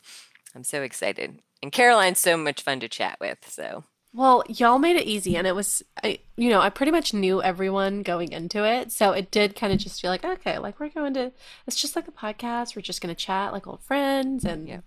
I'm 0.54 0.64
so 0.66 0.82
excited. 0.82 1.40
And 1.64 1.72
Caroline's 1.72 2.20
so 2.20 2.36
much 2.36 2.62
fun 2.62 2.82
to 2.82 2.90
chat 2.90 3.18
with. 3.22 3.38
So 3.50 3.86
Well, 4.16 4.44
y'all 4.48 4.80
made 4.80 4.96
it 4.96 5.06
easy, 5.06 5.36
and 5.36 5.46
it 5.46 5.54
was, 5.56 5.84
I, 6.02 6.20
you 6.38 6.50
know, 6.50 6.62
I 6.62 6.70
pretty 6.70 6.92
much 6.94 7.14
knew 7.14 7.44
everyone 7.44 8.02
going 8.02 8.32
into 8.32 8.64
it, 8.64 8.94
so 8.94 9.12
it 9.12 9.30
did 9.30 9.58
kind 9.58 9.74
of 9.74 9.80
just 9.80 10.00
feel 10.02 10.10
like, 10.10 10.24
okay, 10.24 10.58
like 10.58 10.80
we're 10.80 10.88
going 10.88 11.14
to, 11.16 11.34
it's 11.68 11.76
just 11.76 11.98
like 11.98 12.08
a 12.08 12.14
podcast. 12.14 12.78
We're 12.78 12.82
just 12.82 13.02
going 13.02 13.14
to 13.14 13.22
chat 13.22 13.52
like 13.52 13.68
old 13.68 13.82
friends, 13.84 14.46
and 14.46 14.70
Yep. 14.70 14.86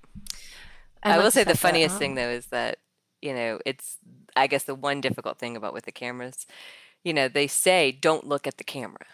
and 1.03 1.13
I 1.13 1.19
will 1.19 1.31
say 1.31 1.45
the 1.45 1.55
funniest 1.55 1.99
thing 1.99 2.15
though 2.15 2.31
is 2.31 2.47
that 2.47 2.79
you 3.21 3.35
know 3.35 3.61
it's 3.67 3.99
I 4.35 4.47
guess 4.47 4.65
the 4.65 4.75
one 4.75 5.03
difficult 5.03 5.39
thing 5.39 5.57
about 5.57 5.75
with 5.75 5.85
the 5.85 5.93
cameras, 5.93 6.47
you 7.05 7.13
know, 7.13 7.29
they 7.29 7.49
say 7.49 7.93
don't 7.93 8.27
look 8.27 8.47
at 8.47 8.57
the 8.57 8.65
camera. 8.65 9.07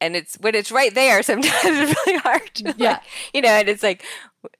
And 0.00 0.14
it's 0.14 0.36
when 0.36 0.54
it's 0.54 0.70
right 0.70 0.94
there, 0.94 1.22
sometimes 1.24 1.54
it's 1.64 2.06
really 2.06 2.18
hard. 2.20 2.54
To, 2.56 2.74
Yeah. 2.78 2.92
like, 2.92 3.02
you 3.34 3.40
know, 3.42 3.48
and 3.48 3.68
it's 3.68 3.82
like, 3.82 4.04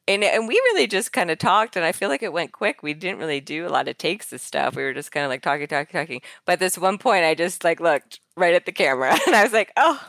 and 0.08 0.24
and 0.24 0.48
we 0.48 0.54
really 0.54 0.86
just 0.88 1.12
kind 1.12 1.30
of 1.30 1.38
talked, 1.38 1.76
and 1.76 1.84
I 1.84 1.92
feel 1.92 2.08
like 2.08 2.22
it 2.22 2.32
went 2.32 2.52
quick. 2.52 2.82
We 2.82 2.94
didn't 2.94 3.18
really 3.20 3.40
do 3.40 3.66
a 3.66 3.70
lot 3.70 3.86
of 3.88 3.96
takes 3.98 4.32
of 4.32 4.40
stuff. 4.40 4.74
We 4.74 4.82
were 4.82 4.92
just 4.94 5.12
kind 5.12 5.24
of 5.24 5.30
like 5.30 5.42
talking, 5.42 5.68
talking, 5.68 5.92
talking. 6.00 6.20
But 6.44 6.58
this 6.58 6.76
one 6.76 6.98
point, 6.98 7.24
I 7.24 7.34
just 7.36 7.62
like 7.62 7.78
looked 7.78 8.20
right 8.36 8.54
at 8.54 8.66
the 8.66 8.72
camera, 8.72 9.16
and 9.26 9.36
I 9.36 9.44
was 9.44 9.52
like, 9.52 9.72
oh, 9.76 10.02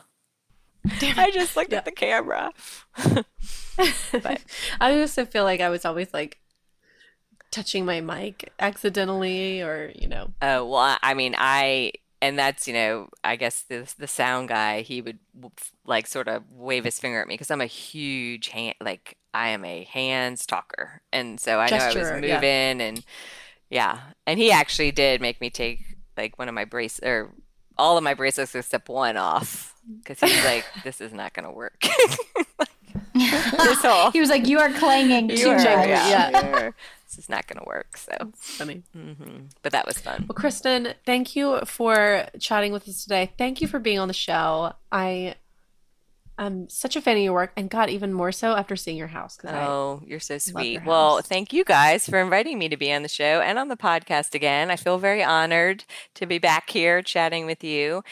Damn. 1.00 1.20
I 1.20 1.30
just 1.30 1.56
looked 1.56 1.74
at 1.74 1.86
the 1.86 1.92
camera. 1.92 2.52
but 4.12 4.42
I 4.80 5.00
also 5.00 5.26
feel 5.26 5.44
like 5.44 5.62
I 5.62 5.70
was 5.70 5.86
always 5.86 6.12
like 6.14 6.40
touching 7.52 7.86
my 7.86 8.02
mic 8.02 8.52
accidentally, 8.60 9.62
or 9.62 9.92
you 9.96 10.08
know, 10.08 10.32
Oh, 10.42 10.66
well, 10.66 10.80
I 10.80 10.98
I 11.04 11.14
mean, 11.14 11.36
I, 11.38 11.92
and 12.22 12.38
that's, 12.38 12.68
you 12.68 12.74
know, 12.74 13.10
I 13.24 13.36
guess 13.36 13.62
the 13.64 13.92
the 13.98 14.08
sound 14.08 14.50
guy, 14.50 14.82
he 14.82 15.02
would 15.02 15.20
like 15.86 16.08
sort 16.08 16.28
of 16.28 16.44
wave 16.52 16.84
his 16.86 17.00
finger 17.00 17.22
at 17.22 17.28
me 17.28 17.36
because 17.36 17.52
I'm 17.52 17.62
a 17.62 17.66
huge 17.66 18.50
hand, 18.50 18.76
like 18.82 19.18
I 19.34 19.50
am 19.50 19.64
a 19.64 19.84
hands 19.86 20.46
talker. 20.46 21.02
And 21.14 21.40
so 21.40 21.60
I 21.60 21.70
know 21.70 21.78
I 21.78 21.88
was 21.88 21.96
Gesturer, 21.96 22.28
yeah. 22.28 22.36
moving 22.36 22.82
and 22.82 23.06
yeah. 23.70 24.00
And 24.28 24.40
he 24.40 24.52
actually 24.52 24.92
did 24.92 25.22
make 25.22 25.40
me 25.40 25.50
take 25.50 25.80
like 26.18 26.38
one 26.38 26.50
of 26.50 26.56
my 26.56 26.66
brace 26.66 27.00
or 27.02 27.32
all 27.78 27.98
of 27.98 28.04
my 28.04 28.14
bracelets 28.14 28.54
except 28.56 28.90
one 28.90 29.16
off 29.16 29.76
because 29.98 30.20
he's 30.20 30.44
like, 30.44 30.66
this 30.84 31.00
is 31.00 31.14
not 31.14 31.34
going 31.34 31.46
to 31.46 31.52
work. 31.52 31.82
this 33.14 33.82
whole, 33.82 34.12
He 34.12 34.20
was 34.20 34.30
like, 34.30 34.48
"You 34.48 34.60
are 34.60 34.72
clanging 34.72 35.30
you 35.30 35.38
too 35.38 35.50
are, 35.50 35.56
much." 35.56 35.66
yeah. 35.88 36.50
you're- 36.50 36.74
this 37.10 37.18
is 37.18 37.28
not 37.30 37.48
going 37.48 37.58
to 37.60 37.66
work. 37.66 37.98
So, 37.98 38.14
it's 38.30 38.56
funny. 38.58 38.84
hmm 38.94 39.46
but 39.64 39.72
that 39.72 39.86
was 39.88 39.98
fun. 39.98 40.26
Well, 40.30 40.36
Kristin, 40.36 40.94
thank 41.06 41.36
you 41.36 41.60
for 41.66 42.28
chatting 42.40 42.72
with 42.72 42.88
us 42.88 43.04
today. 43.04 43.32
Thank 43.38 43.62
you 43.62 43.68
for 43.68 43.80
being 43.80 44.00
on 44.00 44.08
the 44.08 44.14
show. 44.14 44.74
I 44.92 45.36
am 46.38 46.70
such 46.70 46.96
a 46.96 47.02
fan 47.02 47.18
of 47.18 47.24
your 47.24 47.34
work, 47.34 47.52
and 47.58 47.70
God, 47.70 47.90
even 47.90 48.14
more 48.14 48.32
so 48.32 48.54
after 48.56 48.76
seeing 48.78 48.96
your 48.96 49.08
house. 49.08 49.36
'cause 49.36 49.52
I- 49.52 49.66
Oh, 49.66 50.02
you're 50.06 50.22
so 50.22 50.38
sweet. 50.38 50.86
Well, 50.86 51.22
thank 51.22 51.52
you 51.52 51.66
guys 51.66 52.08
for 52.08 52.18
inviting 52.20 52.58
me 52.58 52.70
to 52.70 52.78
be 52.78 52.94
on 52.94 53.02
the 53.04 53.10
show 53.10 53.42
and 53.42 53.60
on 53.60 53.68
the 53.68 53.76
podcast 53.76 54.34
again. 54.36 54.72
I 54.72 54.78
feel 54.78 54.98
very 55.00 55.22
honored 55.24 55.84
to 56.16 56.26
be 56.26 56.38
back 56.38 56.70
here 56.70 57.02
chatting 57.02 57.46
with 57.46 57.64
you. 57.64 58.04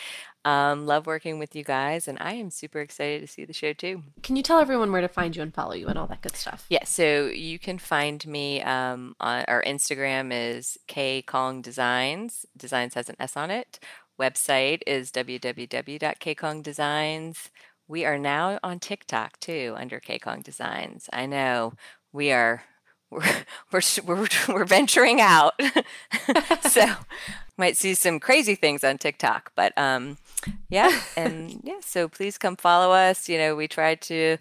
Um, 0.48 0.86
love 0.86 1.08
working 1.08 1.40
with 1.40 1.58
you 1.58 1.66
guys, 1.66 2.08
and 2.08 2.18
I 2.22 2.36
am 2.36 2.52
super 2.52 2.80
excited 2.80 3.20
to 3.20 3.28
see 3.28 3.44
the 3.44 3.52
show 3.52 3.74
too. 3.74 4.04
can 4.24 4.38
you 4.38 4.44
tell 4.44 4.62
everyone 4.62 4.94
where 4.94 5.02
to 5.02 5.10
find 5.10 5.36
you 5.36 5.42
and 5.42 5.54
follow 5.54 5.74
you 5.74 5.88
and 5.88 6.00
all 6.00 6.08
that 6.08 6.22
good 6.22 6.38
stuff? 6.38 6.66
Yeah, 6.70 6.86
so 6.86 7.26
you 7.26 7.60
can 7.60 7.78
find 7.78 8.26
me 8.26 8.62
um, 8.62 9.18
on 9.20 9.44
our 9.50 9.62
Instagram 9.64 10.32
is 10.32 10.78
K 10.88 11.22
Kong 11.22 11.62
Designs. 11.62 12.46
Designs 12.56 12.94
has 12.94 13.10
an 13.10 13.18
S 13.20 13.36
on 13.36 13.52
it. 13.52 13.78
Website 14.18 14.84
is 14.88 15.12
www.kongdesigns. 15.12 17.50
We 17.90 18.06
are 18.06 18.18
now 18.18 18.58
on 18.64 18.80
TikTok 18.80 19.42
too 19.42 19.76
under 19.78 20.00
K 20.00 20.18
Kong 20.18 20.44
Designs. 20.44 21.10
I 21.12 21.26
know 21.26 21.74
we 22.14 22.32
are 22.32 22.64
we're 23.10 23.24
we're 23.72 23.82
we're, 24.06 24.28
we're 24.50 24.66
venturing 24.66 25.22
out, 25.22 25.60
so 26.62 26.86
might 27.58 27.78
see 27.78 27.94
some 27.94 28.20
crazy 28.20 28.56
things 28.56 28.84
on 28.84 28.98
TikTok. 28.98 29.52
But 29.56 29.78
um, 29.78 30.18
yeah, 30.70 31.02
and 31.16 31.62
yeah, 31.64 31.80
so 31.82 32.08
please 32.08 32.38
come 32.38 32.56
follow 32.56 32.92
us. 32.92 33.30
You 33.30 33.38
know, 33.38 33.56
we 33.56 33.68
try 33.68 33.96
to 33.96 34.38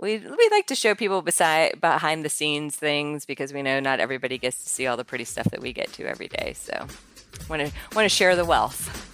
we 0.00 0.18
we 0.18 0.48
like 0.50 0.66
to 0.68 0.74
show 0.74 0.94
people 0.94 1.22
beside 1.22 1.80
behind 1.80 2.24
the 2.24 2.28
scenes 2.28 2.76
things 2.76 3.24
because 3.24 3.52
we 3.52 3.62
know 3.62 3.80
not 3.80 4.00
everybody 4.00 4.38
gets 4.38 4.62
to 4.64 4.68
see 4.68 4.86
all 4.86 4.96
the 4.96 5.04
pretty 5.04 5.24
stuff 5.24 5.50
that 5.50 5.60
we 5.60 5.72
get 5.72 5.92
to 5.94 6.06
every 6.06 6.28
day. 6.28 6.52
So 6.54 6.86
want 7.48 7.62
to 7.62 7.72
want 7.94 8.04
to 8.04 8.08
share 8.08 8.36
the 8.36 8.44
wealth. 8.44 9.13